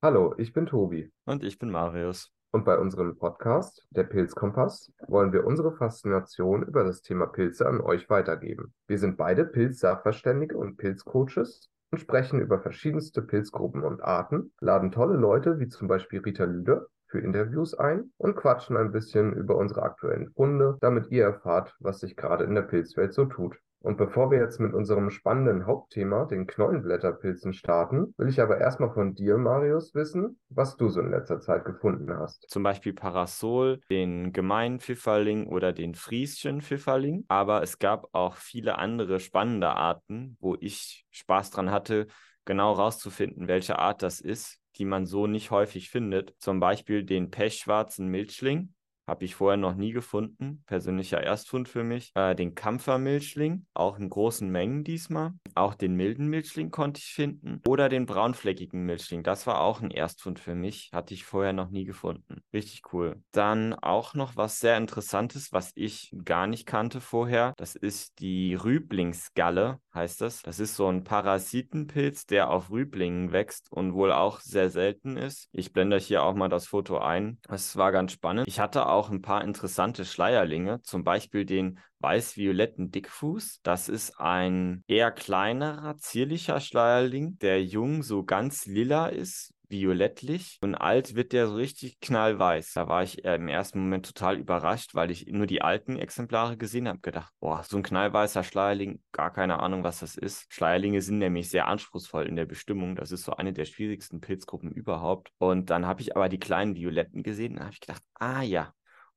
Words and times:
Hallo, 0.00 0.32
ich 0.38 0.52
bin 0.52 0.66
Tobi 0.66 1.10
Und 1.24 1.42
ich 1.42 1.58
bin 1.58 1.70
Marius. 1.70 2.32
und 2.52 2.64
bei 2.64 2.78
unserem 2.78 3.16
Podcast, 3.18 3.84
der 3.90 4.04
Pilzkompass, 4.04 4.92
wollen 5.08 5.32
wir 5.32 5.44
unsere 5.44 5.72
Faszination 5.72 6.62
über 6.62 6.84
das 6.84 7.02
Thema 7.02 7.26
Pilze 7.26 7.66
an 7.66 7.80
euch 7.80 8.08
weitergeben. 8.08 8.72
Wir 8.86 8.98
sind 8.98 9.16
beide 9.16 9.44
Pilzsachverständige 9.44 10.56
und 10.56 10.76
Pilzcoaches 10.76 11.68
und 11.90 11.98
sprechen 11.98 12.40
über 12.40 12.60
verschiedenste 12.60 13.22
Pilzgruppen 13.22 13.82
und 13.82 14.00
Arten, 14.00 14.52
laden 14.60 14.92
tolle 14.92 15.16
Leute 15.16 15.58
wie 15.58 15.66
zum 15.68 15.88
Beispiel 15.88 16.20
Rita 16.20 16.44
Lüder 16.44 16.86
für 17.08 17.18
Interviews 17.18 17.74
ein 17.74 18.12
und 18.18 18.36
quatschen 18.36 18.76
ein 18.76 18.92
bisschen 18.92 19.32
über 19.32 19.56
unsere 19.56 19.82
aktuellen 19.82 20.30
Funde, 20.30 20.76
damit 20.80 21.10
ihr 21.10 21.24
erfahrt, 21.24 21.74
was 21.80 21.98
sich 21.98 22.14
gerade 22.14 22.44
in 22.44 22.54
der 22.54 22.62
Pilzwelt 22.62 23.14
so 23.14 23.24
tut. 23.24 23.56
Und 23.80 23.96
bevor 23.96 24.30
wir 24.30 24.38
jetzt 24.38 24.58
mit 24.58 24.74
unserem 24.74 25.10
spannenden 25.10 25.66
Hauptthema, 25.66 26.24
den 26.24 26.46
Knollenblätterpilzen, 26.46 27.52
starten, 27.52 28.12
will 28.16 28.28
ich 28.28 28.40
aber 28.40 28.58
erstmal 28.58 28.92
von 28.92 29.14
dir, 29.14 29.38
Marius, 29.38 29.94
wissen, 29.94 30.38
was 30.48 30.76
du 30.76 30.88
so 30.88 31.00
in 31.00 31.10
letzter 31.10 31.40
Zeit 31.40 31.64
gefunden 31.64 32.12
hast. 32.12 32.44
Zum 32.48 32.64
Beispiel 32.64 32.92
Parasol, 32.92 33.80
den 33.88 34.32
gemeinen 34.32 34.80
Pfifferling 34.80 35.46
oder 35.46 35.72
den 35.72 35.94
Frieschen 35.94 36.60
Pfifferling. 36.60 37.24
Aber 37.28 37.62
es 37.62 37.78
gab 37.78 38.08
auch 38.12 38.34
viele 38.34 38.78
andere 38.78 39.20
spannende 39.20 39.68
Arten, 39.68 40.36
wo 40.40 40.56
ich 40.58 41.06
Spaß 41.10 41.50
dran 41.50 41.70
hatte, 41.70 42.08
genau 42.44 42.72
rauszufinden, 42.72 43.46
welche 43.46 43.78
Art 43.78 44.02
das 44.02 44.20
ist, 44.20 44.58
die 44.76 44.86
man 44.86 45.06
so 45.06 45.26
nicht 45.26 45.50
häufig 45.50 45.90
findet. 45.90 46.34
Zum 46.38 46.60
Beispiel 46.60 47.04
den 47.04 47.30
pechschwarzen 47.30 48.08
Milchling. 48.08 48.74
Habe 49.08 49.24
ich 49.24 49.34
vorher 49.34 49.56
noch 49.56 49.74
nie 49.74 49.92
gefunden. 49.92 50.62
Persönlicher 50.66 51.22
Erstfund 51.22 51.66
für 51.66 51.82
mich. 51.82 52.12
Äh, 52.14 52.34
den 52.34 52.54
Kampfermilchling, 52.54 53.64
auch 53.72 53.98
in 53.98 54.10
großen 54.10 54.50
Mengen 54.50 54.84
diesmal. 54.84 55.32
Auch 55.54 55.74
den 55.74 55.94
milden 55.94 56.28
Milchling 56.28 56.70
konnte 56.70 56.98
ich 56.98 57.14
finden. 57.14 57.62
Oder 57.66 57.88
den 57.88 58.04
braunfleckigen 58.04 58.84
Milchling. 58.84 59.22
Das 59.22 59.46
war 59.46 59.60
auch 59.62 59.80
ein 59.80 59.90
Erstfund 59.90 60.38
für 60.38 60.54
mich. 60.54 60.90
Hatte 60.92 61.14
ich 61.14 61.24
vorher 61.24 61.54
noch 61.54 61.70
nie 61.70 61.84
gefunden. 61.84 62.42
Richtig 62.52 62.82
cool. 62.92 63.22
Dann 63.32 63.72
auch 63.72 64.12
noch 64.12 64.36
was 64.36 64.60
sehr 64.60 64.76
Interessantes, 64.76 65.52
was 65.52 65.72
ich 65.74 66.14
gar 66.24 66.46
nicht 66.46 66.66
kannte 66.66 67.00
vorher. 67.00 67.54
Das 67.56 67.76
ist 67.76 68.20
die 68.20 68.54
Rüblingsgalle, 68.54 69.80
heißt 69.94 70.20
das. 70.20 70.42
Das 70.42 70.60
ist 70.60 70.76
so 70.76 70.86
ein 70.86 71.04
Parasitenpilz, 71.04 72.26
der 72.26 72.50
auf 72.50 72.70
Rüblingen 72.70 73.32
wächst 73.32 73.72
und 73.72 73.94
wohl 73.94 74.12
auch 74.12 74.40
sehr 74.40 74.68
selten 74.68 75.16
ist. 75.16 75.48
Ich 75.52 75.72
blende 75.72 75.96
euch 75.96 76.06
hier 76.06 76.22
auch 76.22 76.34
mal 76.34 76.48
das 76.48 76.66
Foto 76.66 76.98
ein. 76.98 77.38
Das 77.48 77.76
war 77.76 77.90
ganz 77.90 78.12
spannend. 78.12 78.46
Ich 78.46 78.60
hatte 78.60 78.86
auch 78.86 78.97
ein 79.10 79.22
paar 79.22 79.44
interessante 79.44 80.04
Schleierlinge, 80.04 80.82
zum 80.82 81.04
Beispiel 81.04 81.44
den 81.44 81.78
weiß-violetten 82.00 82.90
Dickfuß. 82.90 83.60
Das 83.62 83.88
ist 83.88 84.18
ein 84.20 84.82
eher 84.88 85.10
kleinerer, 85.12 85.96
zierlicher 85.96 86.60
Schleierling, 86.60 87.38
der 87.38 87.64
jung 87.64 88.02
so 88.02 88.24
ganz 88.24 88.66
lila 88.66 89.06
ist, 89.06 89.54
violettlich 89.70 90.58
und 90.62 90.74
alt 90.74 91.14
wird 91.14 91.32
der 91.32 91.46
so 91.46 91.56
richtig 91.56 92.00
knallweiß. 92.00 92.72
Da 92.72 92.88
war 92.88 93.02
ich 93.02 93.24
im 93.24 93.48
ersten 93.48 93.80
Moment 93.80 94.06
total 94.06 94.38
überrascht, 94.38 94.94
weil 94.94 95.10
ich 95.10 95.26
nur 95.26 95.46
die 95.46 95.62
alten 95.62 95.96
Exemplare 95.96 96.56
gesehen 96.56 96.88
habe, 96.88 97.00
gedacht, 97.00 97.32
boah, 97.40 97.62
so 97.62 97.76
ein 97.76 97.82
knallweißer 97.82 98.44
Schleierling, 98.44 99.02
gar 99.12 99.32
keine 99.32 99.60
Ahnung, 99.60 99.84
was 99.84 100.00
das 100.00 100.16
ist. 100.16 100.52
Schleierlinge 100.52 101.02
sind 101.02 101.18
nämlich 101.18 101.50
sehr 101.50 101.66
anspruchsvoll 101.68 102.26
in 102.26 102.36
der 102.36 102.46
Bestimmung. 102.46 102.96
Das 102.96 103.12
ist 103.12 103.24
so 103.24 103.32
eine 103.36 103.52
der 103.52 103.66
schwierigsten 103.66 104.20
Pilzgruppen 104.20 104.72
überhaupt. 104.72 105.30
Und 105.38 105.70
dann 105.70 105.86
habe 105.86 106.00
ich 106.00 106.16
aber 106.16 106.28
die 106.28 106.40
kleinen 106.40 106.74
Violetten 106.74 107.22
gesehen 107.22 107.54
und 107.54 107.60
habe 107.60 107.72
ich 107.72 107.80
gedacht, 107.80 108.02
ah 108.14 108.42
ja, 108.42 108.72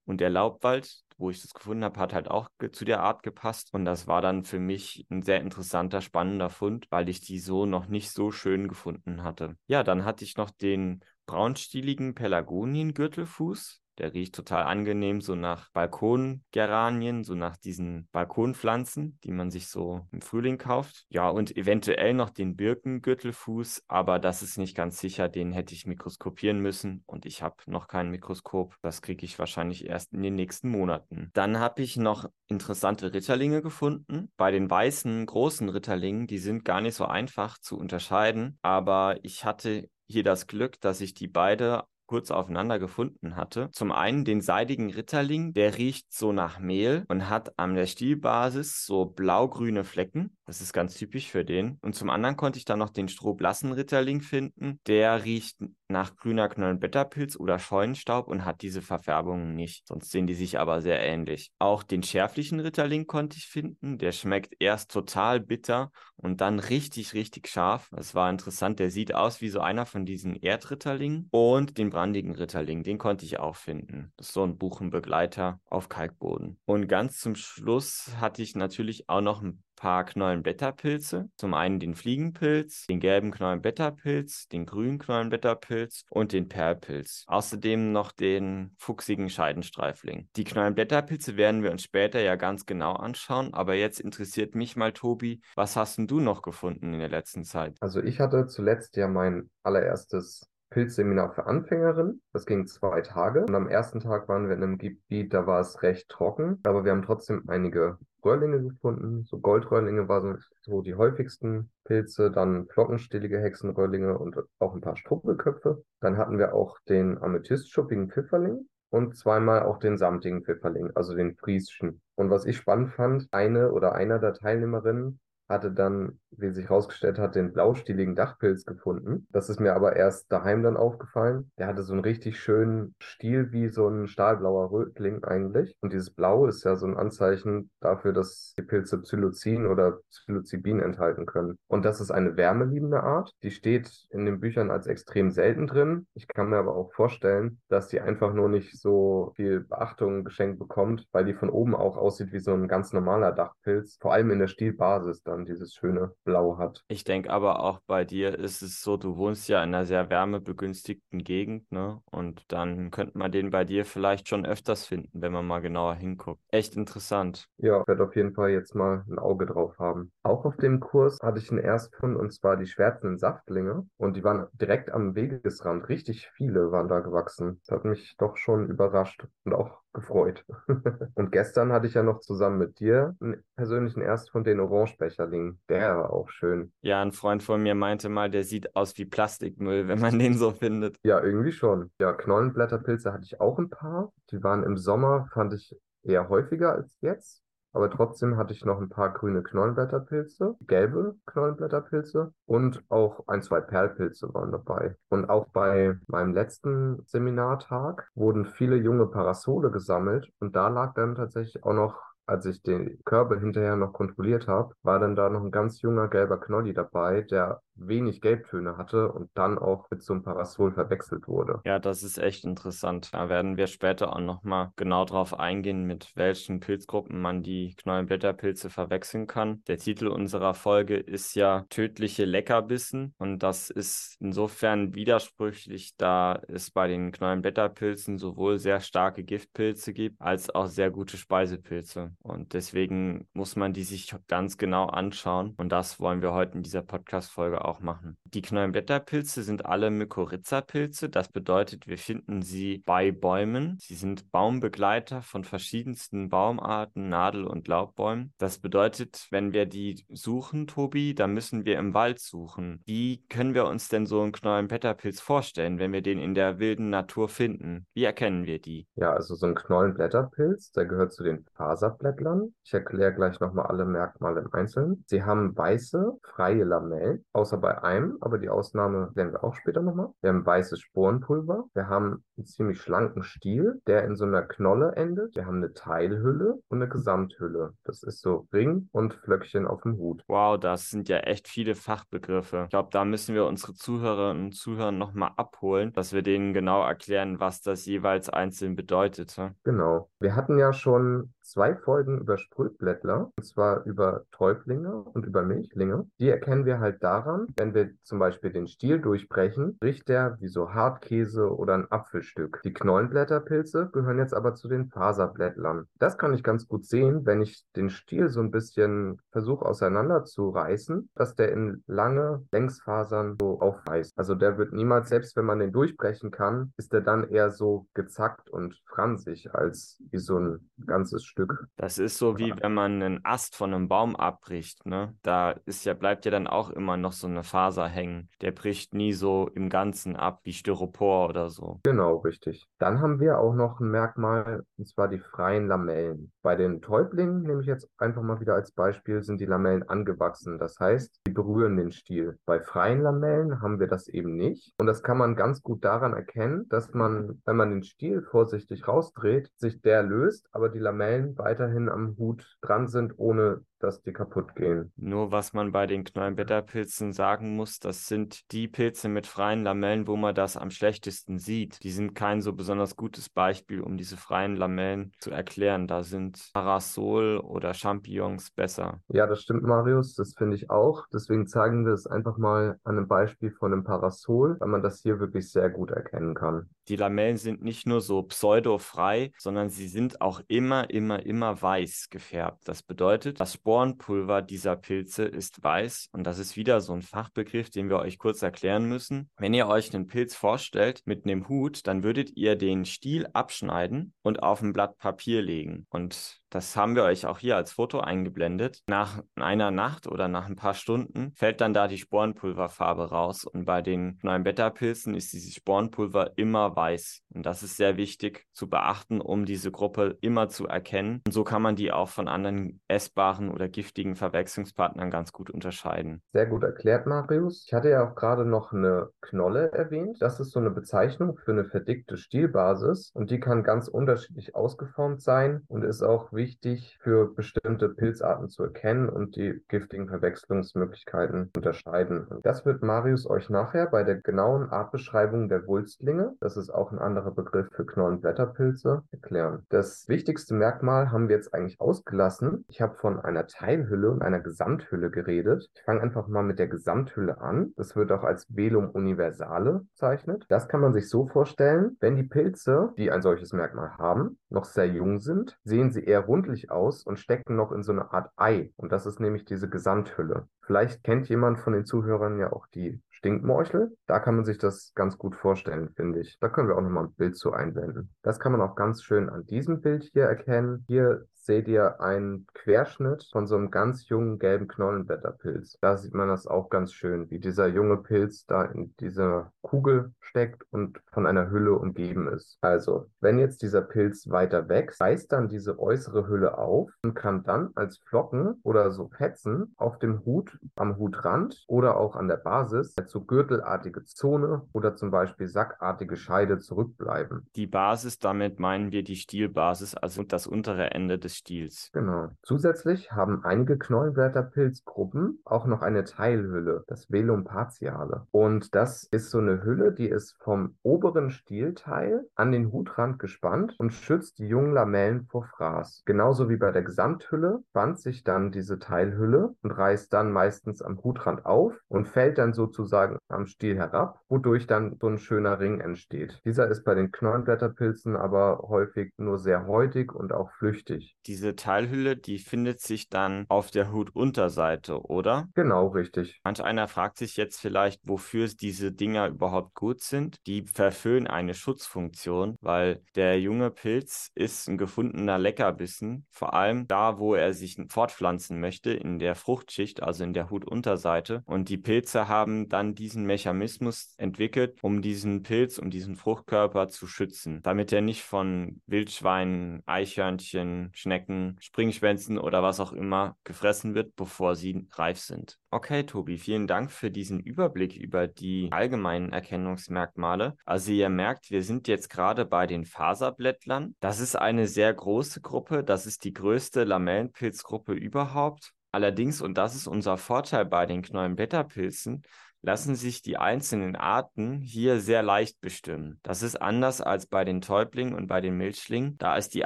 und 0.06 0.22
der 0.22 0.30
Laubwald, 0.30 1.04
wo 1.18 1.30
ich 1.30 1.42
das 1.42 1.54
gefunden 1.54 1.84
habe, 1.84 2.00
hat 2.00 2.14
halt 2.14 2.30
auch 2.30 2.50
zu 2.72 2.86
der 2.86 3.02
Art 3.02 3.24
gepasst. 3.24 3.74
Und 3.74 3.86
das 3.86 4.08
war 4.08 4.22
dann 4.22 4.44
für 4.44 4.60
mich 4.60 5.06
ein 5.10 5.22
sehr 5.22 5.42
interessanter, 5.42 6.02
spannender 6.02 6.50
Fund, 6.50 6.88
weil 6.90 7.10
ich 7.10 7.22
die 7.22 7.40
so 7.40 7.66
noch 7.66 7.88
nicht 7.88 8.12
so 8.12 8.32
schön 8.32 8.68
gefunden 8.68 9.24
hatte. 9.24 9.56
Ja, 9.68 9.84
dann 9.84 10.04
hatte 10.04 10.24
ich 10.24 10.38
noch 10.38 10.50
den 10.50 11.02
braunstieligen 11.28 12.16
Pelargonien-Gürtelfuß. 12.16 13.81
Der 13.98 14.14
riecht 14.14 14.36
total 14.36 14.64
angenehm, 14.64 15.22
so 15.22 15.36
nach 15.36 15.70
Balkongeranien, 15.72 17.24
so 17.24 17.36
nach 17.36 17.58
diesen 17.58 18.08
Balkonpflanzen, 18.12 19.20
die 19.24 19.32
man 19.32 19.52
sich 19.52 19.68
so 19.68 20.08
im 20.12 20.22
Frühling 20.22 20.58
kauft. 20.58 21.06
Ja, 21.10 21.30
und 21.30 21.56
eventuell 21.58 22.14
noch 22.14 22.30
den 22.30 22.56
Birkengürtelfuß, 22.56 23.84
aber 23.88 24.20
das 24.20 24.42
ist 24.42 24.58
nicht 24.58 24.76
ganz 24.76 25.00
sicher. 25.00 25.30
Den 25.30 25.52
hätte 25.52 25.74
ich 25.74 25.86
mikroskopieren 25.86 26.60
müssen 26.60 27.04
und 27.06 27.26
ich 27.26 27.42
habe 27.42 27.56
noch 27.68 27.88
kein 27.88 28.10
Mikroskop. 28.10 28.76
Das 28.82 29.02
kriege 29.02 29.26
ich 29.26 29.38
wahrscheinlich 29.40 29.86
erst 29.86 30.14
in 30.14 30.24
den 30.24 30.36
nächsten 30.36 30.70
Monaten. 30.70 31.30
Dann 31.34 31.60
habe 31.60 31.82
ich 31.82 31.98
noch 31.98 32.26
interessante 32.48 33.14
Ritterlinge 33.14 33.62
gefunden. 33.62 34.32
Bei 34.38 34.52
den 34.52 34.70
weißen, 34.70 35.26
großen 35.26 35.70
Ritterlingen, 35.70 36.28
die 36.28 36.38
sind 36.38 36.66
gar 36.66 36.82
nicht 36.82 36.96
so 36.96 37.06
einfach 37.06 37.58
zu 37.60 37.78
unterscheiden, 37.78 38.58
aber 38.62 39.18
ich 39.24 39.46
hatte 39.46 39.90
hier 40.08 40.24
das 40.24 40.48
Glück, 40.48 40.80
dass 40.82 41.02
ich 41.02 41.14
die 41.14 41.28
beide 41.28 41.86
kurz 42.12 42.30
aufeinander 42.30 42.78
gefunden 42.78 43.38
hatte. 43.38 43.70
Zum 43.72 43.94
einen 43.94 44.26
den 44.26 44.42
seidigen 44.42 44.92
Ritterling, 44.92 45.54
der 45.54 45.78
riecht 45.78 46.12
so 46.12 46.34
nach 46.34 46.60
Mehl 46.60 47.06
und 47.08 47.30
hat 47.30 47.58
an 47.58 47.74
der 47.74 47.86
Stielbasis 47.86 48.86
so 48.86 49.06
blau-grüne 49.06 49.86
Flecken. 49.86 50.36
Das 50.52 50.60
ist 50.60 50.74
ganz 50.74 50.96
typisch 50.96 51.32
für 51.32 51.46
den. 51.46 51.78
Und 51.82 51.96
zum 51.96 52.10
anderen 52.10 52.36
konnte 52.36 52.60
ich 52.60 52.66
dann 52.66 52.80
noch 52.80 52.90
den 52.90 53.08
strohblassen 53.08 53.72
Ritterling 53.72 54.20
finden. 54.20 54.82
Der 54.86 55.24
riecht 55.24 55.56
nach 55.88 56.18
grüner 56.18 56.50
Knollenblätterpilz 56.50 57.38
oder 57.38 57.58
Scheunenstaub 57.58 58.28
und 58.28 58.44
hat 58.44 58.62
diese 58.62 58.82
Verfärbungen 58.82 59.56
nicht. 59.56 59.88
Sonst 59.88 60.12
sehen 60.12 60.28
die 60.28 60.34
sich 60.34 60.60
aber 60.60 60.82
sehr 60.82 61.00
ähnlich. 61.00 61.52
Auch 61.58 61.84
den 61.84 62.04
schärflichen 62.04 62.60
Ritterling 62.60 63.08
konnte 63.08 63.38
ich 63.38 63.46
finden. 63.46 63.98
Der 63.98 64.12
schmeckt 64.12 64.56
erst 64.60 64.92
total 64.92 65.40
bitter 65.40 65.90
und 66.18 66.42
dann 66.42 66.60
richtig, 66.60 67.14
richtig 67.14 67.48
scharf. 67.48 67.90
Das 67.96 68.14
war 68.14 68.30
interessant. 68.30 68.80
Der 68.80 68.92
sieht 68.92 69.16
aus 69.16 69.40
wie 69.40 69.50
so 69.50 69.62
einer 69.62 69.86
von 69.86 70.06
diesen 70.06 70.36
Erdritterlingen. 70.36 71.30
Und 71.32 71.78
den 71.78 71.92
brandigen 71.92 72.36
Ritterling, 72.36 72.84
den 72.84 72.98
konnte 72.98 73.24
ich 73.24 73.40
auch 73.40 73.56
finden. 73.56 74.12
Das 74.18 74.28
ist 74.28 74.34
so 74.34 74.44
ein 74.44 74.58
Buchenbegleiter 74.58 75.62
auf 75.70 75.88
Kalkboden. 75.88 76.60
Und 76.66 76.90
ganz 76.90 77.20
zum 77.20 77.36
Schluss 77.36 78.12
hatte 78.20 78.42
ich 78.42 78.58
natürlich 78.58 79.08
auch 79.08 79.22
noch 79.22 79.42
ein 79.42 79.64
paar 79.82 80.04
Knollenblätterpilze. 80.04 81.32
Zum 81.38 81.56
einen 81.56 81.80
den 81.80 81.96
Fliegenpilz, 81.96 82.86
den 82.86 83.00
gelben 83.00 83.32
Knollenblätterpilz, 83.32 84.48
den 84.48 84.68
grünen 84.68 85.00
Knollenblätterpilz 85.00 86.04
und 86.12 86.34
den 86.34 86.48
Perlpilz. 86.48 87.24
Außerdem 87.26 87.92
noch 87.92 88.12
den 88.12 88.76
fuchsigen 88.78 89.28
Scheidenstreifling. 89.28 90.30
Die 90.36 90.44
Knollenblätterpilze 90.44 91.36
werden 91.36 91.64
wir 91.64 91.72
uns 91.72 91.82
später 91.82 92.22
ja 92.22 92.36
ganz 92.36 92.68
genau 92.68 92.94
anschauen, 92.94 93.56
aber 93.56 93.74
jetzt 93.74 94.00
interessiert 94.00 94.54
mich 94.54 94.76
mal, 94.76 94.94
Tobi, 94.94 95.42
was 95.56 95.76
hast 95.76 95.98
denn 95.98 96.06
du 96.06 96.20
noch 96.20 96.44
gefunden 96.44 96.94
in 96.94 97.00
der 97.00 97.10
letzten 97.10 97.44
Zeit? 97.44 97.76
Also 97.82 98.04
ich 98.04 98.20
hatte 98.20 98.46
zuletzt 98.46 98.98
ja 98.98 99.08
mein 99.08 99.50
allererstes 99.64 100.48
Pilzseminar 100.70 101.34
für 101.34 101.48
Anfängerinnen. 101.48 102.22
Das 102.34 102.46
ging 102.46 102.68
zwei 102.68 103.02
Tage. 103.02 103.46
Und 103.46 103.56
am 103.56 103.68
ersten 103.68 104.00
Tag 104.00 104.30
waren 104.30 104.48
wir 104.48 104.56
in 104.56 104.62
einem 104.62 104.78
Gebiet, 104.78 105.34
da 105.34 105.48
war 105.48 105.60
es 105.60 105.82
recht 105.82 106.08
trocken, 106.08 106.60
aber 106.64 106.86
wir 106.86 106.92
haben 106.92 107.02
trotzdem 107.02 107.44
einige 107.48 107.98
Röhrlinge 108.24 108.62
gefunden. 108.62 109.24
So 109.26 109.40
Goldröhrlinge 109.40 110.08
waren 110.08 110.44
so 110.62 110.82
die 110.82 110.96
häufigsten 110.96 111.72
Pilze, 111.84 112.32
dann 112.32 112.68
flockenstielige 112.68 113.40
Hexenröhrlinge 113.40 114.18
und 114.18 114.38
auch 114.60 114.74
ein 114.74 114.82
paar 114.82 114.98
Struppelköpfe. 114.98 115.84
Dann 116.00 116.18
hatten 116.18 116.38
wir 116.38 116.54
auch 116.54 116.80
den 116.88 117.18
amethystschuppigen 117.22 118.10
Pfifferling 118.10 118.68
und 118.90 119.16
zweimal 119.16 119.64
auch 119.64 119.80
den 119.80 119.98
samtigen 119.98 120.44
Pfifferling, 120.44 120.92
also 120.96 121.16
den 121.16 121.36
Frieschen. 121.36 122.02
Und 122.16 122.30
was 122.30 122.46
ich 122.46 122.58
spannend 122.58 122.92
fand, 122.92 123.28
eine 123.32 123.72
oder 123.72 123.94
einer 123.94 124.20
der 124.20 124.34
Teilnehmerinnen 124.34 125.20
hatte 125.52 125.72
dann, 125.72 126.20
wie 126.32 126.50
sich 126.52 126.70
herausgestellt 126.70 127.20
hat, 127.20 127.36
den 127.36 127.54
blaustieligen 127.54 128.16
Dachpilz 128.16 128.66
gefunden. 128.66 129.28
Das 129.32 129.50
ist 129.50 129.60
mir 129.60 129.74
aber 129.76 129.96
erst 129.96 130.32
daheim 130.32 130.64
dann 130.64 130.78
aufgefallen. 130.78 131.52
Der 131.58 131.68
hatte 131.68 131.84
so 131.84 131.94
einen 131.94 132.02
richtig 132.02 132.40
schönen 132.40 132.96
Stiel 133.00 133.52
wie 133.52 133.70
so 133.70 133.88
ein 133.88 134.08
stahlblauer 134.08 134.72
Rötling 134.72 135.24
eigentlich. 135.24 135.76
Und 135.82 135.94
dieses 135.94 136.10
Blau 136.10 136.48
ist 136.48 136.64
ja 136.64 136.76
so 136.76 136.88
ein 136.88 136.98
Anzeichen 136.98 137.70
dafür, 137.80 138.14
dass 138.14 138.54
die 138.58 138.64
Pilze 138.64 139.00
Psilocin 139.00 139.68
oder 139.68 140.00
Psilocybin 140.10 140.80
enthalten 140.80 141.26
können. 141.26 141.58
Und 141.68 141.86
das 141.86 142.02
ist 142.02 142.12
eine 142.12 142.38
wärmeliebende 142.38 143.04
Art. 143.04 143.34
Die 143.44 143.52
steht 143.52 144.08
in 144.10 144.26
den 144.26 144.40
Büchern 144.40 144.72
als 144.72 144.88
extrem 144.88 145.32
selten 145.32 145.68
drin. 145.68 146.08
Ich 146.14 146.28
kann 146.28 146.50
mir 146.50 146.58
aber 146.58 146.76
auch 146.76 146.94
vorstellen, 146.94 147.60
dass 147.68 147.88
die 147.90 148.02
einfach 148.02 148.34
nur 148.34 148.50
nicht 148.50 148.80
so 148.80 149.34
viel 149.36 149.62
Beachtung 149.62 150.24
geschenkt 150.24 150.60
bekommt, 150.60 151.08
weil 151.12 151.26
die 151.26 151.34
von 151.34 151.50
oben 151.50 151.76
auch 151.76 151.98
aussieht 151.98 152.32
wie 152.32 152.40
so 152.40 152.54
ein 152.54 152.68
ganz 152.68 152.94
normaler 152.94 153.32
Dachpilz. 153.32 153.98
Vor 154.00 154.14
allem 154.14 154.32
in 154.32 154.40
der 154.40 154.48
Stielbasis 154.48 155.24
dann 155.24 155.41
dieses 155.46 155.74
schöne 155.74 156.14
Blau 156.24 156.58
hat. 156.58 156.84
Ich 156.88 157.04
denke 157.04 157.30
aber 157.30 157.62
auch 157.62 157.80
bei 157.88 158.06
dir 158.06 158.38
ist 158.38 158.62
es 158.62 158.82
so, 158.82 158.98
du 158.98 159.18
wohnst 159.18 159.48
ja 159.50 159.64
in 159.64 159.74
einer 159.74 159.86
sehr 159.86 160.10
wärmebegünstigten 160.10 161.24
Gegend, 161.24 161.72
ne? 161.72 162.02
Und 162.12 162.44
dann 162.52 162.92
könnte 162.92 163.18
man 163.18 163.32
den 163.32 163.52
bei 163.52 163.66
dir 163.66 163.86
vielleicht 163.86 164.28
schon 164.28 164.46
öfters 164.46 164.86
finden, 164.86 165.22
wenn 165.22 165.32
man 165.32 165.48
mal 165.48 165.60
genauer 165.60 165.96
hinguckt. 165.96 166.42
Echt 166.50 166.76
interessant. 166.76 167.48
Ja, 167.58 167.82
ich 167.82 167.88
werde 167.88 168.04
auf 168.04 168.16
jeden 168.16 168.34
Fall 168.34 168.52
jetzt 168.52 168.76
mal 168.76 169.04
ein 169.08 169.20
Auge 169.20 169.46
drauf 169.46 169.78
haben. 169.80 170.12
Auch 170.24 170.46
auf 170.46 170.58
dem 170.58 170.80
Kurs 170.80 171.18
hatte 171.22 171.40
ich 171.40 171.52
einen 171.52 171.60
Erstfund 171.60 172.18
und 172.18 172.34
zwar 172.34 172.58
die 172.58 172.68
schwärzenden 172.68 173.18
Saftlinge 173.18 173.88
und 173.98 174.18
die 174.18 174.24
waren 174.24 174.48
direkt 174.54 174.92
am 174.92 175.16
Wegesrand. 175.16 175.90
Richtig 175.90 176.30
viele 176.36 176.72
waren 176.72 176.88
da 176.88 177.00
gewachsen. 177.00 177.62
Das 177.66 177.78
hat 177.78 177.86
mich 177.86 178.16
doch 178.18 178.38
schon 178.38 178.68
überrascht 178.68 179.26
und 179.46 179.54
auch 179.54 179.82
gefreut. 179.94 180.46
Und 181.16 181.32
gestern 181.32 181.72
hatte 181.72 181.88
ich 181.88 181.94
ja 181.94 182.04
noch 182.04 182.20
zusammen 182.20 182.58
mit 182.58 182.80
dir 182.80 183.16
einen 183.20 183.44
persönlichen 183.56 184.02
erst 184.02 184.32
von 184.32 184.44
den 184.44 184.60
Orangebecherlingen. 184.60 185.60
Der 185.70 185.98
war 185.98 186.14
auch 186.14 186.30
schön. 186.30 186.72
Ja, 186.82 187.02
ein 187.02 187.12
Freund 187.12 187.44
von 187.44 187.62
mir 187.62 187.76
meinte 187.76 188.10
mal, 188.10 188.30
der 188.30 188.44
sieht 188.44 188.76
aus 188.76 188.98
wie 188.98 189.06
Plastikmüll, 189.06 189.88
wenn 189.88 190.00
man 190.00 190.18
den 190.20 190.36
so 190.36 190.52
findet. 190.52 190.98
Ja, 191.04 191.22
irgendwie 191.22 191.52
schon. 191.52 191.92
Ja, 192.00 192.14
Knollenblätterpilze 192.14 193.12
hatte 193.12 193.26
ich 193.26 193.40
auch 193.42 193.58
ein 193.60 193.70
paar. 193.70 194.12
Die 194.32 194.44
waren 194.44 194.64
im 194.64 194.78
Sommer, 194.78 195.28
fand 195.34 195.54
ich 195.54 195.76
eher 196.04 196.30
häufiger 196.30 196.74
als 196.74 196.98
jetzt. 197.02 197.44
Aber 197.74 197.90
trotzdem 197.90 198.38
hatte 198.38 198.54
ich 198.54 198.66
noch 198.66 198.80
ein 198.80 198.90
paar 198.90 199.14
grüne 199.14 199.44
Knollenblätterpilze, 199.44 200.56
gelbe 200.68 201.16
Knollenblätterpilze 201.26 202.34
und 202.46 202.84
auch 202.90 203.28
ein, 203.28 203.42
zwei 203.42 203.62
Perlpilze 203.62 204.34
waren 204.34 204.52
dabei. 204.52 204.96
Und 205.10 205.30
auch 205.30 205.48
bei 205.54 205.98
meinem 206.08 206.34
letzten 206.34 207.02
Seminartag 207.06 208.10
wurden 208.14 208.46
viele 208.46 208.76
junge 208.76 209.08
Parasole 209.08 209.72
gesammelt 209.72 210.30
und 210.40 210.56
da 210.56 210.68
lag 210.68 210.94
dann 210.96 211.16
tatsächlich 211.16 211.64
auch 211.64 211.74
noch 211.74 212.12
als 212.28 212.46
ich 212.46 212.62
die 212.64 212.98
Körbe 213.04 213.40
hinterher 213.40 213.76
noch 213.76 213.92
kontrolliert 213.92 214.48
habe, 214.48 214.74
war 214.84 215.00
dann 215.00 215.16
da 215.16 215.30
noch 215.30 215.44
ein 215.44 215.52
ganz 215.52 215.82
junger 215.82 216.08
gelber 216.08 216.40
Knolli 216.40 216.74
dabei, 216.74 217.22
der 217.24 217.62
wenig 217.76 218.22
Gelbtöne 218.22 218.78
hatte 218.78 219.12
und 219.12 219.30
dann 219.34 219.58
auch 219.58 219.90
mit 219.90 220.02
so 220.04 220.14
einem 220.14 220.24
Parasol 220.24 220.72
verwechselt 220.72 221.28
wurde. 221.28 221.62
Ja, 221.66 221.80
das 221.80 222.04
ist 222.04 222.18
echt 222.18 222.44
interessant. 222.44 223.10
Da 223.14 223.30
werden 223.30 223.58
wir 223.58 223.68
später 223.68 224.16
auch 224.16 224.20
nochmal 224.20 224.72
genau 224.76 225.06
drauf 225.06 225.38
eingehen, 225.38 225.86
mit 225.86 226.12
welchen 226.16 226.60
Pilzgruppen 226.60 227.22
man 227.22 227.44
die 227.44 227.76
Knollenblätterpilze 227.76 228.70
verwechseln 228.70 229.28
kann. 229.28 229.64
Der 229.68 229.78
Titel 229.78 230.08
unserer 230.08 230.54
Folge 230.54 230.98
ist 230.98 231.36
ja 231.36 231.66
Tödliche 231.70 232.26
Leckerbissen 232.26 233.14
und 233.18 233.40
das 233.40 233.70
ist 233.70 234.18
insofern 234.20 234.94
widersprüchlich, 234.96 235.96
da 235.98 236.42
es 236.48 236.72
bei 236.72 236.88
den 236.88 237.12
Knollenblätterpilzen 237.12 238.18
sowohl 238.18 238.60
sehr 238.60 238.80
starke 238.80 239.24
Giftpilze 239.24 239.94
gibt, 239.94 240.22
als 240.22 240.50
auch 240.50 240.68
sehr 240.68 240.92
gute 240.92 241.18
Speisepilze. 241.18 242.12
Und 242.22 242.54
deswegen 242.54 243.28
muss 243.34 243.56
man 243.56 243.74
die 243.74 243.84
sich 243.84 244.14
ganz 244.28 244.58
genau 244.58 244.86
anschauen 244.86 245.54
und 245.58 245.70
das 245.70 246.00
wollen 246.00 246.22
wir 246.22 246.34
heute 246.34 246.58
in 246.58 246.64
dieser 246.64 246.82
Podcast-Folge 246.82 247.61
auch 247.66 247.80
machen. 247.80 248.18
Die 248.26 248.42
Knollenblätterpilze 248.42 249.44
sind 249.44 249.66
alle 249.66 249.90
Mykorrhiza-Pilze. 249.90 251.10
Das 251.10 251.30
bedeutet, 251.30 251.88
wir 251.88 251.98
finden 251.98 252.42
sie 252.42 252.84
bei 252.86 253.12
Bäumen. 253.12 253.78
Sie 253.80 253.96
sind 253.96 254.32
Baumbegleiter 254.32 255.22
von 255.22 255.44
verschiedensten 255.44 256.30
Baumarten, 256.30 257.10
Nadel- 257.10 257.46
und 257.46 257.68
Laubbäumen. 257.68 258.34
Das 258.38 258.60
bedeutet, 258.60 259.28
wenn 259.32 259.54
wir 259.54 259.66
die 259.66 260.04
suchen, 260.10 260.68
Tobi, 260.68 261.14
dann 261.14 261.34
müssen 261.34 261.66
wir 261.66 261.78
im 261.78 261.94
Wald 261.94 262.20
suchen. 262.20 262.82
Wie 262.86 263.26
können 263.28 263.54
wir 263.54 263.66
uns 263.66 263.90
denn 263.90 264.06
so 264.06 264.22
einen 264.22 264.32
Knollenblätterpilz 264.32 265.20
vorstellen, 265.20 265.80
wenn 265.80 265.94
wir 265.94 266.02
den 266.02 266.20
in 266.20 266.34
der 266.34 266.60
wilden 266.60 266.90
Natur 266.90 267.30
finden? 267.30 267.86
Wie 267.94 268.04
erkennen 268.04 268.46
wir 268.46 268.60
die? 268.60 268.88
Ja, 268.96 269.14
also 269.14 269.36
so 269.36 269.46
ein 269.46 269.56
Knollenblätterpilz, 269.56 270.72
der 270.72 270.86
gehört 270.86 271.14
zu 271.14 271.24
den 271.24 271.46
Faserblättlern. 271.56 272.54
Ich 272.64 272.74
erkläre 272.74 273.14
gleich 273.14 273.40
nochmal 273.40 273.68
alle 273.68 273.86
Merkmale 273.86 274.42
im 274.42 274.54
Einzelnen. 274.54 275.04
Sie 275.08 275.24
haben 275.24 275.56
weiße, 275.58 276.14
freie 276.24 276.64
Lamellen, 276.64 277.26
außer 277.52 277.58
bei 277.58 277.84
einem, 277.84 278.18
aber 278.22 278.38
die 278.38 278.50
Ausnahme 278.50 279.12
werden 279.14 279.34
wir 279.34 279.44
auch 279.44 279.56
später 279.56 279.82
nochmal. 279.82 280.10
Wir 280.22 280.30
haben 280.30 280.46
weißes 280.46 280.80
Sporenpulver. 280.80 281.66
Wir 281.74 281.88
haben 281.88 282.24
einen 282.38 282.46
ziemlich 282.46 282.82
schlanken 282.82 283.24
Stiel, 283.24 283.82
der 283.88 284.06
in 284.06 284.16
so 284.16 284.26
einer 284.26 284.44
Knolle 284.44 284.94
endet. 284.96 285.36
Wir 285.36 285.46
haben 285.46 285.58
eine 285.58 285.74
Teilhülle 285.74 286.60
und 286.70 286.82
eine 286.82 286.90
Gesamthülle. 286.90 287.74
Das 287.84 288.04
ist 288.04 288.22
so 288.22 288.48
Ring 288.54 288.88
und 288.92 289.14
Flöckchen 289.14 289.68
auf 289.68 289.82
dem 289.82 289.98
Hut. 289.98 290.24
Wow, 290.28 290.60
das 290.60 290.90
sind 290.90 291.10
ja 291.10 291.18
echt 291.18 291.48
viele 291.48 291.76
Fachbegriffe. 291.76 292.64
Ich 292.66 292.70
glaube, 292.70 292.90
da 292.92 293.04
müssen 293.04 293.36
wir 293.36 293.46
unsere 293.46 293.74
Zuhörerinnen 293.74 294.46
und 294.46 294.56
Zuhörer 294.56 294.92
nochmal 294.92 295.32
abholen, 295.36 295.92
dass 295.94 296.14
wir 296.14 296.22
denen 296.22 296.54
genau 296.54 296.84
erklären, 296.84 297.40
was 297.40 297.62
das 297.62 297.86
jeweils 297.86 298.30
einzeln 298.30 298.76
bedeutet. 298.76 299.36
Genau. 299.64 300.10
Wir 300.20 300.36
hatten 300.36 300.58
ja 300.58 300.74
schon 300.74 301.34
zwei 301.52 301.76
Folgen 301.76 302.20
über 302.20 302.38
Sprödblättler, 302.38 303.32
und 303.36 303.44
zwar 303.44 303.84
über 303.86 304.26
Täublinge 304.32 304.94
und 304.96 305.26
über 305.26 305.44
Milchlinge. 305.44 306.08
Die 306.20 306.30
erkennen 306.30 306.66
wir 306.66 306.80
halt 306.80 307.04
daran, 307.04 307.48
wenn 307.58 307.74
wir 307.74 307.92
zum 308.04 308.20
Beispiel 308.20 308.52
den 308.52 308.68
Stiel 308.68 309.00
durchbrechen, 309.00 309.78
riecht 309.84 310.08
der 310.08 310.38
wie 310.40 310.48
so 310.48 310.74
Hartkäse 310.74 311.54
oder 311.54 311.74
ein 311.74 311.92
Apfelstück. 311.92 312.62
Die 312.64 312.74
Knollenblätterpilze 312.74 313.90
gehören 313.92 314.18
jetzt 314.18 314.34
aber 314.34 314.56
zu 314.56 314.70
den 314.70 314.90
Faserblättlern. 314.90 315.88
Das 316.00 316.18
kann 316.18 316.34
ich 316.34 316.44
ganz 316.44 316.68
gut 316.68 316.86
sehen, 316.86 317.26
wenn 317.26 317.42
ich 317.42 317.66
den 317.76 317.90
Stiel 317.90 318.30
so 318.30 318.40
ein 318.40 318.52
bisschen 318.52 319.20
versuche 319.32 319.66
auseinanderzureißen, 319.66 321.10
dass 321.16 321.36
der 321.36 321.52
in 321.52 321.84
lange 321.88 322.46
Längsfasern 322.52 323.38
so 323.40 323.60
aufreißt. 323.60 324.18
Also 324.18 324.36
der 324.36 324.58
wird 324.58 324.72
niemals, 324.72 325.10
selbst 325.10 325.36
wenn 325.36 325.46
man 325.46 325.60
den 325.60 325.74
durchbrechen 325.74 326.32
kann, 326.32 326.74
ist 326.78 326.94
der 326.94 327.02
dann 327.02 327.30
eher 327.30 327.52
so 327.52 327.88
gezackt 327.94 328.50
und 328.50 328.82
fransig 328.86 329.54
als 329.54 330.02
wie 330.12 330.18
so 330.18 330.40
ein 330.40 330.70
ganzes 330.86 331.26
Stück. 331.26 331.41
Das 331.76 331.98
ist 331.98 332.18
so 332.18 332.38
wie 332.38 332.54
wenn 332.62 332.74
man 332.74 333.02
einen 333.02 333.26
Ast 333.26 333.56
von 333.56 333.74
einem 333.74 333.88
Baum 333.88 334.16
abbricht, 334.16 334.86
ne? 334.86 335.16
Da 335.22 335.52
ist 335.66 335.86
ja, 335.86 335.94
bleibt 335.94 336.26
ja 336.26 336.32
dann 336.32 336.48
auch 336.48 336.70
immer 336.70 336.98
noch 336.98 337.14
so 337.14 337.28
eine 337.28 337.44
Faser 337.44 337.88
hängen. 337.88 338.30
Der 338.42 338.52
bricht 338.52 338.94
nie 338.94 339.14
so 339.14 339.50
im 339.54 339.70
Ganzen 339.70 340.16
ab 340.16 340.42
wie 340.44 340.54
Styropor 340.54 341.30
oder 341.30 341.50
so. 341.50 341.80
Genau, 341.84 342.18
richtig. 342.18 342.66
Dann 342.80 343.00
haben 343.02 343.20
wir 343.20 343.40
auch 343.40 343.54
noch 343.54 343.80
ein 343.80 343.90
Merkmal, 343.90 344.64
und 344.78 344.88
zwar 344.88 345.08
die 345.08 345.20
freien 345.20 345.68
Lamellen. 345.68 346.32
Bei 346.42 346.56
den 346.56 346.82
Täublingen, 346.82 347.44
nehme 347.44 347.62
ich 347.62 347.68
jetzt 347.68 347.90
einfach 347.98 348.22
mal 348.22 348.40
wieder 348.40 348.56
als 348.56 348.72
Beispiel, 348.72 349.22
sind 349.24 349.40
die 349.40 349.46
Lamellen 349.46 349.88
angewachsen. 349.88 350.60
Das 350.60 350.80
heißt, 350.80 351.22
sie 351.26 351.34
berühren 351.34 351.78
den 351.78 351.92
Stiel. 351.92 352.38
Bei 352.46 352.60
freien 352.62 353.02
Lamellen 353.02 353.62
haben 353.62 353.80
wir 353.80 353.88
das 353.88 354.08
eben 354.08 354.36
nicht. 354.36 354.74
Und 354.80 354.88
das 354.88 355.04
kann 355.04 355.18
man 355.18 355.36
ganz 355.36 355.62
gut 355.62 355.84
daran 355.84 356.14
erkennen, 356.14 356.68
dass 356.70 356.94
man, 356.94 357.42
wenn 357.46 357.56
man 357.56 357.70
den 357.70 357.84
Stiel 357.84 358.22
vorsichtig 358.22 358.88
rausdreht, 358.88 359.52
sich 359.56 359.82
der 359.82 360.04
löst, 360.04 360.48
aber 360.52 360.70
die 360.70 360.80
Lamellen 360.80 361.21
weiterhin 361.38 361.90
am 361.90 362.16
Hut 362.18 362.58
dran 362.62 362.88
sind, 362.88 363.18
ohne 363.18 363.64
dass 363.82 364.02
die 364.02 364.14
kaputt 364.14 364.56
gehen. 364.56 364.92
Nur 364.96 365.32
was 365.32 365.54
man 365.54 365.72
bei 365.72 365.88
den 365.88 366.04
Knollenblätterpilzen 366.04 367.14
sagen 367.14 367.56
muss, 367.56 367.80
das 367.80 368.08
sind 368.08 368.52
die 368.52 368.68
Pilze 368.68 369.10
mit 369.10 369.28
freien 369.28 369.64
Lamellen, 369.64 370.08
wo 370.08 370.16
man 370.16 370.36
das 370.36 370.58
am 370.58 370.70
schlechtesten 370.70 371.40
sieht. 371.40 371.84
Die 371.84 371.92
sind 371.92 372.14
kein 372.14 372.42
so 372.42 372.54
besonders 372.54 372.96
gutes 372.96 373.30
Beispiel, 373.30 373.82
um 373.82 373.98
diese 373.98 374.18
freien 374.18 374.56
Lamellen 374.56 375.12
zu 375.20 375.32
erklären. 375.32 375.88
Da 375.88 376.04
sind 376.04 376.50
Parasol 376.54 377.38
oder 377.38 377.74
Champignons 377.74 378.52
besser. 378.52 379.02
Ja, 379.10 379.28
das 379.28 379.42
stimmt, 379.42 379.64
Marius. 379.64 380.16
Das 380.16 380.34
finde 380.38 380.56
ich 380.56 380.70
auch. 380.70 381.06
Deswegen 381.14 381.48
zeigen 381.48 381.86
wir 381.86 381.94
es 381.94 382.08
einfach 382.08 382.38
mal 382.38 382.80
an 382.84 382.98
einem 382.98 383.08
Beispiel 383.08 383.52
von 383.52 383.74
einem 383.74 383.84
Parasol, 383.84 384.58
weil 384.60 384.68
man 384.68 384.84
das 384.84 385.02
hier 385.02 385.20
wirklich 385.20 385.52
sehr 385.52 385.70
gut 385.70 385.92
erkennen 385.92 386.34
kann. 386.34 386.70
Die 386.88 386.96
Lamellen 386.96 387.38
sind 387.38 387.64
nicht 387.64 387.88
nur 387.88 388.02
so 388.02 388.24
pseudo-frei, 388.24 389.32
sondern 389.38 389.70
sie 389.70 389.88
sind 389.88 390.22
auch 390.22 390.42
immer, 390.48 390.90
immer, 390.90 391.26
immer 391.26 391.62
weiß 391.62 392.08
gefärbt. 392.10 392.68
Das 392.68 392.84
bedeutet, 392.84 393.40
das 393.40 393.58
Sporenpulver 393.72 394.42
dieser 394.42 394.76
Pilze 394.76 395.24
ist 395.24 395.64
weiß 395.64 396.10
und 396.12 396.26
das 396.26 396.40
ist 396.40 396.58
wieder 396.58 396.82
so 396.82 396.92
ein 396.92 397.02
Fachbegriff, 397.02 397.70
den 397.70 397.88
wir 397.88 398.00
euch 398.00 398.18
kurz 398.18 398.42
erklären 398.42 398.84
müssen. 398.84 399.30
Wenn 399.38 399.54
ihr 399.54 399.68
euch 399.68 399.96
einen 399.96 400.08
Pilz 400.08 400.36
vorstellt 400.36 401.04
mit 401.06 401.24
einem 401.24 401.48
Hut, 401.48 401.88
dann 401.88 402.04
würdet 402.04 402.36
ihr 402.36 402.58
den 402.58 402.84
Stiel 402.84 403.30
abschneiden 403.32 404.14
und 404.24 404.44
auf 404.44 404.62
ein 404.62 404.74
Blatt 404.74 404.98
Papier 404.98 405.42
legen. 405.42 405.88
Und 405.90 406.42
das 406.52 406.76
haben 406.76 406.96
wir 406.96 407.04
euch 407.04 407.26
auch 407.26 407.40
hier 407.40 407.56
als 407.56 407.72
Foto 407.72 408.02
eingeblendet. 408.02 408.82
Nach 408.88 409.24
einer 409.36 409.72
Nacht 409.72 410.06
oder 410.06 410.28
nach 410.28 410.48
ein 410.48 410.58
paar 410.58 410.74
Stunden 410.74 411.32
fällt 411.34 411.62
dann 411.62 411.74
da 411.74 411.88
die 411.88 411.98
Sporenpulverfarbe 411.98 413.10
raus. 413.10 413.46
Und 413.46 413.64
bei 413.64 413.82
den 413.82 414.20
neuen 414.22 414.44
Beta-Pilzen 414.44 415.16
ist 415.16 415.32
dieses 415.32 415.56
Sporenpulver 415.56 416.34
immer 416.36 416.76
weiß. 416.76 417.22
Und 417.34 417.46
das 417.46 417.64
ist 417.64 417.78
sehr 417.78 417.96
wichtig 417.96 418.48
zu 418.52 418.70
beachten, 418.70 419.22
um 419.22 419.46
diese 419.46 419.72
Gruppe 419.72 420.18
immer 420.20 420.50
zu 420.50 420.68
erkennen. 420.68 421.22
Und 421.26 421.32
so 421.32 421.46
kann 421.46 421.62
man 421.62 421.78
die 421.78 421.94
auch 421.94 422.10
von 422.10 422.28
anderen 422.28 422.82
essbaren 422.90 423.50
oder 423.62 423.70
giftigen 423.70 424.16
Verwechslungspartnern 424.16 425.12
ganz 425.12 425.32
gut 425.32 425.52
unterscheiden. 425.52 426.22
Sehr 426.34 426.48
gut 426.48 426.64
erklärt, 426.64 427.06
Marius. 427.06 427.64
Ich 427.68 427.74
hatte 427.74 427.90
ja 427.90 428.04
auch 428.04 428.16
gerade 428.16 428.44
noch 428.44 428.74
eine 428.74 429.10
Knolle 429.22 429.72
erwähnt. 429.72 430.18
Das 430.20 430.40
ist 430.40 430.52
so 430.52 430.60
eine 430.60 430.72
Bezeichnung 430.72 431.38
für 431.38 431.52
eine 431.52 431.66
verdickte 431.66 432.18
Stielbasis. 432.18 433.12
Und 433.14 433.30
die 433.30 433.40
kann 433.40 433.64
ganz 433.64 433.88
unterschiedlich 433.88 434.56
ausgeformt 434.56 435.22
sein 435.22 435.62
und 435.68 435.84
ist 435.84 436.02
auch 436.02 436.34
wichtig 436.34 436.98
für 437.02 437.32
bestimmte 437.34 437.90
Pilzarten 437.90 438.50
zu 438.50 438.64
erkennen 438.64 439.10
und 439.10 439.36
die 439.36 439.62
giftigen 439.68 440.08
Verwechslungsmöglichkeiten 440.08 441.52
unterscheiden. 441.56 442.28
Das 442.42 442.66
wird 442.66 442.82
Marius 442.82 443.30
euch 443.30 443.50
nachher 443.50 443.86
bei 443.86 444.04
der 444.04 444.16
genauen 444.16 444.70
Artbeschreibung 444.70 445.50
der 445.50 445.68
Wulstlinge, 445.68 446.34
das 446.40 446.58
ist 446.58 446.72
auch 446.72 446.92
ein 446.92 447.00
anderer 447.00 447.32
Begriff 447.32 447.68
für 447.72 447.86
Knollenblätterpilze, 447.86 449.04
erklären. 449.12 449.66
Das 449.70 450.08
wichtigste 450.08 450.56
Merkmal 450.56 451.12
haben 451.12 451.30
wir 451.30 451.36
jetzt 451.36 451.54
eigentlich 451.54 451.80
ausgelassen. 451.80 452.66
Ich 452.68 452.82
habe 452.82 452.96
von 452.96 453.20
einer 453.20 453.48
Teilhülle 453.52 454.10
und 454.12 454.22
einer 454.22 454.40
Gesamthülle 454.40 455.10
geredet. 455.10 455.70
Ich 455.76 455.84
fange 455.84 456.02
einfach 456.02 456.28
mal 456.28 456.44
mit 456.44 456.60
der 456.60 456.68
Gesamthülle 456.68 457.40
an. 457.40 457.74
Das 457.78 457.96
wird 457.96 458.12
auch 458.12 458.24
als 458.24 458.48
Velum 458.50 458.90
universale 458.90 459.86
bezeichnet. 459.92 460.46
Das 460.50 460.68
kann 460.68 460.82
man 460.82 460.94
sich 460.94 461.10
so 461.10 461.28
vorstellen, 461.28 461.98
wenn 462.00 462.16
die 462.16 462.24
Pilze, 462.24 462.94
die 462.98 463.12
ein 463.12 463.22
solches 463.22 463.54
Merkmal 463.54 463.98
haben, 463.98 464.38
noch 464.50 464.66
sehr 464.66 464.88
jung 464.88 465.20
sind, 465.20 465.58
sehen 465.64 465.92
sie 465.92 466.04
eher 466.04 466.22
rundlich 466.22 466.72
aus 466.72 467.04
und 467.04 467.20
stecken 467.20 467.56
noch 467.56 467.72
in 467.72 467.84
so 467.84 467.92
eine 467.92 468.12
Art 468.12 468.32
Ei. 468.36 468.72
Und 468.76 468.92
das 468.92 469.06
ist 469.06 469.20
nämlich 469.20 469.46
diese 469.46 469.70
Gesamthülle. 469.70 470.48
Vielleicht 470.64 471.04
kennt 471.04 471.28
jemand 471.28 471.60
von 471.60 471.74
den 471.74 471.86
Zuhörern 471.86 472.40
ja 472.40 472.54
auch 472.54 472.68
die 472.68 473.02
Stinkmorchel. 473.10 473.96
Da 474.08 474.20
kann 474.20 474.36
man 474.36 474.46
sich 474.46 474.58
das 474.58 474.94
ganz 474.96 475.18
gut 475.18 475.36
vorstellen, 475.36 475.90
finde 475.96 476.22
ich. 476.22 476.38
Da 476.40 476.50
können 476.50 476.68
wir 476.68 476.78
auch 476.78 476.82
nochmal 476.82 477.06
ein 477.06 477.14
Bild 477.14 477.36
zu 477.36 477.52
einblenden. 477.52 478.10
Das 478.22 478.40
kann 478.40 478.52
man 478.52 478.62
auch 478.62 478.76
ganz 478.76 479.04
schön 479.04 479.30
an 479.30 479.46
diesem 479.46 479.82
Bild 479.82 480.10
hier 480.14 480.24
erkennen. 480.24 480.84
Hier 480.88 481.26
seht 481.44 481.68
ihr 481.68 482.00
einen 482.02 482.48
Querschnitt 482.54 483.28
von 483.32 483.48
so 483.48 483.56
einem 483.56 483.72
ganz 483.72 484.08
jungen 484.10 484.40
gelben 484.40 484.68
Knollenblätterpilz. 484.68 485.78
Da 485.82 485.98
sieht 485.98 486.14
man 486.14 486.28
das 486.28 486.48
auch 486.48 486.70
ganz 486.70 486.94
schön, 486.94 487.30
wie 487.30 487.40
dieser 487.40 487.68
junge 487.68 487.98
Pilz 487.98 488.46
da 488.46 488.64
in 488.66 488.96
dieser 489.00 489.52
Kugel 489.62 490.14
steckt 490.20 490.64
und 490.72 491.00
von 491.12 491.26
einer 491.26 491.50
Hülle 491.50 491.74
umgeben 491.74 492.28
ist. 492.28 492.58
Also, 492.62 493.08
wenn 493.20 493.40
jetzt 493.40 493.62
dieser 493.62 493.82
Pilz 493.82 494.30
weiter 494.30 494.70
wächst, 494.70 495.02
reißt 495.02 495.32
dann 495.32 495.50
diese 495.50 495.80
äußere 495.80 496.28
Hülle 496.28 496.58
auf 496.58 496.92
und 497.04 497.14
kann 497.14 497.44
dann 497.44 497.72
als 497.76 497.98
Flocken 497.98 498.60
oder 498.64 498.92
so 498.92 499.10
Fetzen 499.10 499.74
auf 499.78 500.00
dem 500.00 500.24
Hut, 500.26 500.58
am 500.76 500.98
Hutrand 500.98 501.64
oder 501.68 501.98
auch 501.98 502.16
an 502.16 502.28
der 502.28 502.38
Basis 502.38 502.94
als 502.98 503.12
so 503.12 503.22
gürtelartige 503.22 504.04
Zone 504.06 504.68
oder 504.74 504.96
zum 504.96 505.12
Beispiel 505.12 505.48
sackartige 505.48 506.16
Scheide 506.16 506.60
zurückbleiben. 506.60 507.48
Die 507.56 507.68
Basis, 507.68 508.20
damit 508.20 508.60
meinen 508.60 508.92
wir 508.92 509.04
die 509.04 509.16
Stielbasis, 509.16 509.96
also 509.96 510.24
das 510.24 510.48
untere 510.48 510.92
Ende 510.92 511.20
des 511.20 511.31
Stils. 511.36 511.90
Genau. 511.94 512.30
Zusätzlich 512.44 513.12
haben 513.12 513.44
einige 513.44 513.78
Knollenblätterpilzgruppen 513.78 515.40
auch 515.46 515.66
noch 515.66 515.82
eine 515.82 516.04
Teilhülle, 516.04 516.84
das 516.88 517.12
Velum 517.12 517.44
partiale. 517.44 518.28
Und 518.32 518.76
das 518.76 519.04
ist 519.04 519.32
so 519.32 519.40
eine 519.40 519.64
Hülle, 519.64 519.92
die 519.92 520.08
ist 520.08 520.36
vom 520.40 520.76
oberen 520.84 521.30
Stielteil 521.30 522.26
an 522.36 522.52
den 522.52 522.72
Hutrand 522.72 523.20
gespannt 523.20 523.76
und 523.78 523.92
schützt 523.92 524.40
die 524.40 524.48
jungen 524.48 524.74
Lamellen 524.74 525.26
vor 525.26 525.44
Fraß. 525.46 526.04
Genauso 526.06 526.50
wie 526.50 526.58
bei 526.58 526.72
der 526.72 526.84
Gesamthülle 526.84 527.64
spannt 527.70 528.00
sich 528.00 528.24
dann 528.24 528.52
diese 528.52 528.80
Teilhülle 528.80 529.56
und 529.62 529.72
reißt 529.72 530.12
dann 530.14 530.32
meistens 530.32 530.82
am 530.82 531.04
Hutrand 531.04 531.46
auf 531.46 531.74
und 531.88 532.08
fällt 532.08 532.38
dann 532.38 532.54
sozusagen 532.54 533.18
am 533.28 533.46
Stiel 533.46 533.76
herab, 533.78 534.20
wodurch 534.30 534.68
dann 534.68 534.98
so 535.00 535.08
ein 535.08 535.18
schöner 535.18 535.60
Ring 535.60 535.80
entsteht. 535.80 536.42
Dieser 536.46 536.68
ist 536.68 536.84
bei 536.84 536.96
den 536.96 537.12
Knollenblätterpilzen 537.12 538.16
aber 538.16 538.66
häufig 538.68 539.14
nur 539.18 539.40
sehr 539.40 539.68
häutig 539.68 540.14
und 540.14 540.34
auch 540.34 540.52
flüchtig. 540.52 541.16
Diese 541.28 541.56
Teilhülle, 541.56 542.18
die 542.18 542.40
findet 542.40 542.82
sich 542.82 543.10
dann 543.10 543.46
auf 543.48 543.72
der 543.72 543.92
Hutunterseite, 543.92 545.02
oder? 545.02 545.48
Genau, 545.54 545.88
richtig. 545.88 546.40
Manch 546.44 546.64
einer 546.64 546.88
fragt 546.88 547.18
sich 547.18 547.38
jetzt 547.38 547.60
vielleicht, 547.60 548.02
wofür 548.04 548.48
diese 548.48 548.92
Dinger 548.92 549.28
überhaupt 549.28 549.76
gut 549.76 550.02
sind. 550.02 550.38
Die 550.48 550.66
verfüllen 550.66 551.28
eine 551.28 551.54
Schutzfunktion, 551.54 552.58
weil 552.62 553.04
der 553.16 553.40
junge 553.40 553.70
Pilz 553.70 554.32
ist 554.34 554.68
ein 554.68 554.78
gefundener 554.78 555.38
Leckerbissen, 555.38 556.26
vor 556.32 556.54
allem 556.54 556.88
da, 556.88 557.20
wo 557.20 557.36
er 557.36 557.54
sich 557.54 557.78
fortpflanzen 557.90 558.60
möchte, 558.60 558.92
in 558.92 559.20
der 559.20 559.36
Fruchtschicht, 559.36 560.02
also 560.02 560.24
in 560.24 560.34
der 560.34 560.50
Hutunterseite. 560.50 561.44
Und 561.46 561.70
die 561.70 561.78
Pilze 561.78 562.28
haben 562.28 562.68
dann 562.68 562.96
diesen 562.96 563.26
Mechanismus 563.26 564.16
entwickelt, 564.18 564.78
um 564.82 565.02
diesen 565.02 565.44
Pilz, 565.44 565.78
um 565.78 565.90
diesen 565.90 566.16
Fruchtkörper 566.16 566.88
zu 566.90 567.08
schützen, 567.08 567.62
damit 567.62 567.92
er 567.92 568.02
nicht 568.02 568.24
von 568.24 568.82
Wildschweinen, 568.88 569.84
Eichhörnchen, 569.86 570.90
Schnecken, 570.94 571.11
Schnecken, 571.12 571.58
Springschwänzen 571.60 572.38
oder 572.38 572.64
was 572.64 572.80
auch 572.80 572.94
immer 572.94 573.36
gefressen 573.44 573.96
wird, 573.96 574.16
bevor 574.16 574.56
sie 574.56 574.88
reif 574.94 575.20
sind. 575.20 575.60
Okay, 575.70 576.04
Tobi, 576.04 576.38
vielen 576.38 576.68
Dank 576.68 576.90
für 576.90 577.12
diesen 577.12 577.42
Überblick 577.42 577.98
über 577.98 578.28
die 578.28 578.70
allgemeinen 578.72 579.34
Erkennungsmerkmale. 579.34 580.56
Also 580.64 580.94
ihr 580.94 581.10
merkt, 581.10 581.52
wir 581.52 581.64
sind 581.64 581.90
jetzt 581.90 582.10
gerade 582.10 582.46
bei 582.46 582.66
den 582.66 582.86
Faserblättlern. 582.86 583.94
Das 584.00 584.22
ist 584.22 584.38
eine 584.38 584.68
sehr 584.68 584.94
große 584.94 585.42
Gruppe. 585.42 585.84
Das 585.84 586.06
ist 586.06 586.24
die 586.24 586.34
größte 586.34 586.86
Lamellenpilzgruppe 586.86 587.92
überhaupt. 587.92 588.72
Allerdings, 588.94 589.42
und 589.42 589.58
das 589.58 589.76
ist 589.76 589.88
unser 589.88 590.18
Vorteil 590.18 590.66
bei 590.66 590.86
den 590.86 591.02
Knollenblätterpilzen, 591.02 592.24
lassen 592.62 592.96
sich 592.96 593.22
die 593.22 593.38
einzelnen 593.38 593.96
Arten 593.96 594.60
hier 594.60 595.00
sehr 595.00 595.24
leicht 595.24 595.60
bestimmen. 595.62 596.20
Das 596.24 596.44
ist 596.44 596.62
anders 596.62 597.02
als 597.02 597.26
bei 597.28 597.44
den 597.44 597.62
Täublingen 597.62 598.14
und 598.14 598.28
bei 598.28 598.42
den 598.42 598.58
Milchlingen. 598.58 599.18
Da 599.18 599.36
ist 599.36 599.54
die 599.54 599.66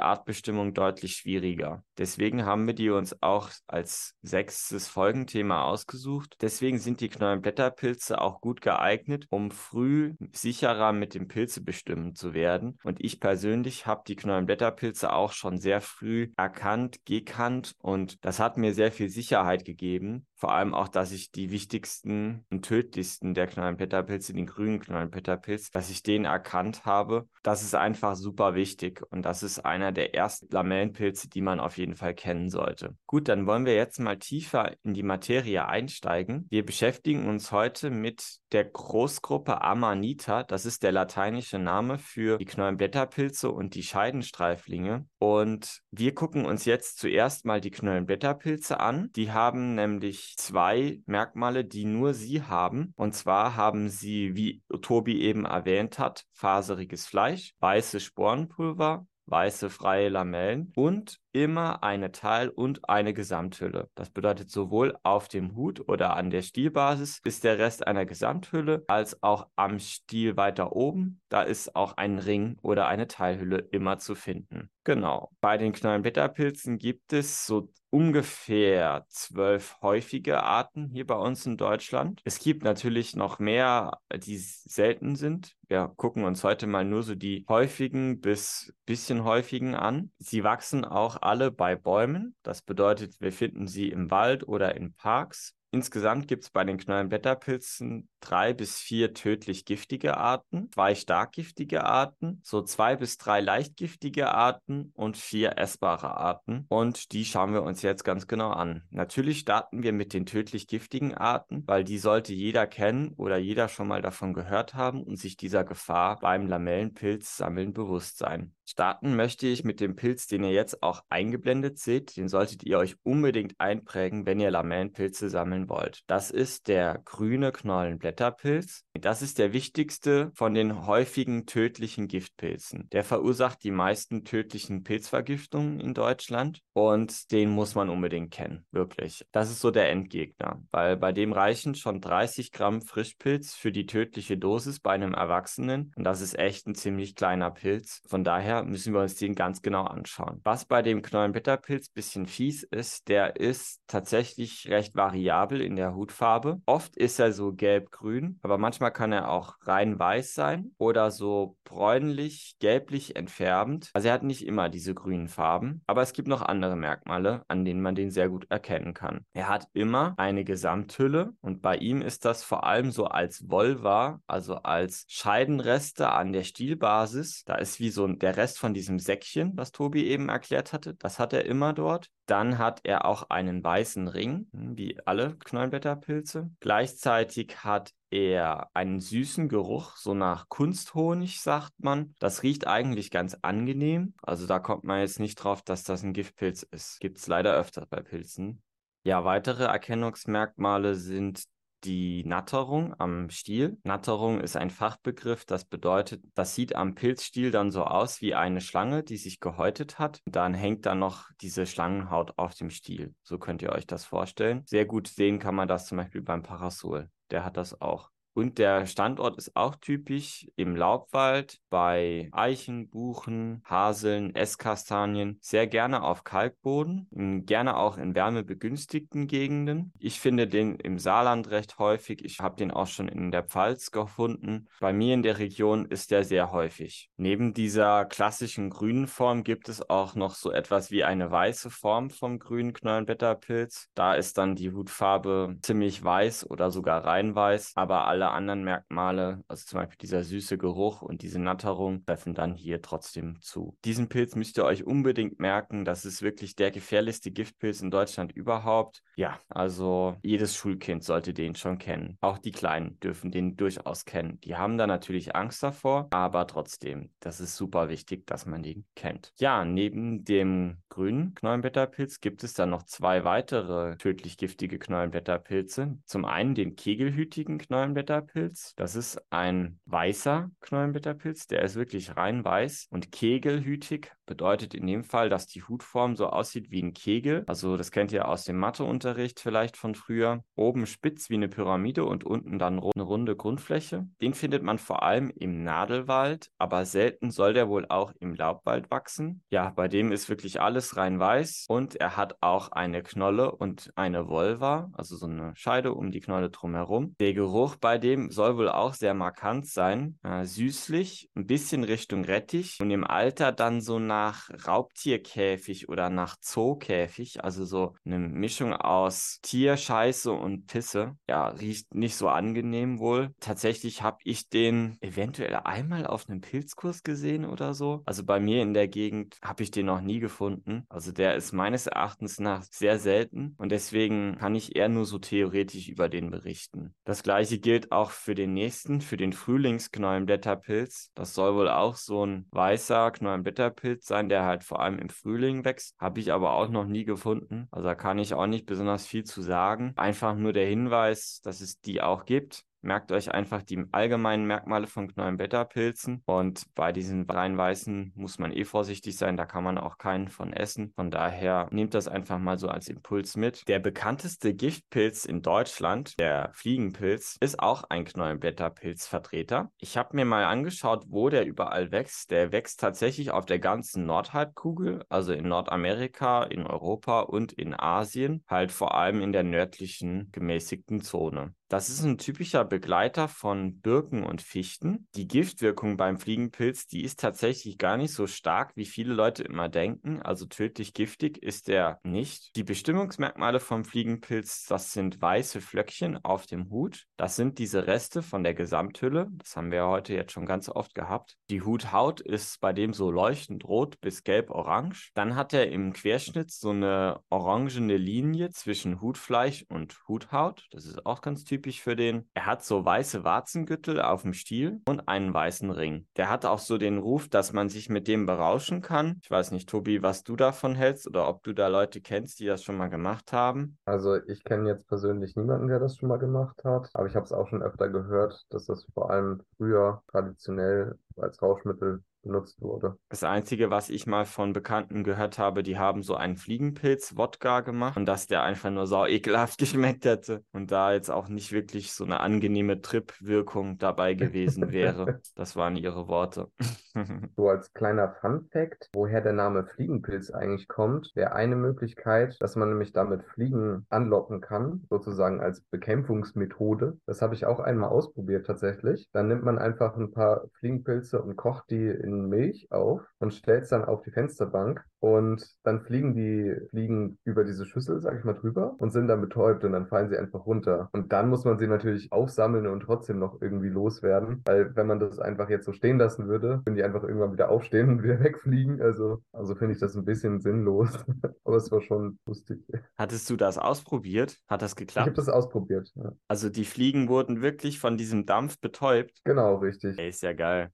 Artbestimmung 0.00 0.74
deutlich 0.74 1.16
schwieriger. 1.16 1.82
Deswegen 1.98 2.44
haben 2.44 2.66
wir 2.66 2.74
die 2.74 2.90
uns 2.90 3.22
auch 3.22 3.50
als 3.66 4.14
sechstes 4.22 4.88
Folgenthema 4.88 5.64
ausgesucht. 5.64 6.36
Deswegen 6.40 6.78
sind 6.78 7.00
die 7.00 7.08
Knollenblätterpilze 7.08 8.20
auch 8.20 8.40
gut 8.40 8.60
geeignet, 8.60 9.26
um 9.30 9.50
früh 9.50 10.14
sicherer 10.32 10.92
mit 10.92 11.14
dem 11.14 11.28
Pilze 11.28 11.62
bestimmen 11.62 12.14
zu 12.14 12.34
werden. 12.34 12.78
Und 12.84 13.02
ich 13.02 13.20
persönlich 13.20 13.86
habe 13.86 14.02
die 14.06 14.16
Knollenblätterpilze 14.16 15.12
auch 15.12 15.32
schon 15.32 15.58
sehr 15.58 15.80
früh 15.80 16.32
erkannt, 16.36 17.04
gekannt 17.04 17.74
und 17.78 18.24
das 18.24 18.40
hat 18.40 18.56
mir 18.56 18.74
sehr 18.74 18.92
viel 18.92 19.08
Sicherheit 19.08 19.64
gegeben. 19.64 20.26
Vor 20.34 20.52
allem 20.52 20.74
auch, 20.74 20.88
dass 20.88 21.12
ich 21.12 21.30
die 21.30 21.50
wichtigsten 21.50 22.44
und 22.50 22.64
der 22.90 23.46
Knollenblätterpilze, 23.46 24.32
den 24.32 24.46
grünen 24.46 24.80
Knollenblätterpilz, 24.80 25.70
dass 25.70 25.90
ich 25.90 26.02
den 26.02 26.24
erkannt 26.24 26.84
habe. 26.84 27.28
Das 27.42 27.62
ist 27.62 27.74
einfach 27.74 28.16
super 28.16 28.54
wichtig 28.54 29.02
und 29.10 29.22
das 29.22 29.42
ist 29.42 29.60
einer 29.60 29.92
der 29.92 30.14
ersten 30.14 30.48
Lamellenpilze, 30.50 31.28
die 31.28 31.40
man 31.40 31.60
auf 31.60 31.78
jeden 31.78 31.94
Fall 31.94 32.14
kennen 32.14 32.50
sollte. 32.50 32.96
Gut, 33.06 33.28
dann 33.28 33.46
wollen 33.46 33.66
wir 33.66 33.74
jetzt 33.74 33.98
mal 34.00 34.18
tiefer 34.18 34.74
in 34.82 34.94
die 34.94 35.02
Materie 35.02 35.66
einsteigen. 35.66 36.46
Wir 36.50 36.64
beschäftigen 36.64 37.28
uns 37.28 37.52
heute 37.52 37.90
mit 37.90 38.38
der 38.52 38.64
Großgruppe 38.64 39.60
Amanita. 39.62 40.42
Das 40.42 40.66
ist 40.66 40.82
der 40.82 40.92
lateinische 40.92 41.58
Name 41.58 41.98
für 41.98 42.38
die 42.38 42.44
Knollenblätterpilze 42.44 43.50
und 43.50 43.74
die 43.74 43.82
Scheidenstreiflinge. 43.82 45.06
Und 45.18 45.80
wir 45.90 46.14
gucken 46.14 46.44
uns 46.44 46.66
jetzt 46.66 46.98
zuerst 46.98 47.46
mal 47.46 47.60
die 47.60 47.70
Knollenblätterpilze 47.70 48.80
an. 48.80 49.10
Die 49.16 49.32
haben 49.32 49.74
nämlich 49.74 50.34
zwei 50.36 51.00
Merkmale, 51.06 51.64
die 51.64 51.86
nur 51.86 52.12
sie 52.12 52.42
haben. 52.42 52.92
Und 52.96 53.14
zwar 53.14 53.56
haben 53.56 53.88
sie, 53.88 54.36
wie 54.36 54.62
Tobi 54.82 55.22
eben 55.22 55.46
erwähnt 55.46 55.98
hat, 55.98 56.24
faseriges 56.32 57.06
Fleisch, 57.06 57.54
weiße 57.60 58.00
Sporenpulver, 58.00 59.06
weiße 59.26 59.70
freie 59.70 60.08
Lamellen 60.08 60.72
und 60.76 61.18
immer 61.36 61.82
eine 61.82 62.12
Teil- 62.12 62.48
und 62.48 62.88
eine 62.88 63.12
Gesamthülle. 63.12 63.90
Das 63.94 64.08
bedeutet 64.08 64.50
sowohl 64.50 64.96
auf 65.02 65.28
dem 65.28 65.54
Hut 65.54 65.86
oder 65.86 66.16
an 66.16 66.30
der 66.30 66.40
Stielbasis 66.40 67.20
ist 67.24 67.44
der 67.44 67.58
Rest 67.58 67.86
einer 67.86 68.06
Gesamthülle, 68.06 68.84
als 68.88 69.22
auch 69.22 69.46
am 69.54 69.78
Stiel 69.78 70.38
weiter 70.38 70.74
oben. 70.74 71.20
Da 71.28 71.42
ist 71.42 71.76
auch 71.76 71.98
ein 71.98 72.18
Ring 72.18 72.56
oder 72.62 72.86
eine 72.86 73.06
Teilhülle 73.06 73.58
immer 73.58 73.98
zu 73.98 74.14
finden. 74.14 74.70
Genau. 74.84 75.30
Bei 75.40 75.58
den 75.58 75.72
Knollenblätterpilzen 75.72 76.78
gibt 76.78 77.12
es 77.12 77.44
so 77.44 77.70
ungefähr 77.90 79.06
zwölf 79.08 79.78
häufige 79.80 80.42
Arten 80.42 80.90
hier 80.90 81.06
bei 81.06 81.16
uns 81.16 81.46
in 81.46 81.56
Deutschland. 81.56 82.20
Es 82.24 82.38
gibt 82.38 82.62
natürlich 82.62 83.16
noch 83.16 83.38
mehr, 83.38 83.98
die 84.14 84.36
selten 84.36 85.16
sind. 85.16 85.56
Wir 85.68 85.92
gucken 85.96 86.24
uns 86.24 86.44
heute 86.44 86.66
mal 86.66 86.84
nur 86.84 87.02
so 87.02 87.14
die 87.14 87.44
häufigen 87.48 88.20
bis 88.20 88.74
bisschen 88.84 89.24
häufigen 89.24 89.74
an. 89.74 90.12
Sie 90.18 90.44
wachsen 90.44 90.84
auch 90.84 91.22
alle 91.26 91.50
bei 91.50 91.74
Bäumen. 91.74 92.36
Das 92.42 92.62
bedeutet, 92.62 93.20
wir 93.20 93.32
finden 93.32 93.66
sie 93.66 93.90
im 93.90 94.10
Wald 94.10 94.46
oder 94.46 94.76
in 94.76 94.94
Parks. 94.94 95.55
Insgesamt 95.70 96.28
gibt 96.28 96.44
es 96.44 96.50
bei 96.50 96.64
den 96.64 96.78
Knollenblätterpilzen 96.78 98.08
drei 98.20 98.54
bis 98.54 98.78
vier 98.78 99.14
tödlich 99.14 99.64
giftige 99.64 100.16
Arten, 100.16 100.70
zwei 100.72 100.94
stark 100.94 101.32
giftige 101.32 101.84
Arten, 101.84 102.40
so 102.42 102.62
zwei 102.62 102.96
bis 102.96 103.18
drei 103.18 103.40
leicht 103.40 103.76
giftige 103.76 104.32
Arten 104.32 104.92
und 104.94 105.16
vier 105.16 105.58
essbare 105.58 106.16
Arten. 106.16 106.66
Und 106.68 107.12
die 107.12 107.24
schauen 107.24 107.52
wir 107.52 107.62
uns 107.62 107.82
jetzt 107.82 108.04
ganz 108.04 108.26
genau 108.26 108.50
an. 108.50 108.82
Natürlich 108.90 109.40
starten 109.40 109.82
wir 109.82 109.92
mit 109.92 110.12
den 110.12 110.26
tödlich 110.26 110.66
giftigen 110.66 111.14
Arten, 111.14 111.62
weil 111.66 111.84
die 111.84 111.98
sollte 111.98 112.32
jeder 112.32 112.66
kennen 112.66 113.12
oder 113.16 113.36
jeder 113.36 113.68
schon 113.68 113.88
mal 113.88 114.02
davon 114.02 114.34
gehört 114.34 114.74
haben 114.74 115.02
und 115.02 115.18
sich 115.18 115.36
dieser 115.36 115.64
Gefahr 115.64 116.18
beim 116.20 116.46
Lamellenpilz 116.46 117.36
sammeln 117.36 117.72
bewusst 117.72 118.18
sein. 118.18 118.54
Starten 118.68 119.14
möchte 119.14 119.46
ich 119.46 119.62
mit 119.62 119.78
dem 119.78 119.94
Pilz, 119.94 120.26
den 120.26 120.42
ihr 120.42 120.50
jetzt 120.50 120.82
auch 120.82 121.04
eingeblendet 121.08 121.78
seht. 121.78 122.16
Den 122.16 122.28
solltet 122.28 122.64
ihr 122.64 122.78
euch 122.78 122.96
unbedingt 123.04 123.54
einprägen, 123.60 124.26
wenn 124.26 124.40
ihr 124.40 124.50
Lamellenpilze 124.50 125.30
sammeln 125.56 125.68
wollt. 125.68 126.02
Das 126.06 126.30
ist 126.30 126.68
der 126.68 127.00
grüne 127.04 127.52
Knollenblätterpilz. 127.52 128.84
Das 129.00 129.22
ist 129.22 129.38
der 129.38 129.52
wichtigste 129.52 130.30
von 130.34 130.54
den 130.54 130.86
häufigen 130.86 131.46
tödlichen 131.46 132.08
Giftpilzen. 132.08 132.88
Der 132.92 133.04
verursacht 133.04 133.62
die 133.64 133.70
meisten 133.70 134.24
tödlichen 134.24 134.82
Pilzvergiftungen 134.82 135.80
in 135.80 135.94
Deutschland 135.94 136.60
und 136.72 137.30
den 137.32 137.50
muss 137.50 137.74
man 137.74 137.90
unbedingt 137.90 138.30
kennen, 138.30 138.66
wirklich. 138.70 139.24
Das 139.32 139.50
ist 139.50 139.60
so 139.60 139.70
der 139.70 139.90
Endgegner, 139.90 140.62
weil 140.70 140.96
bei 140.96 141.12
dem 141.12 141.32
reichen 141.32 141.74
schon 141.74 142.00
30 142.00 142.52
Gramm 142.52 142.82
Frischpilz 142.82 143.54
für 143.54 143.72
die 143.72 143.86
tödliche 143.86 144.36
Dosis 144.36 144.80
bei 144.80 144.92
einem 144.92 145.14
Erwachsenen 145.14 145.92
und 145.96 146.04
das 146.04 146.20
ist 146.20 146.38
echt 146.38 146.66
ein 146.66 146.74
ziemlich 146.74 147.14
kleiner 147.14 147.50
Pilz. 147.50 148.02
Von 148.06 148.24
daher 148.24 148.64
müssen 148.64 148.92
wir 148.92 149.00
uns 149.00 149.16
den 149.16 149.34
ganz 149.34 149.62
genau 149.62 149.84
anschauen. 149.84 150.40
Was 150.44 150.64
bei 150.64 150.82
dem 150.82 151.02
Knollenblätterpilz 151.02 151.88
ein 151.88 151.94
bisschen 151.94 152.26
fies 152.26 152.62
ist, 152.62 153.08
der 153.08 153.36
ist 153.36 153.80
tatsächlich 153.86 154.68
recht 154.68 154.94
variabel 154.94 155.45
variabel 155.46 155.60
in 155.60 155.76
der 155.76 155.94
Hutfarbe. 155.94 156.60
Oft 156.66 156.96
ist 156.96 157.18
er 157.18 157.32
so 157.32 157.52
gelb-grün, 157.52 158.38
aber 158.42 158.58
manchmal 158.58 158.92
kann 158.92 159.12
er 159.12 159.30
auch 159.30 159.56
rein 159.62 159.98
weiß 159.98 160.34
sein 160.34 160.72
oder 160.78 161.10
so 161.10 161.56
bräunlich, 161.64 162.56
gelblich 162.58 163.16
entfärbend. 163.16 163.90
Also 163.92 164.08
er 164.08 164.14
hat 164.14 164.22
nicht 164.22 164.46
immer 164.46 164.68
diese 164.68 164.94
grünen 164.94 165.28
Farben, 165.28 165.82
aber 165.86 166.02
es 166.02 166.12
gibt 166.12 166.28
noch 166.28 166.42
andere 166.42 166.76
Merkmale, 166.76 167.44
an 167.48 167.64
denen 167.64 167.82
man 167.82 167.94
den 167.94 168.10
sehr 168.10 168.28
gut 168.28 168.46
erkennen 168.50 168.94
kann. 168.94 169.24
Er 169.32 169.48
hat 169.48 169.68
immer 169.72 170.14
eine 170.16 170.44
Gesamthülle 170.44 171.32
und 171.40 171.62
bei 171.62 171.76
ihm 171.76 172.02
ist 172.02 172.24
das 172.24 172.42
vor 172.42 172.64
allem 172.64 172.90
so 172.90 173.06
als 173.06 173.48
Volva, 173.48 174.20
also 174.26 174.56
als 174.56 175.04
Scheidenreste 175.08 176.10
an 176.10 176.32
der 176.32 176.44
Stielbasis. 176.44 177.44
Da 177.44 177.56
ist 177.56 177.80
wie 177.80 177.90
so 177.90 178.06
der 178.06 178.36
Rest 178.36 178.58
von 178.58 178.74
diesem 178.74 178.98
Säckchen, 178.98 179.52
was 179.56 179.72
Tobi 179.72 180.06
eben 180.06 180.28
erklärt 180.28 180.72
hatte. 180.72 180.94
Das 180.94 181.18
hat 181.18 181.32
er 181.32 181.44
immer 181.44 181.72
dort. 181.72 182.10
Dann 182.26 182.58
hat 182.58 182.80
er 182.84 183.04
auch 183.04 183.30
einen 183.30 183.62
weißen 183.62 184.08
Ring, 184.08 184.48
hm, 184.52 184.76
wie 184.76 184.98
alle 185.06 185.36
Knollenblätterpilze. 185.36 186.50
Gleichzeitig 186.60 187.64
hat 187.64 187.92
er 188.10 188.68
einen 188.74 189.00
süßen 189.00 189.48
Geruch, 189.48 189.96
so 189.96 190.14
nach 190.14 190.48
Kunsthonig, 190.48 191.40
sagt 191.40 191.72
man. 191.78 192.14
Das 192.18 192.42
riecht 192.42 192.66
eigentlich 192.66 193.10
ganz 193.10 193.36
angenehm. 193.42 194.14
Also 194.22 194.46
da 194.46 194.58
kommt 194.58 194.84
man 194.84 195.00
jetzt 195.00 195.20
nicht 195.20 195.36
drauf, 195.36 195.62
dass 195.62 195.84
das 195.84 196.02
ein 196.02 196.12
Giftpilz 196.12 196.62
ist. 196.62 197.00
Gibt 197.00 197.18
es 197.18 197.26
leider 197.26 197.54
öfter 197.54 197.86
bei 197.86 198.00
Pilzen. 198.00 198.62
Ja, 199.04 199.24
weitere 199.24 199.64
Erkennungsmerkmale 199.64 200.96
sind 200.96 201.44
die 201.86 202.24
Natterung 202.24 202.94
am 202.98 203.30
Stiel. 203.30 203.78
Natterung 203.84 204.40
ist 204.40 204.56
ein 204.56 204.70
Fachbegriff, 204.70 205.44
das 205.44 205.64
bedeutet, 205.64 206.22
das 206.34 206.54
sieht 206.54 206.74
am 206.74 206.94
Pilzstiel 206.94 207.50
dann 207.50 207.70
so 207.70 207.84
aus 207.84 208.20
wie 208.20 208.34
eine 208.34 208.60
Schlange, 208.60 209.02
die 209.04 209.16
sich 209.16 209.40
gehäutet 209.40 209.98
hat. 209.98 210.20
Dann 210.26 210.52
hängt 210.52 210.84
da 210.84 210.94
noch 210.94 211.30
diese 211.40 211.64
Schlangenhaut 211.64 212.34
auf 212.36 212.54
dem 212.54 212.70
Stiel. 212.70 213.14
So 213.22 213.38
könnt 213.38 213.62
ihr 213.62 213.72
euch 213.72 213.86
das 213.86 214.04
vorstellen. 214.04 214.62
Sehr 214.66 214.84
gut 214.84 215.08
sehen 215.08 215.38
kann 215.38 215.54
man 215.54 215.68
das 215.68 215.86
zum 215.86 215.98
Beispiel 215.98 216.22
beim 216.22 216.42
Parasol. 216.42 217.08
Der 217.30 217.44
hat 217.44 217.56
das 217.56 217.80
auch. 217.80 218.10
Und 218.36 218.58
der 218.58 218.84
Standort 218.84 219.38
ist 219.38 219.56
auch 219.56 219.76
typisch 219.76 220.46
im 220.56 220.76
Laubwald 220.76 221.56
bei 221.70 222.28
Eichen, 222.32 222.90
Buchen, 222.90 223.62
Haseln, 223.64 224.34
Esskastanien, 224.34 225.38
sehr 225.40 225.66
gerne 225.66 226.02
auf 226.02 226.22
Kalkboden, 226.22 227.08
gerne 227.46 227.78
auch 227.78 227.96
in 227.96 228.14
wärmebegünstigten 228.14 229.26
Gegenden. 229.26 229.90
Ich 229.98 230.20
finde 230.20 230.46
den 230.46 230.76
im 230.76 230.98
Saarland 230.98 231.50
recht 231.50 231.78
häufig. 231.78 232.22
Ich 232.26 232.40
habe 232.40 232.56
den 232.56 232.70
auch 232.70 232.88
schon 232.88 233.08
in 233.08 233.30
der 233.30 233.42
Pfalz 233.42 233.90
gefunden. 233.90 234.68
Bei 234.80 234.92
mir 234.92 235.14
in 235.14 235.22
der 235.22 235.38
Region 235.38 235.86
ist 235.86 236.10
der 236.10 236.22
sehr 236.22 236.52
häufig. 236.52 237.08
Neben 237.16 237.54
dieser 237.54 238.04
klassischen 238.04 238.68
grünen 238.68 239.06
Form 239.06 239.44
gibt 239.44 239.70
es 239.70 239.88
auch 239.88 240.14
noch 240.14 240.34
so 240.34 240.52
etwas 240.52 240.90
wie 240.90 241.04
eine 241.04 241.30
weiße 241.30 241.70
Form 241.70 242.10
vom 242.10 242.38
grünen 242.38 242.74
Knollenblätterpilz. 242.74 243.88
Da 243.94 244.12
ist 244.12 244.36
dann 244.36 244.56
die 244.56 244.72
Hutfarbe 244.72 245.56
ziemlich 245.62 246.04
weiß 246.04 246.50
oder 246.50 246.70
sogar 246.70 247.02
rein 247.06 247.34
weiß, 247.34 247.72
aber 247.76 248.06
alle 248.06 248.25
alle 248.26 248.34
anderen 248.34 248.64
Merkmale, 248.64 249.44
also 249.48 249.64
zum 249.64 249.78
Beispiel 249.78 249.98
dieser 249.98 250.24
süße 250.24 250.58
Geruch 250.58 251.02
und 251.02 251.22
diese 251.22 251.38
Natterung, 251.38 252.04
treffen 252.04 252.34
dann 252.34 252.54
hier 252.54 252.82
trotzdem 252.82 253.40
zu. 253.40 253.76
Diesen 253.84 254.08
Pilz 254.08 254.34
müsst 254.34 254.58
ihr 254.58 254.64
euch 254.64 254.84
unbedingt 254.84 255.38
merken. 255.38 255.84
Das 255.84 256.04
ist 256.04 256.22
wirklich 256.22 256.56
der 256.56 256.70
gefährlichste 256.70 257.30
Giftpilz 257.30 257.80
in 257.80 257.90
Deutschland 257.90 258.32
überhaupt. 258.32 259.02
Ja, 259.16 259.38
also 259.48 260.16
jedes 260.22 260.56
Schulkind 260.56 261.04
sollte 261.04 261.32
den 261.32 261.54
schon 261.54 261.78
kennen. 261.78 262.18
Auch 262.20 262.38
die 262.38 262.52
Kleinen 262.52 262.98
dürfen 263.00 263.30
den 263.30 263.56
durchaus 263.56 264.04
kennen. 264.04 264.40
Die 264.40 264.56
haben 264.56 264.76
da 264.76 264.86
natürlich 264.86 265.36
Angst 265.36 265.62
davor, 265.62 266.08
aber 266.10 266.46
trotzdem, 266.46 267.10
das 267.20 267.40
ist 267.40 267.56
super 267.56 267.88
wichtig, 267.88 268.26
dass 268.26 268.46
man 268.46 268.62
den 268.62 268.84
kennt. 268.94 269.32
Ja, 269.38 269.64
neben 269.64 270.24
dem 270.24 270.78
grünen 270.96 271.34
Knollenblätterpilz 271.34 272.20
gibt 272.20 272.42
es 272.42 272.54
dann 272.54 272.70
noch 272.70 272.82
zwei 272.82 273.22
weitere 273.22 273.98
tödlich 273.98 274.38
giftige 274.38 274.78
Knollenblätterpilze. 274.78 275.98
Zum 276.06 276.24
einen 276.24 276.54
den 276.54 276.74
kegelhütigen 276.74 277.58
Knollenblätterpilz. 277.58 278.72
Das 278.76 278.96
ist 278.96 279.20
ein 279.28 279.78
weißer 279.84 280.50
Knollenblätterpilz, 280.62 281.48
der 281.48 281.60
ist 281.60 281.76
wirklich 281.76 282.16
rein 282.16 282.46
weiß 282.46 282.86
und 282.90 283.12
kegelhütig 283.12 284.10
bedeutet 284.24 284.74
in 284.74 284.86
dem 284.86 285.04
Fall, 285.04 285.28
dass 285.28 285.46
die 285.46 285.62
Hutform 285.62 286.16
so 286.16 286.28
aussieht 286.28 286.70
wie 286.70 286.82
ein 286.82 286.92
Kegel. 286.92 287.44
Also 287.46 287.76
das 287.76 287.90
kennt 287.90 288.12
ihr 288.12 288.28
aus 288.28 288.44
dem 288.44 288.56
Matheunterricht 288.58 289.40
vielleicht 289.40 289.76
von 289.76 289.94
früher. 289.94 290.42
Oben 290.54 290.86
spitz 290.86 291.30
wie 291.30 291.34
eine 291.34 291.48
Pyramide 291.48 292.04
und 292.04 292.24
unten 292.24 292.58
dann 292.58 292.80
eine 292.80 293.02
runde 293.02 293.36
Grundfläche. 293.36 294.08
Den 294.20 294.34
findet 294.34 294.62
man 294.62 294.78
vor 294.78 295.02
allem 295.02 295.30
im 295.30 295.62
Nadelwald, 295.62 296.50
aber 296.58 296.84
selten 296.84 297.30
soll 297.30 297.54
der 297.54 297.68
wohl 297.68 297.86
auch 297.88 298.12
im 298.18 298.34
Laubwald 298.34 298.90
wachsen. 298.90 299.42
Ja, 299.50 299.70
bei 299.70 299.88
dem 299.88 300.10
ist 300.10 300.28
wirklich 300.28 300.60
alles 300.60 300.85
rein 300.94 301.18
weiß 301.18 301.64
und 301.68 301.96
er 301.96 302.16
hat 302.16 302.36
auch 302.42 302.70
eine 302.72 303.02
Knolle 303.02 303.50
und 303.50 303.90
eine 303.96 304.28
Volva, 304.28 304.90
also 304.92 305.16
so 305.16 305.26
eine 305.26 305.52
Scheide 305.56 305.94
um 305.94 306.10
die 306.10 306.20
Knolle 306.20 306.50
drumherum. 306.50 307.16
Der 307.18 307.32
Geruch 307.32 307.76
bei 307.76 307.96
dem 307.98 308.30
soll 308.30 308.56
wohl 308.56 308.68
auch 308.68 308.94
sehr 308.94 309.14
markant 309.14 309.66
sein. 309.66 310.18
Äh, 310.22 310.44
süßlich, 310.44 311.30
ein 311.34 311.46
bisschen 311.46 311.82
Richtung 311.82 312.24
Rettich 312.24 312.78
und 312.80 312.90
im 312.90 313.04
Alter 313.04 313.52
dann 313.52 313.80
so 313.80 313.98
nach 313.98 314.50
Raubtierkäfig 314.66 315.88
oder 315.88 316.10
nach 316.10 316.36
Zookäfig, 316.38 317.42
also 317.42 317.64
so 317.64 317.94
eine 318.04 318.18
Mischung 318.18 318.74
aus 318.74 319.38
Tierscheiße 319.42 320.30
und 320.30 320.66
Pisse. 320.66 321.16
Ja, 321.28 321.48
riecht 321.48 321.94
nicht 321.94 322.16
so 322.16 322.28
angenehm 322.28 322.98
wohl. 322.98 323.30
Tatsächlich 323.40 324.02
habe 324.02 324.18
ich 324.24 324.48
den 324.48 324.98
eventuell 325.00 325.54
einmal 325.56 326.06
auf 326.06 326.28
einem 326.28 326.40
Pilzkurs 326.40 327.02
gesehen 327.02 327.44
oder 327.44 327.74
so. 327.74 328.02
Also 328.04 328.24
bei 328.24 328.40
mir 328.40 328.62
in 328.62 328.74
der 328.74 328.88
Gegend 328.88 329.38
habe 329.42 329.62
ich 329.62 329.70
den 329.70 329.86
noch 329.86 330.00
nie 330.00 330.20
gefunden. 330.20 330.75
Also 330.88 331.12
der 331.12 331.34
ist 331.34 331.52
meines 331.52 331.86
Erachtens 331.86 332.38
nach 332.38 332.62
sehr 332.62 332.98
selten 332.98 333.54
und 333.58 333.70
deswegen 333.70 334.36
kann 334.38 334.54
ich 334.54 334.76
eher 334.76 334.88
nur 334.88 335.04
so 335.04 335.18
theoretisch 335.18 335.88
über 335.88 336.08
den 336.08 336.30
berichten. 336.30 336.94
Das 337.04 337.22
gleiche 337.22 337.58
gilt 337.58 337.92
auch 337.92 338.10
für 338.10 338.34
den 338.34 338.52
nächsten, 338.52 339.00
für 339.00 339.16
den 339.16 339.32
Frühlingsknollenblätterpilz. 339.32 341.10
Das 341.14 341.34
soll 341.34 341.54
wohl 341.54 341.68
auch 341.68 341.96
so 341.96 342.26
ein 342.26 342.46
weißer 342.50 343.10
Knollenblätterpilz 343.10 344.06
sein, 344.06 344.28
der 344.28 344.44
halt 344.44 344.64
vor 344.64 344.80
allem 344.80 344.98
im 344.98 345.08
Frühling 345.08 345.64
wächst. 345.64 345.94
Habe 345.98 346.20
ich 346.20 346.32
aber 346.32 346.52
auch 346.52 346.68
noch 346.68 346.86
nie 346.86 347.04
gefunden. 347.04 347.68
Also 347.70 347.86
da 347.86 347.94
kann 347.94 348.18
ich 348.18 348.34
auch 348.34 348.46
nicht 348.46 348.66
besonders 348.66 349.06
viel 349.06 349.24
zu 349.24 349.42
sagen. 349.42 349.92
Einfach 349.96 350.36
nur 350.36 350.52
der 350.52 350.66
Hinweis, 350.66 351.40
dass 351.42 351.60
es 351.60 351.80
die 351.80 352.02
auch 352.02 352.24
gibt. 352.24 352.64
Merkt 352.86 353.10
euch 353.10 353.32
einfach 353.32 353.62
die 353.62 353.84
allgemeinen 353.90 354.46
Merkmale 354.46 354.86
von 354.86 355.08
Knollenblätterpilzen 355.08 356.22
und 356.24 356.72
bei 356.76 356.92
diesen 356.92 357.28
rein 357.28 357.58
weißen 357.58 358.12
muss 358.14 358.38
man 358.38 358.52
eh 358.52 358.64
vorsichtig 358.64 359.16
sein, 359.16 359.36
da 359.36 359.44
kann 359.44 359.64
man 359.64 359.76
auch 359.76 359.98
keinen 359.98 360.28
von 360.28 360.52
essen. 360.52 360.92
Von 360.94 361.10
daher 361.10 361.66
nehmt 361.72 361.94
das 361.94 362.06
einfach 362.06 362.38
mal 362.38 362.58
so 362.58 362.68
als 362.68 362.86
Impuls 362.86 363.36
mit. 363.36 363.66
Der 363.66 363.80
bekannteste 363.80 364.54
Giftpilz 364.54 365.24
in 365.24 365.42
Deutschland, 365.42 366.16
der 366.20 366.50
Fliegenpilz, 366.52 367.38
ist 367.40 367.58
auch 367.58 367.82
ein 367.88 368.04
Knollenblätterpilzvertreter. 368.04 369.72
Ich 369.78 369.96
habe 369.96 370.14
mir 370.14 370.24
mal 370.24 370.44
angeschaut, 370.44 371.06
wo 371.08 371.28
der 371.28 371.44
überall 371.44 371.90
wächst. 371.90 372.30
Der 372.30 372.52
wächst 372.52 372.78
tatsächlich 372.78 373.32
auf 373.32 373.46
der 373.46 373.58
ganzen 373.58 374.06
Nordhalbkugel, 374.06 375.04
also 375.08 375.32
in 375.32 375.48
Nordamerika, 375.48 376.44
in 376.44 376.64
Europa 376.64 377.22
und 377.22 377.52
in 377.52 377.74
Asien, 377.74 378.44
halt 378.46 378.70
vor 378.70 378.94
allem 378.94 379.22
in 379.22 379.32
der 379.32 379.42
nördlichen 379.42 380.30
gemäßigten 380.30 381.00
Zone. 381.00 381.52
Das 381.68 381.88
ist 381.88 382.04
ein 382.04 382.16
typischer 382.16 382.64
Begleiter 382.64 383.26
von 383.26 383.80
Birken 383.80 384.22
und 384.22 384.40
Fichten. 384.40 385.08
Die 385.16 385.26
Giftwirkung 385.26 385.96
beim 385.96 386.16
Fliegenpilz, 386.16 386.86
die 386.86 387.02
ist 387.02 387.18
tatsächlich 387.18 387.76
gar 387.76 387.96
nicht 387.96 388.12
so 388.12 388.28
stark, 388.28 388.76
wie 388.76 388.86
viele 388.86 389.12
Leute 389.14 389.42
immer 389.42 389.68
denken. 389.68 390.22
Also 390.22 390.46
tödlich 390.46 390.94
giftig 390.94 391.42
ist 391.42 391.68
er 391.68 391.98
nicht. 392.04 392.54
Die 392.54 392.62
Bestimmungsmerkmale 392.62 393.58
vom 393.58 393.84
Fliegenpilz, 393.84 394.66
das 394.66 394.92
sind 394.92 395.20
weiße 395.20 395.60
Flöckchen 395.60 396.24
auf 396.24 396.46
dem 396.46 396.70
Hut. 396.70 397.06
Das 397.16 397.34
sind 397.34 397.58
diese 397.58 397.88
Reste 397.88 398.22
von 398.22 398.44
der 398.44 398.54
Gesamthülle. 398.54 399.26
Das 399.32 399.56
haben 399.56 399.72
wir 399.72 399.88
heute 399.88 400.14
jetzt 400.14 400.30
schon 400.30 400.46
ganz 400.46 400.68
oft 400.68 400.94
gehabt. 400.94 401.36
Die 401.50 401.62
Huthaut 401.62 402.20
ist 402.20 402.60
bei 402.60 402.72
dem 402.72 402.92
so 402.92 403.10
leuchtend 403.10 403.64
rot 403.64 404.00
bis 404.00 404.22
gelb-orange. 404.22 405.10
Dann 405.14 405.34
hat 405.34 405.52
er 405.52 405.68
im 405.72 405.92
Querschnitt 405.92 406.52
so 406.52 406.70
eine 406.70 407.22
orangene 407.28 407.96
Linie 407.96 408.50
zwischen 408.50 409.00
Hutfleisch 409.00 409.64
und 409.68 409.96
Huthaut. 410.06 410.68
Das 410.70 410.84
ist 410.84 411.04
auch 411.04 411.22
ganz 411.22 411.42
typisch 411.42 411.55
typisch 411.56 411.80
für 411.80 411.96
den. 411.96 412.28
Er 412.34 412.44
hat 412.44 412.62
so 412.62 412.84
weiße 412.84 413.24
Warzengürtel 413.24 414.02
auf 414.02 414.22
dem 414.22 414.34
Stiel 414.34 414.82
und 414.86 415.08
einen 415.08 415.32
weißen 415.32 415.70
Ring. 415.70 416.06
Der 416.18 416.28
hat 416.28 416.44
auch 416.44 416.58
so 416.58 416.76
den 416.76 416.98
Ruf, 416.98 417.30
dass 417.30 417.54
man 417.54 417.70
sich 417.70 417.88
mit 417.88 418.08
dem 418.08 418.26
berauschen 418.26 418.82
kann. 418.82 419.18
Ich 419.22 419.30
weiß 419.30 419.52
nicht, 419.52 419.66
Tobi, 419.66 420.02
was 420.02 420.22
du 420.22 420.36
davon 420.36 420.74
hältst 420.74 421.06
oder 421.06 421.26
ob 421.26 421.42
du 421.44 421.54
da 421.54 421.68
Leute 421.68 422.02
kennst, 422.02 422.40
die 422.40 422.46
das 422.46 422.62
schon 422.62 422.76
mal 422.76 422.88
gemacht 422.88 423.32
haben. 423.32 423.78
Also 423.86 424.16
ich 424.26 424.44
kenne 424.44 424.68
jetzt 424.68 424.86
persönlich 424.86 425.34
niemanden, 425.34 425.68
der 425.68 425.80
das 425.80 425.96
schon 425.96 426.10
mal 426.10 426.18
gemacht 426.18 426.62
hat, 426.62 426.90
aber 426.92 427.06
ich 427.06 427.14
habe 427.14 427.24
es 427.24 427.32
auch 427.32 427.48
schon 427.48 427.62
öfter 427.62 427.88
gehört, 427.88 428.44
dass 428.50 428.66
das 428.66 428.84
vor 428.92 429.10
allem 429.10 429.40
früher 429.56 430.02
traditionell 430.10 430.98
als 431.16 431.40
Rauschmittel 431.42 432.02
benutzt 432.26 432.60
wurde. 432.60 432.98
Das 433.08 433.24
Einzige, 433.24 433.70
was 433.70 433.88
ich 433.88 434.06
mal 434.06 434.24
von 434.24 434.52
Bekannten 434.52 435.04
gehört 435.04 435.38
habe, 435.38 435.62
die 435.62 435.78
haben 435.78 436.02
so 436.02 436.14
einen 436.14 436.36
Fliegenpilz-Wodka 436.36 437.60
gemacht 437.60 437.96
und 437.96 438.06
dass 438.06 438.26
der 438.26 438.42
einfach 438.42 438.70
nur 438.70 438.86
so 438.86 439.06
ekelhaft 439.06 439.58
geschmeckt 439.58 440.04
hätte 440.04 440.44
und 440.52 440.70
da 440.70 440.92
jetzt 440.92 441.10
auch 441.10 441.28
nicht 441.28 441.52
wirklich 441.52 441.92
so 441.92 442.04
eine 442.04 442.20
angenehme 442.20 442.82
Trip-Wirkung 442.82 443.78
dabei 443.78 444.14
gewesen 444.14 444.70
wäre. 444.72 445.20
das 445.34 445.56
waren 445.56 445.76
ihre 445.76 446.08
Worte. 446.08 446.50
so 447.36 447.48
als 447.48 447.72
kleiner 447.72 448.16
Fun-Fact, 448.20 448.90
woher 448.92 449.20
der 449.20 449.32
Name 449.32 449.64
Fliegenpilz 449.64 450.30
eigentlich 450.30 450.68
kommt, 450.68 451.12
wäre 451.14 451.32
eine 451.32 451.56
Möglichkeit, 451.56 452.36
dass 452.40 452.56
man 452.56 452.70
nämlich 452.70 452.92
damit 452.92 453.22
Fliegen 453.24 453.86
anlocken 453.88 454.40
kann, 454.40 454.84
sozusagen 454.90 455.40
als 455.40 455.60
Bekämpfungsmethode. 455.60 456.98
Das 457.06 457.22
habe 457.22 457.34
ich 457.34 457.46
auch 457.46 457.60
einmal 457.60 457.90
ausprobiert 457.90 458.46
tatsächlich. 458.46 459.08
Dann 459.12 459.28
nimmt 459.28 459.44
man 459.44 459.58
einfach 459.58 459.96
ein 459.96 460.12
paar 460.12 460.48
Fliegenpilze 460.58 461.05
und 461.14 461.36
kocht 461.36 461.70
die 461.70 461.86
in 461.86 462.28
Milch 462.28 462.68
auf 462.70 463.00
und 463.18 463.34
stellt 463.34 463.64
es 463.64 463.70
dann 463.70 463.84
auf 463.84 464.02
die 464.02 464.10
Fensterbank 464.10 464.84
und 465.00 465.46
dann 465.62 465.82
fliegen 465.82 466.14
die 466.14 466.56
Fliegen 466.70 467.18
über 467.24 467.44
diese 467.44 467.66
Schüssel, 467.66 468.00
sag 468.00 468.18
ich 468.18 468.24
mal, 468.24 468.34
drüber 468.34 468.74
und 468.78 468.92
sind 468.92 469.08
dann 469.08 469.20
betäubt 469.20 469.62
und 469.64 469.72
dann 469.72 469.86
fallen 469.86 470.08
sie 470.08 470.16
einfach 470.16 470.46
runter. 470.46 470.88
Und 470.92 471.12
dann 471.12 471.28
muss 471.28 471.44
man 471.44 471.58
sie 471.58 471.66
natürlich 471.66 472.10
aufsammeln 472.12 472.66
und 472.66 472.80
trotzdem 472.80 473.18
noch 473.18 473.40
irgendwie 473.40 473.68
loswerden, 473.68 474.42
weil 474.46 474.74
wenn 474.74 474.86
man 474.86 474.98
das 474.98 475.18
einfach 475.18 475.48
jetzt 475.50 475.66
so 475.66 475.72
stehen 475.72 475.98
lassen 475.98 476.28
würde, 476.28 476.62
würden 476.64 476.74
die 476.74 476.82
einfach 476.82 477.02
irgendwann 477.02 477.32
wieder 477.32 477.50
aufstehen 477.50 477.88
und 477.88 478.02
wieder 478.02 478.20
wegfliegen. 478.20 478.80
Also, 478.80 479.22
also 479.32 479.54
finde 479.54 479.74
ich 479.74 479.80
das 479.80 479.94
ein 479.96 480.04
bisschen 480.04 480.40
sinnlos. 480.40 480.88
Aber 481.44 481.56
es 481.56 481.70
war 481.70 481.82
schon 481.82 482.18
lustig. 482.26 482.64
Hattest 482.96 483.28
du 483.30 483.36
das 483.36 483.58
ausprobiert? 483.58 484.38
Hat 484.48 484.62
das 484.62 484.74
geklappt? 484.74 485.06
Ich 485.06 485.10
habe 485.10 485.16
das 485.16 485.28
ausprobiert. 485.28 485.92
Ja. 485.94 486.12
Also 486.26 486.48
die 486.48 486.64
Fliegen 486.64 487.08
wurden 487.08 487.42
wirklich 487.42 487.78
von 487.78 487.96
diesem 487.96 488.26
Dampf 488.26 488.58
betäubt. 488.60 489.20
Genau, 489.24 489.56
richtig. 489.56 489.98
Ey, 489.98 490.08
ist 490.08 490.22
ja 490.22 490.32
geil. 490.32 490.70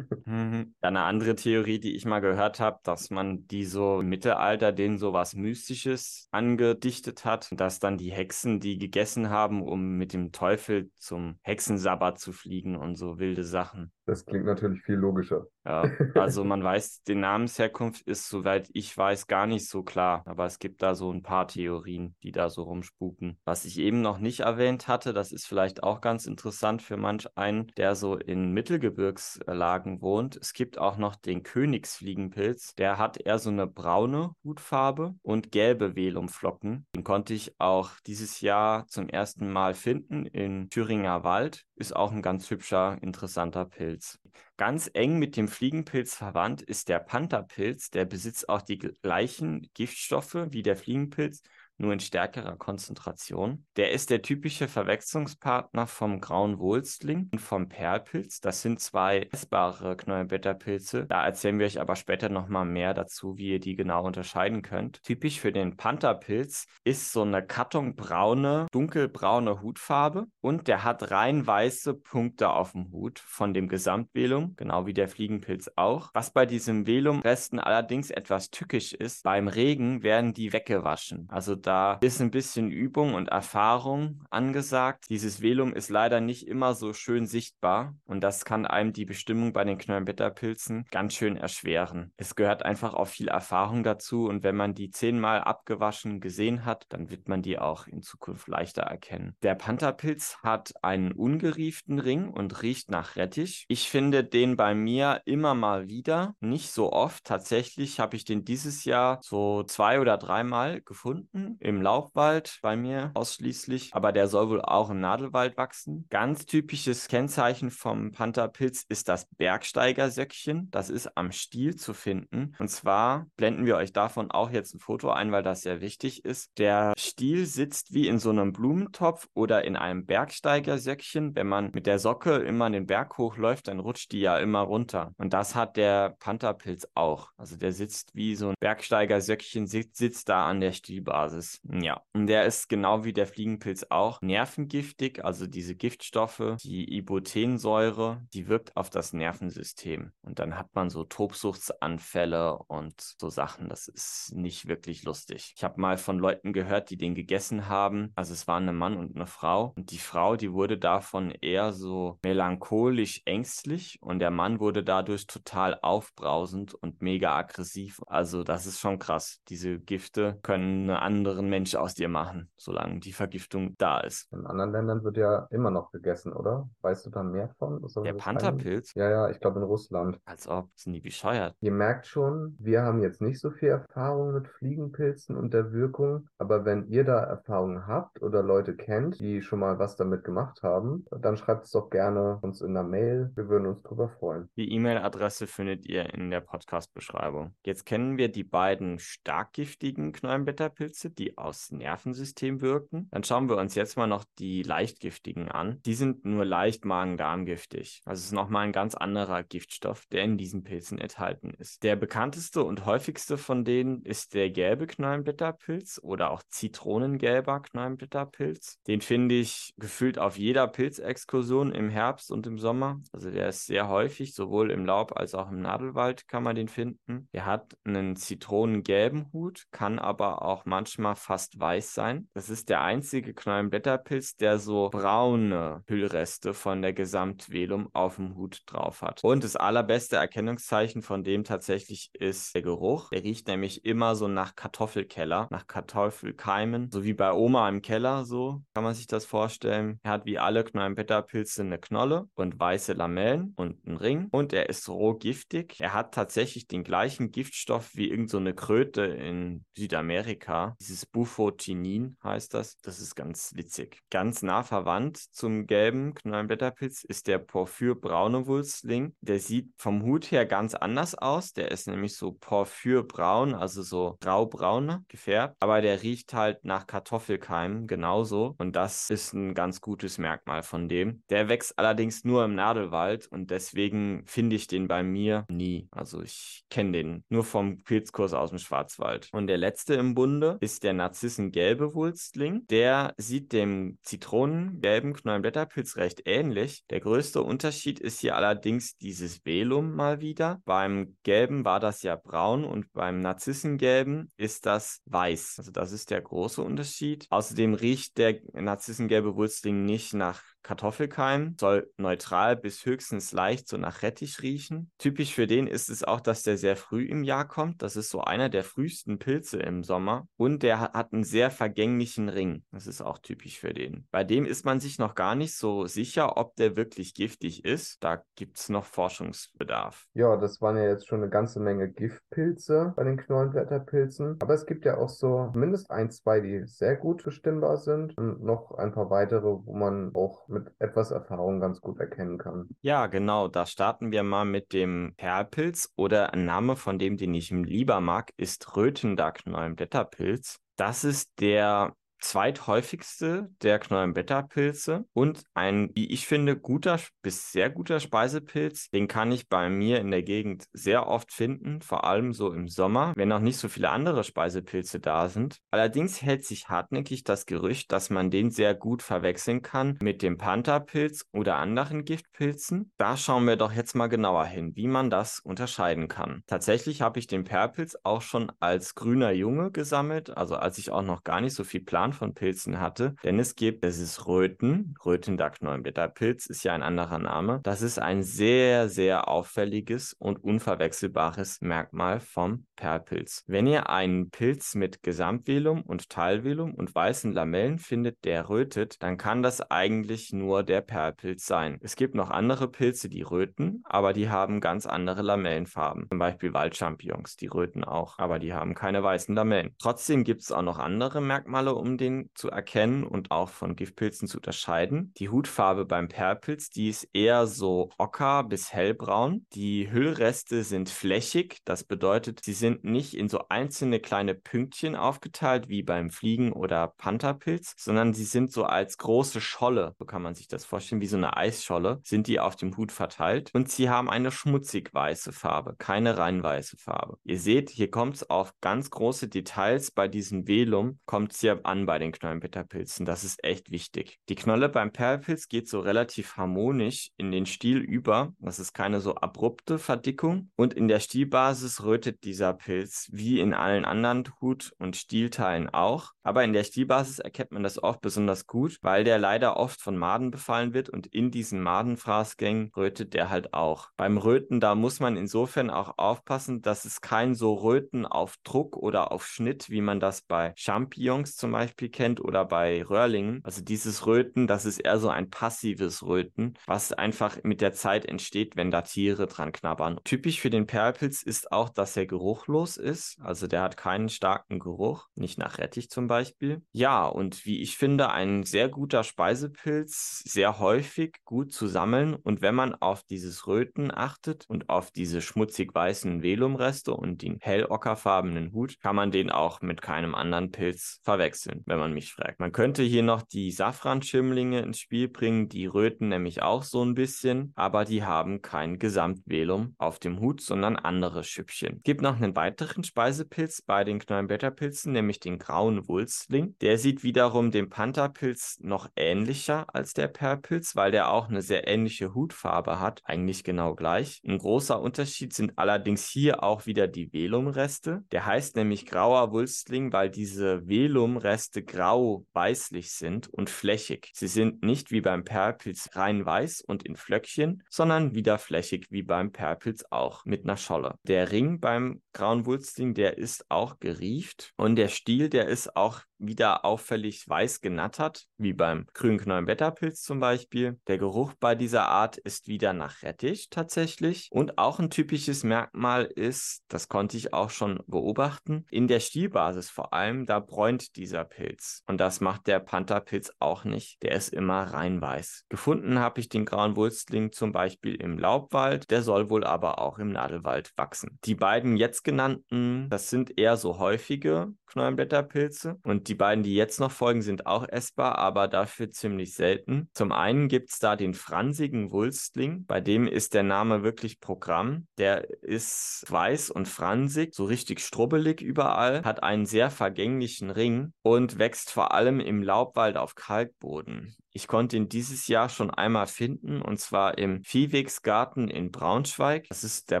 Mhm. 0.32 0.74
Dann 0.80 0.96
eine 0.96 1.04
andere 1.04 1.34
Theorie, 1.34 1.78
die 1.78 1.94
ich 1.94 2.04
mal 2.04 2.20
gehört 2.20 2.58
habe, 2.58 2.78
dass 2.82 3.10
man 3.10 3.46
die 3.46 3.64
so 3.64 4.00
im 4.00 4.08
Mittelalter 4.08 4.72
denen 4.72 4.98
so 4.98 5.12
was 5.12 5.34
Mystisches 5.34 6.28
angedichtet 6.30 7.24
hat, 7.24 7.48
dass 7.52 7.78
dann 7.78 7.98
die 7.98 8.12
Hexen 8.12 8.58
die 8.58 8.78
gegessen 8.78 9.30
haben, 9.30 9.62
um 9.62 9.96
mit 9.96 10.12
dem 10.12 10.32
Teufel 10.32 10.90
zum 10.96 11.38
Hexensabbat 11.42 12.18
zu 12.18 12.32
fliegen 12.32 12.76
und 12.76 12.96
so 12.96 13.18
wilde 13.18 13.44
Sachen. 13.44 13.92
Das 14.04 14.26
klingt 14.26 14.46
natürlich 14.46 14.82
viel 14.82 14.96
logischer. 14.96 15.46
Ja, 15.64 15.82
also 16.14 16.44
man 16.44 16.62
weiß, 16.62 17.02
die 17.04 17.14
Namensherkunft 17.14 18.02
ist, 18.02 18.28
soweit 18.28 18.68
ich 18.72 18.96
weiß, 18.96 19.28
gar 19.28 19.46
nicht 19.46 19.68
so 19.68 19.82
klar. 19.82 20.22
Aber 20.26 20.46
es 20.46 20.58
gibt 20.58 20.82
da 20.82 20.94
so 20.94 21.12
ein 21.12 21.22
paar 21.22 21.46
Theorien, 21.46 22.16
die 22.22 22.32
da 22.32 22.50
so 22.50 22.64
rumspuken. 22.64 23.38
Was 23.44 23.64
ich 23.64 23.78
eben 23.78 24.00
noch 24.00 24.18
nicht 24.18 24.40
erwähnt 24.40 24.88
hatte, 24.88 25.12
das 25.12 25.30
ist 25.30 25.46
vielleicht 25.46 25.82
auch 25.82 26.00
ganz 26.00 26.26
interessant 26.26 26.82
für 26.82 26.96
manch 26.96 27.28
einen, 27.36 27.68
der 27.76 27.94
so 27.94 28.16
in 28.16 28.52
Mittelgebirgslagen 28.52 30.02
wohnt. 30.02 30.36
Es 30.36 30.52
gibt 30.52 30.78
auch 30.78 30.96
noch 30.96 31.14
den 31.14 31.42
Königsfliegenpilz. 31.44 32.74
Der 32.74 32.98
hat 32.98 33.18
eher 33.18 33.38
so 33.38 33.50
eine 33.50 33.66
braune 33.66 34.34
Hutfarbe 34.42 35.14
und 35.22 35.52
gelbe 35.52 35.94
Velumflocken. 35.94 36.86
Den 36.96 37.04
konnte 37.04 37.34
ich 37.34 37.54
auch 37.60 37.90
dieses 38.06 38.40
Jahr 38.40 38.86
zum 38.88 39.08
ersten 39.08 39.52
Mal 39.52 39.74
finden 39.74 40.26
in 40.26 40.70
Thüringer 40.70 41.22
Wald. 41.22 41.64
Ist 41.82 41.96
auch 41.96 42.12
ein 42.12 42.22
ganz 42.22 42.48
hübscher, 42.48 42.96
interessanter 43.00 43.64
Pilz. 43.64 44.20
Ganz 44.56 44.88
eng 44.94 45.18
mit 45.18 45.36
dem 45.36 45.48
Fliegenpilz 45.48 46.14
verwandt 46.14 46.62
ist 46.62 46.88
der 46.88 47.00
Pantherpilz. 47.00 47.90
Der 47.90 48.04
besitzt 48.04 48.48
auch 48.48 48.62
die 48.62 48.78
gleichen 48.78 49.68
Giftstoffe 49.74 50.46
wie 50.50 50.62
der 50.62 50.76
Fliegenpilz 50.76 51.42
nur 51.78 51.92
in 51.92 52.00
stärkerer 52.00 52.56
Konzentration. 52.56 53.66
Der 53.76 53.92
ist 53.92 54.10
der 54.10 54.22
typische 54.22 54.68
Verwechslungspartner 54.68 55.86
vom 55.86 56.20
grauen 56.20 56.58
Wulstling 56.58 57.28
und 57.32 57.40
vom 57.40 57.68
Perlpilz. 57.68 58.40
Das 58.40 58.62
sind 58.62 58.80
zwei 58.80 59.28
essbare 59.32 59.96
Knollenblätterpilze. 59.96 61.06
Da 61.06 61.24
erzählen 61.24 61.58
wir 61.58 61.66
euch 61.66 61.80
aber 61.80 61.96
später 61.96 62.28
nochmal 62.28 62.64
mehr 62.64 62.94
dazu, 62.94 63.36
wie 63.36 63.50
ihr 63.50 63.60
die 63.60 63.76
genau 63.76 64.04
unterscheiden 64.04 64.62
könnt. 64.62 65.02
Typisch 65.02 65.40
für 65.40 65.52
den 65.52 65.76
Pantherpilz 65.76 66.66
ist 66.84 67.12
so 67.12 67.22
eine 67.22 67.44
kartonbraune, 67.44 68.66
dunkelbraune 68.72 69.62
Hutfarbe 69.62 70.26
und 70.40 70.68
der 70.68 70.84
hat 70.84 71.10
rein 71.10 71.46
weiße 71.46 71.94
Punkte 71.94 72.50
auf 72.50 72.72
dem 72.72 72.90
Hut 72.92 73.18
von 73.18 73.54
dem 73.54 73.68
Gesamtvelum, 73.68 74.54
genau 74.56 74.86
wie 74.86 74.94
der 74.94 75.08
Fliegenpilz 75.08 75.70
auch. 75.76 76.10
Was 76.14 76.32
bei 76.32 76.46
diesem 76.46 76.86
Velumresten 76.86 77.58
allerdings 77.58 78.10
etwas 78.10 78.50
tückisch 78.50 78.92
ist, 78.92 79.24
beim 79.24 79.48
Regen 79.48 80.02
werden 80.02 80.34
die 80.34 80.52
weggewaschen. 80.52 81.28
Also 81.30 81.54
da 81.66 81.98
ist 82.02 82.20
ein 82.20 82.30
bisschen 82.30 82.70
Übung 82.70 83.14
und 83.14 83.28
Erfahrung 83.28 84.24
angesagt. 84.30 85.06
Dieses 85.08 85.40
Velum 85.40 85.72
ist 85.72 85.90
leider 85.90 86.20
nicht 86.20 86.46
immer 86.46 86.74
so 86.74 86.92
schön 86.92 87.26
sichtbar 87.26 87.94
und 88.04 88.20
das 88.22 88.44
kann 88.44 88.66
einem 88.66 88.92
die 88.92 89.04
Bestimmung 89.04 89.52
bei 89.52 89.64
den 89.64 89.78
Knollenblätterpilzen 89.78 90.86
ganz 90.90 91.14
schön 91.14 91.36
erschweren. 91.36 92.12
Es 92.16 92.34
gehört 92.34 92.64
einfach 92.64 92.94
auch 92.94 93.08
viel 93.08 93.28
Erfahrung 93.28 93.82
dazu 93.82 94.26
und 94.26 94.42
wenn 94.42 94.56
man 94.56 94.74
die 94.74 94.90
zehnmal 94.90 95.40
abgewaschen 95.40 96.20
gesehen 96.20 96.64
hat, 96.64 96.86
dann 96.88 97.10
wird 97.10 97.28
man 97.28 97.42
die 97.42 97.58
auch 97.58 97.86
in 97.86 98.02
Zukunft 98.02 98.48
leichter 98.48 98.82
erkennen. 98.82 99.36
Der 99.42 99.54
Pantherpilz 99.54 100.38
hat 100.42 100.72
einen 100.82 101.12
ungerieften 101.12 101.98
Ring 101.98 102.28
und 102.28 102.62
riecht 102.62 102.90
nach 102.90 103.16
Rettich. 103.16 103.64
Ich 103.68 103.88
finde 103.88 104.24
den 104.24 104.56
bei 104.56 104.74
mir 104.74 105.22
immer 105.24 105.54
mal 105.54 105.88
wieder, 105.88 106.34
nicht 106.40 106.70
so 106.70 106.92
oft. 106.92 107.24
Tatsächlich 107.24 108.00
habe 108.00 108.16
ich 108.16 108.24
den 108.24 108.44
dieses 108.44 108.84
Jahr 108.84 109.20
so 109.22 109.62
zwei 109.62 110.00
oder 110.00 110.18
dreimal 110.18 110.80
gefunden 110.80 111.51
im 111.60 111.82
Laubwald 111.82 112.58
bei 112.62 112.76
mir 112.76 113.10
ausschließlich, 113.14 113.90
aber 113.94 114.12
der 114.12 114.28
soll 114.28 114.48
wohl 114.48 114.62
auch 114.62 114.90
im 114.90 115.00
Nadelwald 115.00 115.56
wachsen. 115.56 116.06
Ganz 116.10 116.46
typisches 116.46 117.08
Kennzeichen 117.08 117.70
vom 117.70 118.12
Pantherpilz 118.12 118.84
ist 118.88 119.08
das 119.08 119.26
Bergsteigersöckchen. 119.36 120.70
Das 120.70 120.90
ist 120.90 121.16
am 121.16 121.32
Stiel 121.32 121.76
zu 121.76 121.94
finden. 121.94 122.54
Und 122.58 122.68
zwar 122.68 123.26
blenden 123.36 123.66
wir 123.66 123.76
euch 123.76 123.92
davon 123.92 124.30
auch 124.30 124.50
jetzt 124.50 124.74
ein 124.74 124.80
Foto 124.80 125.10
ein, 125.10 125.32
weil 125.32 125.42
das 125.42 125.62
sehr 125.62 125.80
wichtig 125.80 126.24
ist. 126.24 126.50
Der 126.58 126.94
Stiel 126.98 127.46
sitzt 127.46 127.92
wie 127.92 128.08
in 128.08 128.18
so 128.18 128.30
einem 128.30 128.52
Blumentopf 128.52 129.28
oder 129.34 129.64
in 129.64 129.76
einem 129.76 130.06
Bergsteigersöckchen. 130.06 131.34
Wenn 131.34 131.48
man 131.48 131.70
mit 131.72 131.86
der 131.86 131.98
Socke 131.98 132.36
immer 132.36 132.70
den 132.70 132.86
Berg 132.86 133.18
hochläuft, 133.18 133.68
dann 133.68 133.80
rutscht 133.80 134.12
die 134.12 134.20
ja 134.20 134.38
immer 134.38 134.60
runter. 134.60 135.12
Und 135.18 135.32
das 135.32 135.54
hat 135.54 135.76
der 135.76 136.16
Pantherpilz 136.18 136.88
auch. 136.94 137.30
Also 137.36 137.56
der 137.56 137.72
sitzt 137.72 138.14
wie 138.14 138.34
so 138.34 138.48
ein 138.48 138.54
Bergsteigersöckchen, 138.60 139.66
sitzt, 139.66 139.96
sitzt 139.96 140.28
da 140.28 140.46
an 140.46 140.60
der 140.60 140.72
Stielbasis. 140.72 141.41
Ja, 141.64 142.02
und 142.12 142.26
der 142.26 142.44
ist 142.44 142.68
genau 142.68 143.04
wie 143.04 143.12
der 143.12 143.26
Fliegenpilz 143.26 143.86
auch 143.90 144.20
nervengiftig, 144.20 145.24
also 145.24 145.46
diese 145.46 145.74
Giftstoffe, 145.74 146.56
die 146.62 146.96
Ibotensäure, 146.96 148.22
die 148.32 148.48
wirkt 148.48 148.76
auf 148.76 148.90
das 148.90 149.12
Nervensystem. 149.12 150.12
Und 150.22 150.38
dann 150.38 150.58
hat 150.58 150.74
man 150.74 150.90
so 150.90 151.04
Tobsuchtsanfälle 151.04 152.58
und 152.58 152.94
so 153.00 153.28
Sachen. 153.28 153.68
Das 153.68 153.88
ist 153.88 154.32
nicht 154.34 154.68
wirklich 154.68 155.04
lustig. 155.04 155.54
Ich 155.56 155.64
habe 155.64 155.80
mal 155.80 155.98
von 155.98 156.18
Leuten 156.18 156.52
gehört, 156.52 156.90
die 156.90 156.96
den 156.96 157.14
gegessen 157.14 157.68
haben. 157.68 158.12
Also 158.14 158.32
es 158.32 158.46
waren 158.46 158.68
ein 158.68 158.76
Mann 158.76 158.96
und 158.96 159.16
eine 159.16 159.26
Frau. 159.26 159.72
Und 159.76 159.90
die 159.90 159.98
Frau, 159.98 160.36
die 160.36 160.52
wurde 160.52 160.78
davon 160.78 161.30
eher 161.30 161.72
so 161.72 162.18
melancholisch 162.22 163.22
ängstlich 163.24 163.98
und 164.00 164.18
der 164.18 164.30
Mann 164.30 164.60
wurde 164.60 164.84
dadurch 164.84 165.26
total 165.26 165.78
aufbrausend 165.80 166.74
und 166.74 167.02
mega 167.02 167.36
aggressiv. 167.36 168.00
Also 168.06 168.44
das 168.44 168.66
ist 168.66 168.80
schon 168.80 168.98
krass. 168.98 169.40
Diese 169.48 169.78
Gifte 169.78 170.38
können 170.42 170.90
eine 170.90 171.02
andere 171.02 171.31
anderen 171.32 171.48
Mensch 171.48 171.74
aus 171.74 171.94
dir 171.94 172.08
machen, 172.08 172.50
solange 172.56 173.00
die 173.00 173.12
Vergiftung 173.12 173.74
da 173.78 174.00
ist. 174.00 174.30
In 174.32 174.46
anderen 174.46 174.72
Ländern 174.72 175.02
wird 175.02 175.16
ja 175.16 175.46
immer 175.50 175.70
noch 175.70 175.90
gegessen, 175.90 176.32
oder? 176.32 176.68
Weißt 176.82 177.06
du 177.06 177.10
da 177.10 177.22
mehr 177.22 177.48
von? 177.58 177.82
Der 178.04 178.12
Pantherpilz? 178.12 178.92
Ja, 178.94 179.08
ja, 179.08 179.30
ich 179.30 179.40
glaube 179.40 179.60
in 179.60 179.64
Russland. 179.64 180.18
Als 180.26 180.46
ob, 180.46 180.68
sind 180.74 180.92
die 180.92 181.00
bescheuert. 181.00 181.56
Ihr 181.60 181.72
merkt 181.72 182.06
schon, 182.06 182.54
wir 182.58 182.82
haben 182.82 183.00
jetzt 183.00 183.22
nicht 183.22 183.40
so 183.40 183.50
viel 183.50 183.70
Erfahrung 183.70 184.34
mit 184.34 184.46
Fliegenpilzen 184.46 185.36
und 185.36 185.54
der 185.54 185.72
Wirkung, 185.72 186.28
aber 186.36 186.66
wenn 186.66 186.86
ihr 186.88 187.04
da 187.04 187.20
Erfahrungen 187.20 187.86
habt 187.86 188.20
oder 188.20 188.42
Leute 188.42 188.76
kennt, 188.76 189.18
die 189.20 189.40
schon 189.40 189.60
mal 189.60 189.78
was 189.78 189.96
damit 189.96 190.24
gemacht 190.24 190.62
haben, 190.62 191.06
dann 191.10 191.38
schreibt 191.38 191.64
es 191.64 191.70
doch 191.70 191.88
gerne 191.88 192.38
uns 192.42 192.60
in 192.60 192.74
der 192.74 192.82
Mail. 192.82 193.32
Wir 193.36 193.48
würden 193.48 193.66
uns 193.66 193.82
drüber 193.82 194.10
freuen. 194.10 194.50
Die 194.56 194.70
E-Mail-Adresse 194.72 195.46
findet 195.46 195.86
ihr 195.86 196.12
in 196.12 196.30
der 196.30 196.40
Podcast-Beschreibung. 196.40 197.54
Jetzt 197.64 197.86
kennen 197.86 198.18
wir 198.18 198.30
die 198.30 198.44
beiden 198.44 198.98
stark 198.98 199.54
giftigen 199.54 200.12
Knollenblätterpilze, 200.12 201.10
die 201.10 201.21
aus 201.36 201.70
Nervensystem 201.70 202.60
wirken. 202.60 203.08
Dann 203.10 203.24
schauen 203.24 203.48
wir 203.48 203.56
uns 203.56 203.74
jetzt 203.74 203.96
mal 203.96 204.06
noch 204.06 204.24
die 204.38 204.62
leichtgiftigen 204.62 205.48
an. 205.48 205.80
Die 205.84 205.94
sind 205.94 206.24
nur 206.24 206.44
leicht 206.44 206.84
magen-darm-giftig. 206.84 208.02
Also 208.04 208.20
es 208.20 208.26
ist 208.26 208.32
nochmal 208.32 208.64
ein 208.64 208.72
ganz 208.72 208.94
anderer 208.94 209.42
Giftstoff, 209.42 210.06
der 210.06 210.24
in 210.24 210.36
diesen 210.36 210.64
Pilzen 210.64 210.98
enthalten 210.98 211.54
ist. 211.58 211.82
Der 211.82 211.96
bekannteste 211.96 212.62
und 212.62 212.86
häufigste 212.86 213.38
von 213.38 213.64
denen 213.64 214.02
ist 214.02 214.34
der 214.34 214.50
gelbe 214.50 214.86
Knollenblätterpilz 214.86 216.00
oder 216.02 216.30
auch 216.30 216.42
zitronengelber 216.50 217.60
Knollenblätterpilz. 217.60 218.78
Den 218.86 219.00
finde 219.00 219.36
ich 219.36 219.74
gefühlt 219.76 220.18
auf 220.18 220.38
jeder 220.38 220.66
Pilzexkursion 220.68 221.72
im 221.72 221.90
Herbst 221.90 222.30
und 222.30 222.46
im 222.46 222.58
Sommer. 222.58 223.00
Also 223.12 223.30
der 223.30 223.48
ist 223.48 223.66
sehr 223.66 223.88
häufig, 223.88 224.34
sowohl 224.34 224.70
im 224.70 224.86
Laub 224.86 225.16
als 225.16 225.34
auch 225.34 225.50
im 225.50 225.60
Nadelwald 225.60 226.28
kann 226.28 226.42
man 226.42 226.56
den 226.56 226.68
finden. 226.68 227.28
Der 227.32 227.46
hat 227.46 227.76
einen 227.84 228.16
zitronengelben 228.16 229.32
Hut, 229.32 229.64
kann 229.70 229.98
aber 229.98 230.42
auch 230.42 230.64
manchmal 230.64 231.11
fast 231.16 231.58
weiß 231.58 231.94
sein. 231.94 232.28
Das 232.34 232.50
ist 232.50 232.68
der 232.68 232.82
einzige 232.82 233.34
Knollenblätterpilz, 233.34 234.36
der 234.36 234.58
so 234.58 234.90
braune 234.90 235.82
Hüllreste 235.86 236.54
von 236.54 236.82
der 236.82 236.92
Gesamtvelum 236.92 237.88
auf 237.92 238.16
dem 238.16 238.36
Hut 238.36 238.62
drauf 238.66 239.02
hat. 239.02 239.22
Und 239.22 239.44
das 239.44 239.56
allerbeste 239.56 240.16
Erkennungszeichen 240.16 241.02
von 241.02 241.24
dem 241.24 241.44
tatsächlich 241.44 242.10
ist 242.14 242.54
der 242.54 242.62
Geruch. 242.62 243.10
Der 243.10 243.22
riecht 243.22 243.48
nämlich 243.48 243.84
immer 243.84 244.14
so 244.14 244.28
nach 244.28 244.54
Kartoffelkeller, 244.54 245.48
nach 245.50 245.66
Kartoffelkeimen, 245.66 246.90
so 246.90 247.04
wie 247.04 247.14
bei 247.14 247.32
Oma 247.32 247.68
im 247.68 247.82
Keller, 247.82 248.24
so 248.24 248.62
kann 248.74 248.84
man 248.84 248.94
sich 248.94 249.06
das 249.06 249.24
vorstellen. 249.24 250.00
Er 250.02 250.12
hat 250.12 250.24
wie 250.24 250.38
alle 250.38 250.64
Knollenblätterpilze 250.64 251.62
eine 251.62 251.78
Knolle 251.78 252.28
und 252.34 252.58
weiße 252.58 252.92
Lamellen 252.92 253.52
und 253.56 253.86
einen 253.86 253.96
Ring 253.96 254.28
und 254.30 254.52
er 254.52 254.68
ist 254.68 254.88
roh 254.88 255.14
giftig. 255.14 255.80
Er 255.80 255.92
hat 255.92 256.14
tatsächlich 256.14 256.66
den 256.66 256.84
gleichen 256.84 257.30
Giftstoff 257.30 257.90
wie 257.94 258.08
irgendeine 258.08 258.50
so 258.50 258.56
Kröte 258.56 259.02
in 259.02 259.64
Südamerika. 259.76 260.76
Dieses 260.80 261.01
Bufotinin 261.06 262.16
heißt 262.22 262.54
das. 262.54 262.78
Das 262.78 263.00
ist 263.00 263.14
ganz 263.14 263.52
witzig. 263.54 263.98
Ganz 264.10 264.42
nah 264.42 264.62
verwandt 264.62 265.16
zum 265.16 265.66
gelben 265.66 266.14
Knollenblätterpilz 266.14 267.04
ist 267.04 267.26
der 267.26 267.38
Porphyrbraune 267.38 268.46
Wulstling. 268.46 269.14
Der 269.20 269.38
sieht 269.38 269.72
vom 269.76 270.02
Hut 270.02 270.30
her 270.30 270.46
ganz 270.46 270.74
anders 270.74 271.14
aus. 271.14 271.52
Der 271.52 271.70
ist 271.70 271.88
nämlich 271.88 272.16
so 272.16 272.32
porphyrbraun, 272.32 273.54
also 273.54 273.82
so 273.82 274.16
graubraune 274.20 275.04
gefärbt. 275.08 275.56
Aber 275.60 275.80
der 275.80 276.02
riecht 276.02 276.34
halt 276.34 276.64
nach 276.64 276.86
Kartoffelkeimen 276.86 277.86
genauso. 277.86 278.54
Und 278.58 278.76
das 278.76 279.10
ist 279.10 279.32
ein 279.32 279.54
ganz 279.54 279.80
gutes 279.80 280.18
Merkmal 280.18 280.62
von 280.62 280.88
dem. 280.88 281.22
Der 281.30 281.48
wächst 281.48 281.78
allerdings 281.78 282.24
nur 282.24 282.44
im 282.44 282.54
Nadelwald 282.54 283.26
und 283.28 283.50
deswegen 283.50 284.24
finde 284.26 284.56
ich 284.56 284.66
den 284.66 284.88
bei 284.88 285.02
mir 285.02 285.44
nie. 285.48 285.88
Also 285.90 286.22
ich 286.22 286.64
kenne 286.70 286.92
den 286.92 287.24
nur 287.28 287.44
vom 287.44 287.82
Pilzkurs 287.82 288.34
aus 288.34 288.50
dem 288.50 288.58
Schwarzwald. 288.58 289.28
Und 289.32 289.46
der 289.46 289.58
letzte 289.58 289.94
im 289.94 290.14
Bunde 290.14 290.58
ist 290.60 290.82
der 290.92 290.98
Narzissengelbe 290.98 291.94
Wulstling. 291.94 292.66
Der 292.68 293.14
sieht 293.16 293.52
dem 293.52 293.98
zitronengelben 294.02 295.14
Knollenblätterpilz 295.14 295.96
recht 295.96 296.22
ähnlich. 296.26 296.84
Der 296.90 297.00
größte 297.00 297.42
Unterschied 297.42 297.98
ist 297.98 298.20
hier 298.20 298.36
allerdings 298.36 298.98
dieses 298.98 299.42
Velum 299.46 299.94
mal 299.94 300.20
wieder. 300.20 300.60
Beim 300.66 301.16
gelben 301.22 301.64
war 301.64 301.80
das 301.80 302.02
ja 302.02 302.16
braun 302.16 302.64
und 302.64 302.92
beim 302.92 303.20
Narzissengelben 303.20 304.30
ist 304.36 304.66
das 304.66 305.00
weiß. 305.06 305.54
Also 305.58 305.70
das 305.70 305.92
ist 305.92 306.10
der 306.10 306.20
große 306.20 306.60
Unterschied. 306.60 307.26
Außerdem 307.30 307.72
riecht 307.72 308.18
der 308.18 308.40
Narzissengelbe 308.52 309.34
Wulstling 309.34 309.86
nicht 309.86 310.12
nach 310.12 310.42
Kartoffelkeim, 310.62 311.56
soll 311.58 311.90
neutral 311.96 312.56
bis 312.56 312.84
höchstens 312.86 313.32
leicht 313.32 313.68
so 313.68 313.76
nach 313.76 314.02
Rettich 314.02 314.42
riechen. 314.42 314.90
Typisch 314.98 315.34
für 315.34 315.46
den 315.46 315.66
ist 315.66 315.90
es 315.90 316.04
auch, 316.04 316.20
dass 316.20 316.42
der 316.42 316.56
sehr 316.56 316.76
früh 316.76 317.04
im 317.04 317.24
Jahr 317.24 317.46
kommt. 317.46 317.82
Das 317.82 317.96
ist 317.96 318.10
so 318.10 318.20
einer 318.20 318.48
der 318.48 318.64
frühesten 318.64 319.18
Pilze 319.18 319.58
im 319.58 319.82
Sommer. 319.82 320.26
Und 320.36 320.62
der 320.62 320.80
hat 320.80 321.12
einen 321.12 321.24
sehr 321.24 321.50
vergänglichen 321.50 322.28
Ring. 322.28 322.64
Das 322.70 322.86
ist 322.86 323.00
auch 323.00 323.18
typisch 323.18 323.58
für 323.58 323.74
den. 323.74 324.06
Bei 324.10 324.24
dem 324.24 324.44
ist 324.44 324.64
man 324.64 324.80
sich 324.80 324.98
noch 324.98 325.14
gar 325.14 325.34
nicht 325.34 325.56
so 325.56 325.86
sicher, 325.86 326.36
ob 326.36 326.56
der 326.56 326.76
wirklich 326.76 327.14
giftig 327.14 327.64
ist. 327.64 328.02
Da 328.02 328.22
gibt 328.36 328.58
es 328.58 328.68
noch 328.68 328.84
Forschungsbedarf. 328.84 330.06
Ja, 330.14 330.36
das 330.36 330.60
waren 330.60 330.76
ja 330.76 330.84
jetzt 330.84 331.06
schon 331.06 331.22
eine 331.22 331.30
ganze 331.30 331.60
Menge 331.60 331.90
Giftpilze 331.90 332.92
bei 332.96 333.04
den 333.04 333.16
Knollenblätterpilzen. 333.16 334.38
Aber 334.40 334.54
es 334.54 334.66
gibt 334.66 334.84
ja 334.84 334.98
auch 334.98 335.08
so 335.08 335.50
mindestens 335.54 335.90
ein, 335.90 336.10
zwei, 336.10 336.40
die 336.40 336.66
sehr 336.66 336.96
gut 336.96 337.24
bestimmbar 337.24 337.76
sind 337.76 338.16
und 338.16 338.42
noch 338.42 338.72
ein 338.72 338.92
paar 338.92 339.10
weitere, 339.10 339.46
wo 339.46 339.74
man 339.74 340.14
auch 340.14 340.48
mit 340.52 340.70
etwas 340.78 341.10
Erfahrung 341.10 341.60
ganz 341.60 341.80
gut 341.80 341.98
erkennen 341.98 342.38
kann. 342.38 342.68
Ja, 342.80 343.06
genau. 343.06 343.48
Da 343.48 343.66
starten 343.66 344.12
wir 344.12 344.22
mal 344.22 344.44
mit 344.44 344.72
dem 344.72 345.14
Perlpilz 345.16 345.92
oder 345.96 346.32
ein 346.32 346.44
Name 346.44 346.76
von 346.76 346.98
dem, 346.98 347.16
den 347.16 347.34
ich 347.34 347.50
lieber 347.50 348.00
mag, 348.00 348.30
ist 348.36 348.76
Rötender 348.76 349.32
Knollenblätterpilz. 349.32 350.58
Das 350.76 351.04
ist 351.04 351.40
der 351.40 351.94
zweithäufigste 352.22 353.50
der 353.62 353.78
Knollenblätterpilze 353.78 355.04
und 355.12 355.42
ein, 355.54 355.90
wie 355.94 356.10
ich 356.10 356.26
finde, 356.26 356.56
guter 356.56 356.98
bis 357.22 357.52
sehr 357.52 357.68
guter 357.68 358.00
Speisepilz. 358.00 358.90
Den 358.90 359.08
kann 359.08 359.32
ich 359.32 359.48
bei 359.48 359.68
mir 359.68 360.00
in 360.00 360.10
der 360.10 360.22
Gegend 360.22 360.64
sehr 360.72 361.06
oft 361.06 361.32
finden, 361.32 361.82
vor 361.82 362.04
allem 362.04 362.32
so 362.32 362.52
im 362.52 362.68
Sommer, 362.68 363.12
wenn 363.16 363.28
noch 363.28 363.40
nicht 363.40 363.58
so 363.58 363.68
viele 363.68 363.90
andere 363.90 364.24
Speisepilze 364.24 365.00
da 365.00 365.28
sind. 365.28 365.58
Allerdings 365.70 366.22
hält 366.22 366.44
sich 366.44 366.68
hartnäckig 366.68 367.24
das 367.24 367.46
Gerücht, 367.46 367.92
dass 367.92 368.10
man 368.10 368.30
den 368.30 368.50
sehr 368.50 368.74
gut 368.74 369.02
verwechseln 369.02 369.62
kann 369.62 369.98
mit 370.00 370.22
dem 370.22 370.38
Pantherpilz 370.38 371.26
oder 371.32 371.56
anderen 371.56 372.04
Giftpilzen. 372.04 372.92
Da 372.96 373.16
schauen 373.16 373.46
wir 373.46 373.56
doch 373.56 373.72
jetzt 373.72 373.94
mal 373.94 374.08
genauer 374.08 374.44
hin, 374.44 374.76
wie 374.76 374.86
man 374.86 375.10
das 375.10 375.40
unterscheiden 375.40 376.08
kann. 376.08 376.42
Tatsächlich 376.46 377.02
habe 377.02 377.18
ich 377.18 377.26
den 377.26 377.44
Perlpilz 377.44 377.96
auch 378.04 378.22
schon 378.22 378.52
als 378.60 378.94
grüner 378.94 379.32
Junge 379.32 379.70
gesammelt, 379.70 380.36
also 380.36 380.56
als 380.56 380.78
ich 380.78 380.90
auch 380.90 381.02
noch 381.02 381.24
gar 381.24 381.40
nicht 381.40 381.54
so 381.54 381.64
viel 381.64 381.80
Plan 381.80 382.11
Von 382.12 382.34
Pilzen 382.34 382.80
hatte. 382.80 383.14
Denn 383.24 383.38
es 383.38 383.54
gibt, 383.56 383.84
es 383.84 383.98
ist 383.98 384.26
Röten, 384.26 384.94
Rötendackneublätterpilz 385.04 386.46
ist 386.46 386.64
ja 386.64 386.74
ein 386.74 386.82
anderer 386.82 387.18
Name. 387.18 387.60
Das 387.62 387.82
ist 387.82 387.98
ein 387.98 388.22
sehr, 388.22 388.88
sehr 388.88 389.28
auffälliges 389.28 390.14
und 390.18 390.42
unverwechselbares 390.42 391.60
Merkmal 391.60 392.20
vom 392.20 392.66
Perlpilz. 392.76 393.44
Wenn 393.46 393.66
ihr 393.66 393.88
einen 393.90 394.30
Pilz 394.30 394.74
mit 394.74 395.02
Gesamtvelum 395.02 395.82
und 395.82 396.10
Teilvelum 396.10 396.74
und 396.74 396.94
weißen 396.94 397.32
Lamellen 397.32 397.78
findet, 397.78 398.24
der 398.24 398.48
rötet, 398.48 399.02
dann 399.02 399.16
kann 399.16 399.42
das 399.42 399.60
eigentlich 399.70 400.32
nur 400.32 400.62
der 400.62 400.80
Perlpilz 400.80 401.46
sein. 401.46 401.78
Es 401.80 401.96
gibt 401.96 402.14
noch 402.14 402.30
andere 402.30 402.68
Pilze, 402.68 403.08
die 403.08 403.22
röten, 403.22 403.82
aber 403.84 404.12
die 404.12 404.28
haben 404.28 404.60
ganz 404.60 404.86
andere 404.86 405.22
Lamellenfarben. 405.22 406.08
Zum 406.08 406.18
Beispiel 406.18 406.52
Waldchampignons, 406.52 407.36
die 407.36 407.46
röten 407.46 407.84
auch, 407.84 408.18
aber 408.18 408.38
die 408.38 408.52
haben 408.52 408.74
keine 408.74 409.02
weißen 409.02 409.34
Lamellen. 409.34 409.74
Trotzdem 409.78 410.24
gibt 410.24 410.42
es 410.42 410.52
auch 410.52 410.62
noch 410.62 410.78
andere 410.78 411.20
Merkmale, 411.20 411.74
um 411.74 411.96
den 412.02 412.30
zu 412.34 412.50
erkennen 412.50 413.04
und 413.04 413.30
auch 413.30 413.48
von 413.48 413.76
Giftpilzen 413.76 414.28
zu 414.28 414.38
unterscheiden. 414.38 415.12
Die 415.18 415.28
Hutfarbe 415.28 415.84
beim 415.84 416.08
Perlpilz, 416.08 416.70
die 416.70 416.88
ist 416.88 417.08
eher 417.12 417.46
so 417.46 417.90
ocker 417.98 418.44
bis 418.44 418.72
hellbraun. 418.72 419.46
Die 419.54 419.90
Hüllreste 419.90 420.64
sind 420.64 420.90
flächig, 420.90 421.58
das 421.64 421.84
bedeutet, 421.84 422.40
sie 422.42 422.52
sind 422.52 422.84
nicht 422.84 423.14
in 423.14 423.28
so 423.28 423.42
einzelne 423.48 424.00
kleine 424.00 424.34
Pünktchen 424.34 424.96
aufgeteilt 424.96 425.68
wie 425.68 425.82
beim 425.82 426.10
Fliegen- 426.10 426.52
oder 426.52 426.88
Pantherpilz, 426.88 427.74
sondern 427.78 428.12
sie 428.12 428.24
sind 428.24 428.52
so 428.52 428.64
als 428.64 428.98
große 428.98 429.40
Scholle, 429.40 429.94
so 429.98 430.04
kann 430.04 430.22
man 430.22 430.34
sich 430.34 430.48
das 430.48 430.64
vorstellen, 430.64 431.00
wie 431.00 431.06
so 431.06 431.16
eine 431.16 431.36
Eisscholle, 431.36 432.00
sind 432.02 432.26
die 432.26 432.40
auf 432.40 432.56
dem 432.56 432.76
Hut 432.76 432.92
verteilt 432.92 433.50
und 433.54 433.70
sie 433.70 433.88
haben 433.88 434.10
eine 434.10 434.30
schmutzig 434.32 434.92
weiße 434.92 435.32
Farbe, 435.32 435.76
keine 435.78 436.18
rein 436.18 436.42
weiße 436.42 436.76
Farbe. 436.78 437.18
Ihr 437.24 437.38
seht, 437.38 437.70
hier 437.70 437.90
kommt 437.90 438.16
es 438.16 438.30
auf 438.30 438.54
ganz 438.60 438.90
große 438.90 439.28
Details 439.28 439.90
bei 439.90 440.08
diesem 440.08 440.48
Velum, 440.48 440.98
kommt 441.06 441.32
es 441.32 441.40
hier 441.40 441.60
an 441.64 441.86
bei 441.92 441.98
den 441.98 442.12
Knollenblätterpilzen. 442.12 443.04
Das 443.04 443.22
ist 443.22 443.44
echt 443.44 443.70
wichtig. 443.70 444.18
Die 444.30 444.34
Knolle 444.34 444.70
beim 444.70 444.92
Perlpilz 444.92 445.48
geht 445.48 445.68
so 445.68 445.78
relativ 445.80 446.38
harmonisch 446.38 447.10
in 447.18 447.30
den 447.30 447.44
Stiel 447.44 447.80
über. 447.80 448.32
Das 448.38 448.58
ist 448.58 448.72
keine 448.72 449.02
so 449.02 449.16
abrupte 449.16 449.78
Verdickung. 449.78 450.50
Und 450.56 450.72
in 450.72 450.88
der 450.88 451.00
Stielbasis 451.00 451.84
rötet 451.84 452.24
dieser 452.24 452.54
Pilz 452.54 453.10
wie 453.12 453.40
in 453.40 453.52
allen 453.52 453.84
anderen 453.84 454.24
Hut- 454.40 454.72
und 454.78 454.96
Stielteilen 454.96 455.68
auch. 455.68 456.12
Aber 456.22 456.44
in 456.44 456.54
der 456.54 456.64
Stielbasis 456.64 457.18
erkennt 457.18 457.52
man 457.52 457.62
das 457.62 457.82
oft 457.82 458.00
besonders 458.00 458.46
gut, 458.46 458.78
weil 458.80 459.04
der 459.04 459.18
leider 459.18 459.58
oft 459.58 459.82
von 459.82 459.98
Maden 459.98 460.30
befallen 460.30 460.72
wird 460.72 460.88
und 460.88 461.08
in 461.08 461.30
diesen 461.30 461.60
Madenfraßgängen 461.60 462.72
rötet 462.74 463.12
der 463.12 463.28
halt 463.28 463.52
auch. 463.52 463.90
Beim 463.98 464.16
Röten, 464.16 464.60
da 464.60 464.74
muss 464.74 464.98
man 464.98 465.18
insofern 465.18 465.68
auch 465.68 465.98
aufpassen, 465.98 466.62
dass 466.62 466.86
es 466.86 467.02
kein 467.02 467.34
so 467.34 467.52
Röten 467.52 468.06
auf 468.06 468.36
Druck 468.44 468.78
oder 468.78 469.12
auf 469.12 469.26
Schnitt, 469.26 469.68
wie 469.68 469.82
man 469.82 470.00
das 470.00 470.22
bei 470.22 470.54
Champignons 470.56 471.36
zum 471.36 471.52
Beispiel 471.52 471.81
Beispiel 471.82 471.88
kennt 471.88 472.20
oder 472.20 472.44
bei 472.44 472.82
Röhrlingen. 472.84 473.40
Also 473.42 473.62
dieses 473.62 474.06
Röten, 474.06 474.46
das 474.46 474.64
ist 474.64 474.78
eher 474.78 474.98
so 474.98 475.08
ein 475.08 475.30
passives 475.30 476.02
Röten, 476.02 476.54
was 476.66 476.92
einfach 476.92 477.38
mit 477.42 477.60
der 477.60 477.72
Zeit 477.72 478.04
entsteht, 478.04 478.56
wenn 478.56 478.70
da 478.70 478.82
Tiere 478.82 479.26
dran 479.26 479.52
knabbern. 479.52 479.98
Typisch 480.04 480.40
für 480.40 480.50
den 480.50 480.66
Perlpilz 480.66 481.22
ist 481.22 481.50
auch, 481.50 481.70
dass 481.70 481.96
er 481.96 482.06
geruchlos 482.06 482.76
ist. 482.76 483.18
Also 483.20 483.46
der 483.46 483.62
hat 483.62 483.76
keinen 483.76 484.08
starken 484.08 484.58
Geruch, 484.58 485.08
nicht 485.16 485.38
nach 485.38 485.58
Rettich 485.58 485.90
zum 485.90 486.06
Beispiel. 486.06 486.62
Ja, 486.72 487.06
und 487.06 487.44
wie 487.44 487.60
ich 487.60 487.76
finde, 487.76 488.10
ein 488.10 488.44
sehr 488.44 488.68
guter 488.68 489.02
Speisepilz, 489.02 490.22
sehr 490.24 490.58
häufig 490.58 491.16
gut 491.24 491.52
zu 491.52 491.66
sammeln. 491.66 492.14
Und 492.14 492.42
wenn 492.42 492.54
man 492.54 492.74
auf 492.74 493.02
dieses 493.02 493.46
Röten 493.46 493.90
achtet 493.92 494.44
und 494.48 494.68
auf 494.68 494.90
diese 494.90 495.20
schmutzig 495.20 495.74
weißen 495.74 496.22
Velumreste 496.22 496.94
und 496.94 497.22
den 497.22 497.38
hell 497.40 497.64
ockerfarbenen 497.64 498.52
Hut, 498.52 498.78
kann 498.80 498.94
man 498.94 499.10
den 499.10 499.30
auch 499.30 499.60
mit 499.62 499.82
keinem 499.82 500.14
anderen 500.14 500.52
Pilz 500.52 501.00
verwechseln. 501.02 501.61
Röten, 501.62 501.64
wenn 501.66 501.78
man 501.78 501.92
mich 501.92 502.12
fragt. 502.12 502.40
Man 502.40 502.52
könnte 502.52 502.82
hier 502.82 503.02
noch 503.02 503.22
die 503.22 503.50
Safranschimmlinge 503.50 504.60
ins 504.60 504.78
Spiel 504.78 505.08
bringen, 505.08 505.48
die 505.48 505.66
röten 505.66 506.08
nämlich 506.08 506.42
auch 506.42 506.62
so 506.62 506.84
ein 506.84 506.94
bisschen, 506.94 507.52
aber 507.56 507.84
die 507.84 508.04
haben 508.04 508.42
kein 508.42 508.78
Gesamtvelum 508.78 509.74
auf 509.78 509.98
dem 509.98 510.20
Hut, 510.20 510.40
sondern 510.40 510.76
andere 510.76 511.24
Schüppchen. 511.24 511.76
Es 511.76 511.82
gibt 511.82 512.02
noch 512.02 512.16
einen 512.16 512.36
weiteren 512.36 512.84
Speisepilz 512.84 513.62
bei 513.62 513.84
den 513.84 513.98
Knollenblätterpilzen, 513.98 514.92
nämlich 514.92 515.20
den 515.20 515.38
grauen 515.38 515.88
Wulstling. 515.88 516.56
Der 516.60 516.78
sieht 516.78 517.02
wiederum 517.02 517.50
dem 517.50 517.68
Pantherpilz 517.68 518.58
noch 518.60 518.88
ähnlicher 518.96 519.66
als 519.72 519.94
der 519.94 520.08
Perlpilz, 520.08 520.76
weil 520.76 520.90
der 520.90 521.10
auch 521.10 521.28
eine 521.28 521.42
sehr 521.42 521.68
ähnliche 521.68 522.14
Hutfarbe 522.14 522.80
hat, 522.80 523.02
eigentlich 523.04 523.44
genau 523.44 523.74
gleich. 523.74 524.20
Ein 524.26 524.38
großer 524.38 524.80
Unterschied 524.80 525.32
sind 525.32 525.52
allerdings 525.56 526.06
hier 526.06 526.42
auch 526.42 526.66
wieder 526.66 526.86
die 526.86 527.12
Velumreste. 527.12 528.04
Der 528.12 528.26
heißt 528.26 528.56
nämlich 528.56 528.86
grauer 528.86 529.32
Wulstling, 529.32 529.92
weil 529.92 530.10
diese 530.10 530.66
Velumreste 530.66 531.51
grau-weißlich 531.60 532.92
sind 532.92 533.28
und 533.28 533.50
flächig. 533.50 534.10
Sie 534.14 534.28
sind 534.28 534.62
nicht 534.62 534.90
wie 534.90 535.02
beim 535.02 535.24
Perlpilz 535.24 535.90
rein 535.92 536.24
weiß 536.24 536.62
und 536.62 536.84
in 536.84 536.96
Flöckchen, 536.96 537.62
sondern 537.68 538.14
wieder 538.14 538.38
flächig 538.38 538.86
wie 538.90 539.02
beim 539.02 539.32
Perlpilz 539.32 539.84
auch 539.90 540.24
mit 540.24 540.44
einer 540.44 540.56
Scholle. 540.56 540.94
Der 541.02 541.32
Ring 541.32 541.60
beim 541.60 542.00
grauen 542.14 542.46
Wulstling, 542.46 542.94
der 542.94 543.18
ist 543.18 543.44
auch 543.50 543.80
gerieft 543.80 544.52
und 544.56 544.76
der 544.76 544.88
Stiel, 544.88 545.28
der 545.28 545.48
ist 545.48 545.76
auch 545.76 546.00
wieder 546.22 546.64
auffällig 546.64 547.28
weiß 547.28 547.60
genattert, 547.60 548.26
wie 548.38 548.52
beim 548.52 548.86
grünen 548.94 549.46
Wetterpilz 549.46 550.02
zum 550.02 550.20
Beispiel. 550.20 550.80
Der 550.86 550.98
Geruch 550.98 551.34
bei 551.38 551.54
dieser 551.54 551.88
Art 551.88 552.16
ist 552.16 552.48
wieder 552.48 552.72
nach 552.72 553.02
Rettich 553.02 553.50
tatsächlich. 553.50 554.28
Und 554.30 554.58
auch 554.58 554.78
ein 554.78 554.90
typisches 554.90 555.44
Merkmal 555.44 556.04
ist, 556.04 556.62
das 556.68 556.88
konnte 556.88 557.16
ich 557.16 557.34
auch 557.34 557.50
schon 557.50 557.80
beobachten, 557.86 558.64
in 558.70 558.88
der 558.88 559.00
Stielbasis 559.00 559.70
vor 559.70 559.92
allem, 559.92 560.26
da 560.26 560.38
bräunt 560.38 560.96
dieser 560.96 561.24
Pilz. 561.24 561.82
Und 561.86 561.98
das 561.98 562.20
macht 562.20 562.46
der 562.46 562.60
Pantherpilz 562.60 563.32
auch 563.38 563.64
nicht. 563.64 564.02
Der 564.02 564.12
ist 564.12 564.32
immer 564.32 564.62
rein 564.62 565.00
weiß. 565.00 565.44
Gefunden 565.48 565.98
habe 565.98 566.20
ich 566.20 566.28
den 566.28 566.44
grauen 566.44 566.76
Wulstling 566.76 567.32
zum 567.32 567.52
Beispiel 567.52 567.94
im 567.96 568.18
Laubwald. 568.18 568.90
Der 568.90 569.02
soll 569.02 569.30
wohl 569.30 569.44
aber 569.44 569.78
auch 569.78 569.98
im 569.98 570.10
Nadelwald 570.10 570.72
wachsen. 570.76 571.18
Die 571.24 571.34
beiden 571.34 571.76
jetzt 571.76 572.04
genannten, 572.04 572.88
das 572.88 573.10
sind 573.10 573.38
eher 573.38 573.56
so 573.56 573.78
häufige 573.78 574.52
Knollenblätterpilze. 574.72 575.78
Und 575.84 576.08
die 576.08 576.14
beiden, 576.14 576.42
die 576.42 576.54
jetzt 576.54 576.80
noch 576.80 576.90
folgen, 576.90 577.22
sind 577.22 577.46
auch 577.46 577.68
essbar, 577.68 578.18
aber 578.18 578.48
dafür 578.48 578.90
ziemlich 578.90 579.34
selten. 579.34 579.88
Zum 579.94 580.12
einen 580.12 580.48
gibt 580.48 580.70
es 580.70 580.78
da 580.78 580.96
den 580.96 581.14
fransigen 581.14 581.92
Wulstling, 581.92 582.64
bei 582.66 582.80
dem 582.80 583.06
ist 583.06 583.34
der 583.34 583.42
Name 583.42 583.82
wirklich 583.82 584.20
Programm. 584.20 584.86
Der 584.98 585.28
ist 585.42 586.04
weiß 586.08 586.50
und 586.50 586.68
fransig, 586.68 587.34
so 587.34 587.44
richtig 587.44 587.80
strubbelig 587.80 588.40
überall, 588.40 589.02
hat 589.02 589.22
einen 589.22 589.46
sehr 589.46 589.70
vergänglichen 589.70 590.50
Ring 590.50 590.92
und 591.02 591.38
wächst 591.38 591.70
vor 591.70 591.92
allem 591.92 592.20
im 592.20 592.42
Laubwald 592.42 592.96
auf 592.96 593.14
Kalkboden. 593.14 594.16
Ich 594.34 594.46
konnte 594.46 594.78
ihn 594.78 594.88
dieses 594.88 595.28
Jahr 595.28 595.50
schon 595.50 595.70
einmal 595.70 596.06
finden 596.06 596.62
und 596.62 596.80
zwar 596.80 597.18
im 597.18 597.42
Viehwegsgarten 597.44 598.48
in 598.48 598.70
Braunschweig. 598.70 599.46
Das 599.50 599.62
ist 599.62 599.90
der 599.90 600.00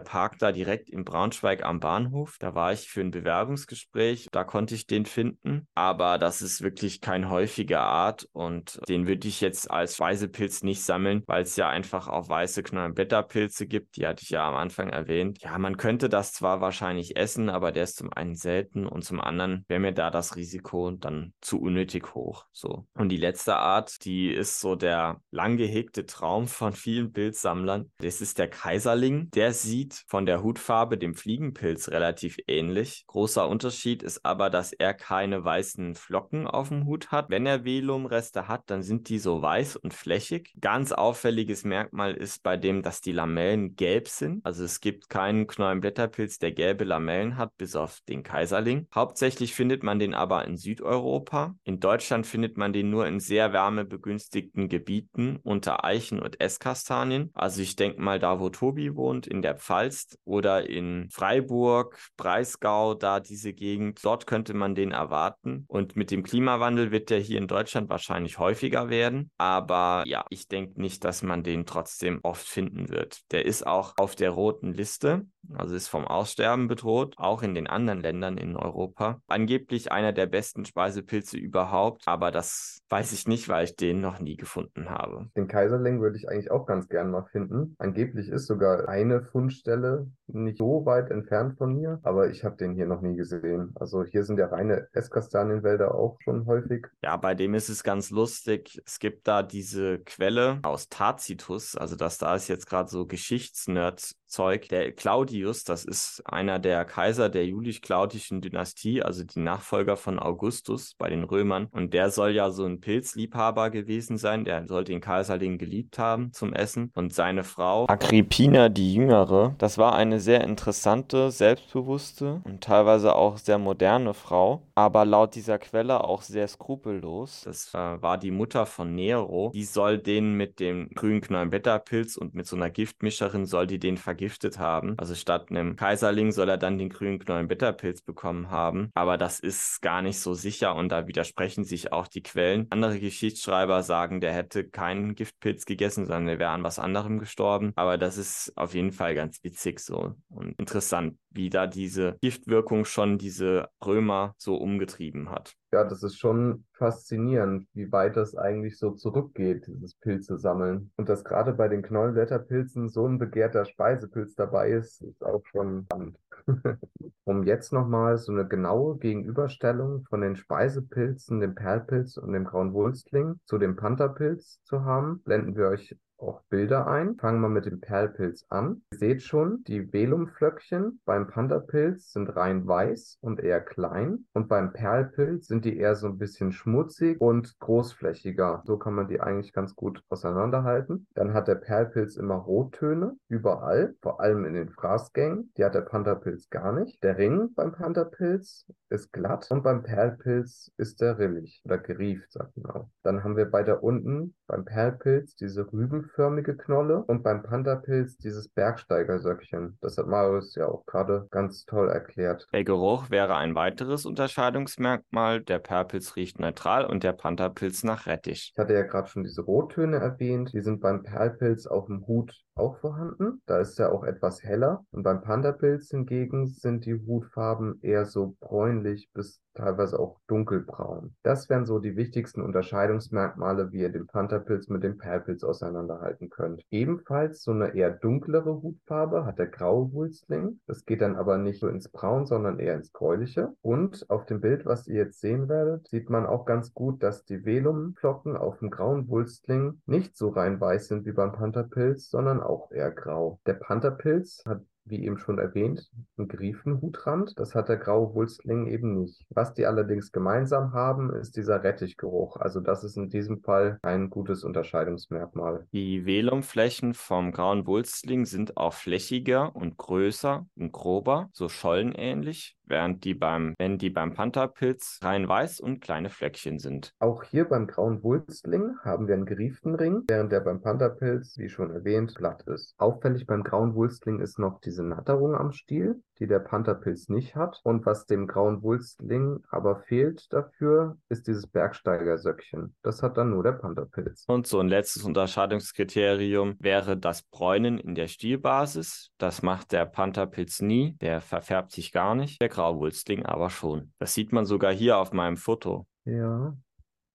Park 0.00 0.38
da 0.38 0.52
direkt 0.52 0.88
in 0.88 1.04
Braunschweig 1.04 1.62
am 1.62 1.80
Bahnhof. 1.80 2.36
Da 2.38 2.54
war 2.54 2.72
ich 2.72 2.88
für 2.88 3.02
ein 3.02 3.10
Bewerbungsgespräch, 3.10 4.28
da 4.32 4.44
konnte 4.44 4.61
ich 4.70 4.86
den 4.86 5.06
finden. 5.06 5.66
Aber 5.74 6.18
das 6.18 6.42
ist 6.42 6.62
wirklich 6.62 7.00
kein 7.00 7.28
häufiger 7.28 7.80
Art 7.80 8.28
und 8.32 8.78
den 8.88 9.06
würde 9.06 9.26
ich 9.26 9.40
jetzt 9.40 9.70
als 9.70 9.96
Speisepilz 9.96 10.62
nicht 10.62 10.82
sammeln, 10.82 11.22
weil 11.26 11.42
es 11.42 11.56
ja 11.56 11.68
einfach 11.68 12.08
auch 12.08 12.28
weiße 12.28 12.62
Knollenblätterpilze 12.62 13.66
gibt. 13.66 13.96
Die 13.96 14.06
hatte 14.06 14.22
ich 14.22 14.30
ja 14.30 14.46
am 14.46 14.54
Anfang 14.54 14.90
erwähnt. 14.90 15.42
Ja, 15.42 15.58
man 15.58 15.76
könnte 15.76 16.08
das 16.08 16.32
zwar 16.32 16.60
wahrscheinlich 16.60 17.16
essen, 17.16 17.48
aber 17.48 17.72
der 17.72 17.84
ist 17.84 17.96
zum 17.96 18.12
einen 18.12 18.34
selten 18.34 18.86
und 18.86 19.02
zum 19.04 19.20
anderen 19.20 19.64
wäre 19.68 19.80
mir 19.80 19.92
da 19.92 20.10
das 20.10 20.36
Risiko 20.36 20.90
dann 20.90 21.32
zu 21.40 21.60
unnötig 21.60 22.14
hoch. 22.14 22.46
So. 22.52 22.86
Und 22.94 23.08
die 23.08 23.16
letzte 23.16 23.56
Art, 23.56 24.04
die 24.04 24.30
ist 24.30 24.60
so 24.60 24.76
der 24.76 25.20
lang 25.30 25.56
gehegte 25.56 26.06
Traum 26.06 26.46
von 26.46 26.72
vielen 26.72 27.12
Pilzsammlern. 27.12 27.90
Das 27.98 28.20
ist 28.20 28.38
der 28.38 28.48
Kaiserling. 28.48 29.30
Der 29.30 29.52
sieht 29.52 30.04
von 30.06 30.26
der 30.26 30.42
Hutfarbe 30.42 30.98
dem 30.98 31.14
Fliegenpilz 31.14 31.88
relativ 31.88 32.38
ähnlich. 32.46 33.04
Großer 33.06 33.48
Unterschied 33.48 34.02
ist 34.02 34.24
aber, 34.24 34.50
dass 34.52 34.72
er 34.72 34.94
keine 34.94 35.44
weißen 35.44 35.94
Flocken 35.96 36.46
auf 36.46 36.68
dem 36.68 36.86
Hut 36.86 37.10
hat. 37.10 37.30
Wenn 37.30 37.46
er 37.46 37.64
Velumreste 37.64 38.46
hat, 38.46 38.70
dann 38.70 38.82
sind 38.82 39.08
die 39.08 39.18
so 39.18 39.42
weiß 39.42 39.76
und 39.76 39.94
flächig. 39.94 40.54
Ganz 40.60 40.92
auffälliges 40.92 41.64
Merkmal 41.64 42.14
ist 42.14 42.42
bei 42.42 42.56
dem, 42.56 42.82
dass 42.82 43.00
die 43.00 43.12
Lamellen 43.12 43.74
gelb 43.74 44.08
sind. 44.08 44.44
Also 44.44 44.64
es 44.64 44.80
gibt 44.80 45.08
keinen 45.08 45.46
Knollenblätterpilz, 45.46 46.38
der 46.38 46.52
gelbe 46.52 46.84
Lamellen 46.84 47.36
hat, 47.36 47.56
bis 47.56 47.74
auf 47.74 48.00
den 48.08 48.22
Kaiserling. 48.22 48.86
Hauptsächlich 48.94 49.54
findet 49.54 49.82
man 49.82 49.98
den 49.98 50.14
aber 50.14 50.44
in 50.46 50.56
Südeuropa. 50.56 51.54
In 51.64 51.80
Deutschland 51.80 52.26
findet 52.26 52.56
man 52.56 52.72
den 52.72 52.90
nur 52.90 53.06
in 53.06 53.18
sehr 53.18 53.52
wärmebegünstigten 53.52 54.42
begünstigten 54.52 54.68
Gebieten 54.68 55.38
unter 55.42 55.84
Eichen 55.84 56.20
und 56.20 56.40
Esskastanien. 56.40 57.30
Also 57.34 57.62
ich 57.62 57.76
denke 57.76 58.00
mal 58.00 58.18
da, 58.18 58.40
wo 58.40 58.50
Tobi 58.50 58.94
wohnt, 58.94 59.26
in 59.26 59.42
der 59.42 59.56
Pfalz 59.56 60.18
oder 60.24 60.68
in 60.68 61.08
Freiburg, 61.10 61.98
Breisgau, 62.16 62.94
da 62.94 63.20
diese 63.20 63.52
Gegend, 63.52 64.00
dort 64.02 64.26
könnte 64.26 64.41
man 64.50 64.74
den 64.74 64.90
erwarten. 64.90 65.64
Und 65.68 65.96
mit 65.96 66.10
dem 66.10 66.22
Klimawandel 66.22 66.90
wird 66.90 67.10
der 67.10 67.18
hier 67.18 67.38
in 67.38 67.48
Deutschland 67.48 67.88
wahrscheinlich 67.88 68.38
häufiger 68.38 68.90
werden. 68.90 69.30
Aber 69.38 70.04
ja, 70.06 70.24
ich 70.30 70.48
denke 70.48 70.80
nicht, 70.80 71.04
dass 71.04 71.22
man 71.22 71.42
den 71.42 71.66
trotzdem 71.66 72.20
oft 72.22 72.46
finden 72.46 72.88
wird. 72.88 73.20
Der 73.30 73.46
ist 73.46 73.66
auch 73.66 73.94
auf 73.96 74.14
der 74.14 74.30
roten 74.30 74.72
Liste, 74.72 75.26
also 75.54 75.74
ist 75.74 75.88
vom 75.88 76.06
Aussterben 76.06 76.68
bedroht, 76.68 77.14
auch 77.18 77.42
in 77.42 77.54
den 77.54 77.66
anderen 77.66 78.00
Ländern 78.00 78.38
in 78.38 78.56
Europa. 78.56 79.20
Angeblich 79.26 79.92
einer 79.92 80.12
der 80.12 80.26
besten 80.26 80.64
Speisepilze 80.64 81.36
überhaupt, 81.36 82.02
aber 82.06 82.30
das 82.30 82.80
weiß 82.88 83.12
ich 83.12 83.26
nicht, 83.26 83.48
weil 83.48 83.64
ich 83.64 83.76
den 83.76 84.00
noch 84.00 84.20
nie 84.20 84.36
gefunden 84.36 84.90
habe. 84.90 85.28
Den 85.36 85.48
Kaiserling 85.48 86.00
würde 86.00 86.16
ich 86.16 86.28
eigentlich 86.28 86.50
auch 86.50 86.66
ganz 86.66 86.88
gern 86.88 87.10
mal 87.10 87.24
finden. 87.30 87.74
Angeblich 87.78 88.28
ist 88.28 88.46
sogar 88.46 88.88
eine 88.88 89.22
Fundstelle 89.22 90.10
nicht 90.26 90.58
so 90.58 90.86
weit 90.86 91.10
entfernt 91.10 91.58
von 91.58 91.74
mir, 91.74 92.00
aber 92.02 92.30
ich 92.30 92.44
habe 92.44 92.56
den 92.56 92.74
hier 92.74 92.86
noch 92.86 93.02
nie 93.02 93.16
gesehen. 93.16 93.72
Also 93.74 94.04
hier 94.04 94.24
sind 94.24 94.38
ja 94.38 94.46
reine 94.46 94.88
Esskastanienwälder 94.92 95.94
auch 95.94 96.18
schon 96.22 96.46
häufig. 96.46 96.86
Ja, 97.02 97.16
bei 97.16 97.34
dem 97.34 97.54
ist 97.54 97.68
es 97.68 97.82
ganz 97.82 98.10
lustig. 98.10 98.80
Es 98.86 98.98
gibt 98.98 99.28
da 99.28 99.42
diese 99.42 99.98
Quelle 100.00 100.60
aus 100.62 100.88
Tacitus, 100.88 101.76
also 101.76 101.96
das 101.96 102.18
da 102.18 102.34
ist 102.34 102.48
jetzt 102.48 102.66
gerade 102.66 102.88
so 102.88 103.06
Geschichtsnerd 103.06 104.12
Zeug. 104.32 104.68
Der 104.70 104.92
Claudius, 104.92 105.64
das 105.64 105.84
ist 105.84 106.22
einer 106.24 106.58
der 106.58 106.84
Kaiser 106.86 107.28
der 107.28 107.46
julisch-claudischen 107.46 108.40
Dynastie, 108.40 109.02
also 109.02 109.24
die 109.24 109.40
Nachfolger 109.40 109.96
von 109.96 110.18
Augustus 110.18 110.94
bei 110.96 111.10
den 111.10 111.24
Römern. 111.24 111.68
Und 111.70 111.92
der 111.92 112.10
soll 112.10 112.30
ja 112.30 112.50
so 112.50 112.64
ein 112.64 112.80
Pilzliebhaber 112.80 113.68
gewesen 113.70 114.16
sein. 114.16 114.44
Der 114.44 114.66
soll 114.66 114.84
den 114.84 115.02
Kaiserling 115.02 115.58
geliebt 115.58 115.98
haben 115.98 116.32
zum 116.32 116.54
Essen. 116.54 116.90
Und 116.94 117.12
seine 117.12 117.44
Frau 117.44 117.86
Agrippina 117.88 118.70
die 118.70 118.94
Jüngere, 118.94 119.54
das 119.58 119.76
war 119.76 119.94
eine 119.94 120.18
sehr 120.18 120.42
interessante, 120.44 121.30
selbstbewusste 121.30 122.40
und 122.44 122.64
teilweise 122.64 123.14
auch 123.14 123.36
sehr 123.36 123.58
moderne 123.58 124.14
Frau, 124.14 124.66
aber 124.74 125.04
laut 125.04 125.34
dieser 125.34 125.58
Quelle 125.58 126.04
auch 126.04 126.22
sehr 126.22 126.48
skrupellos. 126.48 127.42
Das 127.44 127.74
äh, 127.74 128.02
war 128.02 128.16
die 128.16 128.30
Mutter 128.30 128.64
von 128.64 128.94
Nero. 128.94 129.50
Die 129.54 129.64
soll 129.64 129.98
den 129.98 130.34
mit 130.34 130.58
dem 130.58 130.88
grünen 130.94 131.20
Knollenblätterpilz 131.20 132.16
und 132.16 132.34
mit 132.34 132.46
so 132.46 132.56
einer 132.56 132.70
Giftmischerin 132.70 133.44
soll 133.44 133.66
die 133.66 133.78
den 133.78 133.98
vergiften 133.98 134.21
vergiftet 134.22 134.58
haben. 134.58 134.94
Also 134.98 135.14
statt 135.16 135.50
einem 135.50 135.74
Kaiserling 135.74 136.30
soll 136.30 136.48
er 136.48 136.56
dann 136.56 136.78
den 136.78 136.90
grünen 136.90 137.18
Knollenbitterpilz 137.18 138.02
bekommen 138.02 138.50
haben. 138.50 138.90
Aber 138.94 139.18
das 139.18 139.40
ist 139.40 139.82
gar 139.82 140.00
nicht 140.00 140.20
so 140.20 140.34
sicher 140.34 140.76
und 140.76 140.90
da 140.90 141.08
widersprechen 141.08 141.64
sich 141.64 141.92
auch 141.92 142.06
die 142.06 142.22
Quellen. 142.22 142.68
Andere 142.70 143.00
Geschichtsschreiber 143.00 143.82
sagen, 143.82 144.20
der 144.20 144.32
hätte 144.32 144.64
keinen 144.68 145.16
Giftpilz 145.16 145.64
gegessen, 145.64 146.06
sondern 146.06 146.28
er 146.28 146.38
wäre 146.38 146.50
an 146.50 146.62
was 146.62 146.78
anderem 146.78 147.18
gestorben. 147.18 147.72
Aber 147.74 147.98
das 147.98 148.16
ist 148.16 148.52
auf 148.54 148.74
jeden 148.74 148.92
Fall 148.92 149.16
ganz 149.16 149.42
witzig 149.42 149.80
so 149.80 150.14
und 150.28 150.54
interessant, 150.58 151.18
wie 151.30 151.50
da 151.50 151.66
diese 151.66 152.16
Giftwirkung 152.20 152.84
schon 152.84 153.18
diese 153.18 153.70
Römer 153.84 154.34
so 154.38 154.54
umgetrieben 154.54 155.30
hat. 155.30 155.54
Ja, 155.72 155.84
das 155.84 156.02
ist 156.02 156.18
schon 156.18 156.64
faszinierend, 156.74 157.66
wie 157.72 157.90
weit 157.90 158.18
das 158.18 158.36
eigentlich 158.36 158.78
so 158.78 158.90
zurückgeht, 158.90 159.66
dieses 159.66 159.94
Pilze 159.94 160.36
sammeln. 160.36 160.90
Und 160.96 161.08
dass 161.08 161.24
gerade 161.24 161.54
bei 161.54 161.68
den 161.68 161.82
Knollenblätterpilzen 161.82 162.90
so 162.90 163.06
ein 163.06 163.18
begehrter 163.18 163.64
Speisepilz 163.64 164.34
dabei 164.34 164.70
ist, 164.72 165.00
ist 165.00 165.24
auch 165.24 165.42
schon 165.46 165.84
spannend. 165.84 166.18
um 167.24 167.44
jetzt 167.44 167.72
nochmal 167.72 168.18
so 168.18 168.32
eine 168.32 168.46
genaue 168.46 168.98
Gegenüberstellung 168.98 170.04
von 170.10 170.20
den 170.20 170.36
Speisepilzen, 170.36 171.40
dem 171.40 171.54
Perlpilz 171.54 172.18
und 172.18 172.32
dem 172.32 172.44
Grauen 172.44 172.74
Wulstling 172.74 173.40
zu 173.46 173.56
dem 173.56 173.76
Pantherpilz 173.76 174.60
zu 174.64 174.84
haben, 174.84 175.22
blenden 175.22 175.56
wir 175.56 175.68
euch 175.68 175.96
auch 176.22 176.42
Bilder 176.48 176.86
ein. 176.86 177.16
Fangen 177.16 177.40
wir 177.40 177.48
mit 177.48 177.66
dem 177.66 177.80
Perlpilz 177.80 178.46
an. 178.48 178.82
Ihr 178.92 178.98
seht 178.98 179.22
schon, 179.22 179.64
die 179.64 179.92
Velumflöckchen 179.92 181.00
beim 181.04 181.28
Pantherpilz 181.28 182.12
sind 182.12 182.34
rein 182.36 182.66
weiß 182.66 183.18
und 183.20 183.40
eher 183.40 183.60
klein. 183.60 184.24
Und 184.32 184.48
beim 184.48 184.72
Perlpilz 184.72 185.48
sind 185.48 185.64
die 185.64 185.76
eher 185.76 185.94
so 185.94 186.06
ein 186.06 186.18
bisschen 186.18 186.52
schmutzig 186.52 187.20
und 187.20 187.58
großflächiger. 187.58 188.62
So 188.64 188.78
kann 188.78 188.94
man 188.94 189.08
die 189.08 189.20
eigentlich 189.20 189.52
ganz 189.52 189.74
gut 189.74 190.02
auseinanderhalten. 190.08 191.06
Dann 191.14 191.34
hat 191.34 191.48
der 191.48 191.56
Perlpilz 191.56 192.16
immer 192.16 192.36
Rottöne 192.36 193.16
überall, 193.28 193.94
vor 194.00 194.20
allem 194.20 194.44
in 194.44 194.54
den 194.54 194.70
Fraßgängen. 194.70 195.52
Die 195.56 195.64
hat 195.64 195.74
der 195.74 195.82
Pantherpilz 195.82 196.50
gar 196.50 196.72
nicht. 196.72 197.02
Der 197.02 197.18
Ring 197.18 197.52
beim 197.54 197.72
Pantherpilz 197.72 198.66
ist 198.88 199.12
glatt 199.12 199.46
und 199.50 199.62
beim 199.62 199.82
Perlpilz 199.82 200.70
ist 200.76 201.00
der 201.00 201.18
rillig 201.18 201.62
oder 201.64 201.78
gerieft, 201.78 202.30
sagt 202.32 202.56
man 202.56 202.70
auch. 202.72 202.90
Dann 203.02 203.24
haben 203.24 203.36
wir 203.36 203.46
bei 203.46 203.62
der 203.62 203.82
unten 203.82 204.34
beim 204.46 204.64
Perlpilz 204.64 205.34
diese 205.34 205.64
rübenförmige 206.12 206.56
Knolle 206.56 207.02
und 207.04 207.22
beim 207.22 207.42
Pantherpilz 207.42 208.16
dieses 208.16 208.48
Bergsteigersöckchen. 208.48 209.78
Das 209.80 209.96
hat 209.98 210.06
Marius 210.06 210.54
ja 210.54 210.66
auch 210.66 210.84
gerade 210.86 211.26
ganz 211.30 211.64
toll 211.64 211.88
erklärt. 211.88 212.46
Der 212.52 212.64
Geruch 212.64 213.10
wäre 213.10 213.36
ein 213.36 213.54
weiteres 213.54 214.06
Unterscheidungsmerkmal. 214.06 215.40
Der 215.40 215.58
Perlpilz 215.58 216.16
riecht 216.16 216.38
neutral 216.38 216.86
und 216.86 217.02
der 217.02 217.12
Pantherpilz 217.12 217.84
nach 217.84 218.06
Rettich. 218.06 218.52
Ich 218.52 218.58
hatte 218.58 218.74
ja 218.74 218.82
gerade 218.82 219.08
schon 219.08 219.24
diese 219.24 219.42
Rottöne 219.42 219.96
erwähnt. 219.96 220.52
Die 220.52 220.60
sind 220.60 220.80
beim 220.80 221.02
Perlpilz 221.02 221.66
auf 221.66 221.86
dem 221.86 222.06
Hut 222.06 222.34
auch 222.54 222.76
vorhanden. 222.78 223.40
Da 223.46 223.58
ist 223.58 223.78
er 223.78 223.92
auch 223.92 224.04
etwas 224.04 224.42
heller. 224.42 224.84
Und 224.90 225.02
beim 225.02 225.22
Pantherpilz 225.22 225.90
hingegen 225.90 226.46
sind 226.46 226.86
die 226.86 226.94
Hutfarben 226.94 227.80
eher 227.82 228.04
so 228.04 228.36
bräunlich 228.40 229.10
bis 229.12 229.42
teilweise 229.54 229.98
auch 229.98 230.18
dunkelbraun. 230.28 231.14
Das 231.22 231.48
wären 231.48 231.66
so 231.66 231.78
die 231.78 231.96
wichtigsten 231.96 232.42
Unterscheidungsmerkmale, 232.42 233.72
wie 233.72 233.80
ihr 233.80 233.92
den 233.92 234.06
Pantherpilz 234.06 234.68
mit 234.68 234.82
dem 234.82 234.98
Perlpilz 234.98 235.44
auseinanderhalten 235.44 236.30
könnt. 236.30 236.62
Ebenfalls 236.70 237.42
so 237.42 237.50
eine 237.50 237.74
eher 237.74 237.90
dunklere 237.90 238.62
Hutfarbe 238.62 239.24
hat 239.24 239.38
der 239.38 239.48
graue 239.48 239.92
Wulstling. 239.92 240.60
Das 240.66 240.84
geht 240.84 241.00
dann 241.00 241.16
aber 241.16 241.38
nicht 241.38 241.60
so 241.60 241.68
ins 241.68 241.88
Braun, 241.88 242.26
sondern 242.26 242.58
eher 242.58 242.74
ins 242.74 242.92
Gräuliche. 242.92 243.52
Und 243.62 244.08
auf 244.08 244.26
dem 244.26 244.40
Bild, 244.40 244.64
was 244.64 244.88
ihr 244.88 244.96
jetzt 244.96 245.20
sehen 245.20 245.48
werdet, 245.48 245.88
sieht 245.88 246.08
man 246.10 246.26
auch 246.26 246.44
ganz 246.44 246.72
gut, 246.72 247.02
dass 247.02 247.24
die 247.24 247.44
Velumflocken 247.44 248.36
auf 248.36 248.58
dem 248.58 248.70
grauen 248.70 249.08
Wulstling 249.08 249.82
nicht 249.86 250.16
so 250.16 250.30
rein 250.30 250.60
weiß 250.60 250.88
sind 250.88 251.04
wie 251.04 251.12
beim 251.12 251.32
Pantherpilz, 251.32 252.08
sondern 252.08 252.40
auch 252.46 252.70
eher 252.70 252.90
grau. 252.90 253.40
Der 253.46 253.54
Pantherpilz 253.54 254.42
hat 254.46 254.62
wie 254.84 255.04
eben 255.04 255.18
schon 255.18 255.38
erwähnt, 255.38 255.90
einen 256.16 256.28
Griefenhutrand. 256.28 257.38
Das 257.38 257.54
hat 257.54 257.68
der 257.68 257.76
graue 257.76 258.14
Wulstling 258.14 258.66
eben 258.66 259.00
nicht. 259.00 259.24
Was 259.30 259.54
die 259.54 259.66
allerdings 259.66 260.12
gemeinsam 260.12 260.72
haben, 260.72 261.14
ist 261.14 261.36
dieser 261.36 261.62
Rettichgeruch. 261.62 262.36
Also 262.36 262.60
das 262.60 262.84
ist 262.84 262.96
in 262.96 263.08
diesem 263.08 263.40
Fall 263.40 263.78
ein 263.82 264.10
gutes 264.10 264.44
Unterscheidungsmerkmal. 264.44 265.66
Die 265.72 266.04
Velumflächen 266.04 266.94
vom 266.94 267.32
grauen 267.32 267.66
Wulstling 267.66 268.24
sind 268.24 268.56
auch 268.56 268.74
flächiger 268.74 269.54
und 269.54 269.76
größer 269.76 270.46
und 270.56 270.72
grober, 270.72 271.28
so 271.32 271.48
schollenähnlich, 271.48 272.56
während 272.64 273.04
die 273.04 273.14
beim, 273.14 273.54
wenn 273.58 273.78
die 273.78 273.90
beim 273.90 274.14
Pantherpilz 274.14 274.98
rein 275.02 275.28
weiß 275.28 275.60
und 275.60 275.80
kleine 275.80 276.10
Fleckchen 276.10 276.58
sind. 276.58 276.92
Auch 276.98 277.22
hier 277.22 277.44
beim 277.44 277.66
grauen 277.66 278.02
Wulstling 278.02 278.76
haben 278.82 279.06
wir 279.06 279.14
einen 279.14 279.26
gerieften 279.26 279.74
Ring, 279.74 280.02
während 280.08 280.32
der 280.32 280.40
beim 280.40 280.60
Pantherpilz, 280.60 281.36
wie 281.38 281.48
schon 281.48 281.70
erwähnt, 281.70 282.14
glatt 282.14 282.42
ist. 282.46 282.74
Auffällig 282.78 283.26
beim 283.26 283.42
grauen 283.42 283.74
Wulstling 283.74 284.20
ist 284.20 284.38
noch 284.38 284.60
diese 284.72 284.84
Natterung 284.84 285.34
am 285.34 285.52
Stiel, 285.52 286.02
die 286.18 286.26
der 286.26 286.38
Pantherpilz 286.38 287.10
nicht 287.10 287.36
hat. 287.36 287.60
Und 287.62 287.84
was 287.84 288.06
dem 288.06 288.26
grauen 288.26 288.62
Wulstling 288.62 289.44
aber 289.50 289.76
fehlt 289.76 290.32
dafür, 290.32 290.96
ist 291.10 291.26
dieses 291.26 291.46
Bergsteigersöckchen. 291.46 292.74
Das 292.82 293.02
hat 293.02 293.18
dann 293.18 293.30
nur 293.30 293.42
der 293.42 293.52
Pantherpilz. 293.52 294.24
Und 294.28 294.46
so 294.46 294.60
ein 294.60 294.68
letztes 294.68 295.04
Unterscheidungskriterium 295.04 296.56
wäre 296.58 296.96
das 296.96 297.22
Bräunen 297.22 297.76
in 297.76 297.94
der 297.94 298.08
Stielbasis. 298.08 299.10
Das 299.18 299.42
macht 299.42 299.72
der 299.72 299.84
Pantherpilz 299.84 300.62
nie, 300.62 300.96
der 301.02 301.20
verfärbt 301.20 301.72
sich 301.72 301.92
gar 301.92 302.14
nicht, 302.14 302.40
der 302.40 302.48
Grauwulstling 302.48 303.26
aber 303.26 303.50
schon. 303.50 303.92
Das 303.98 304.14
sieht 304.14 304.32
man 304.32 304.46
sogar 304.46 304.72
hier 304.72 304.96
auf 304.96 305.12
meinem 305.12 305.36
Foto. 305.36 305.86
Ja. 306.04 306.56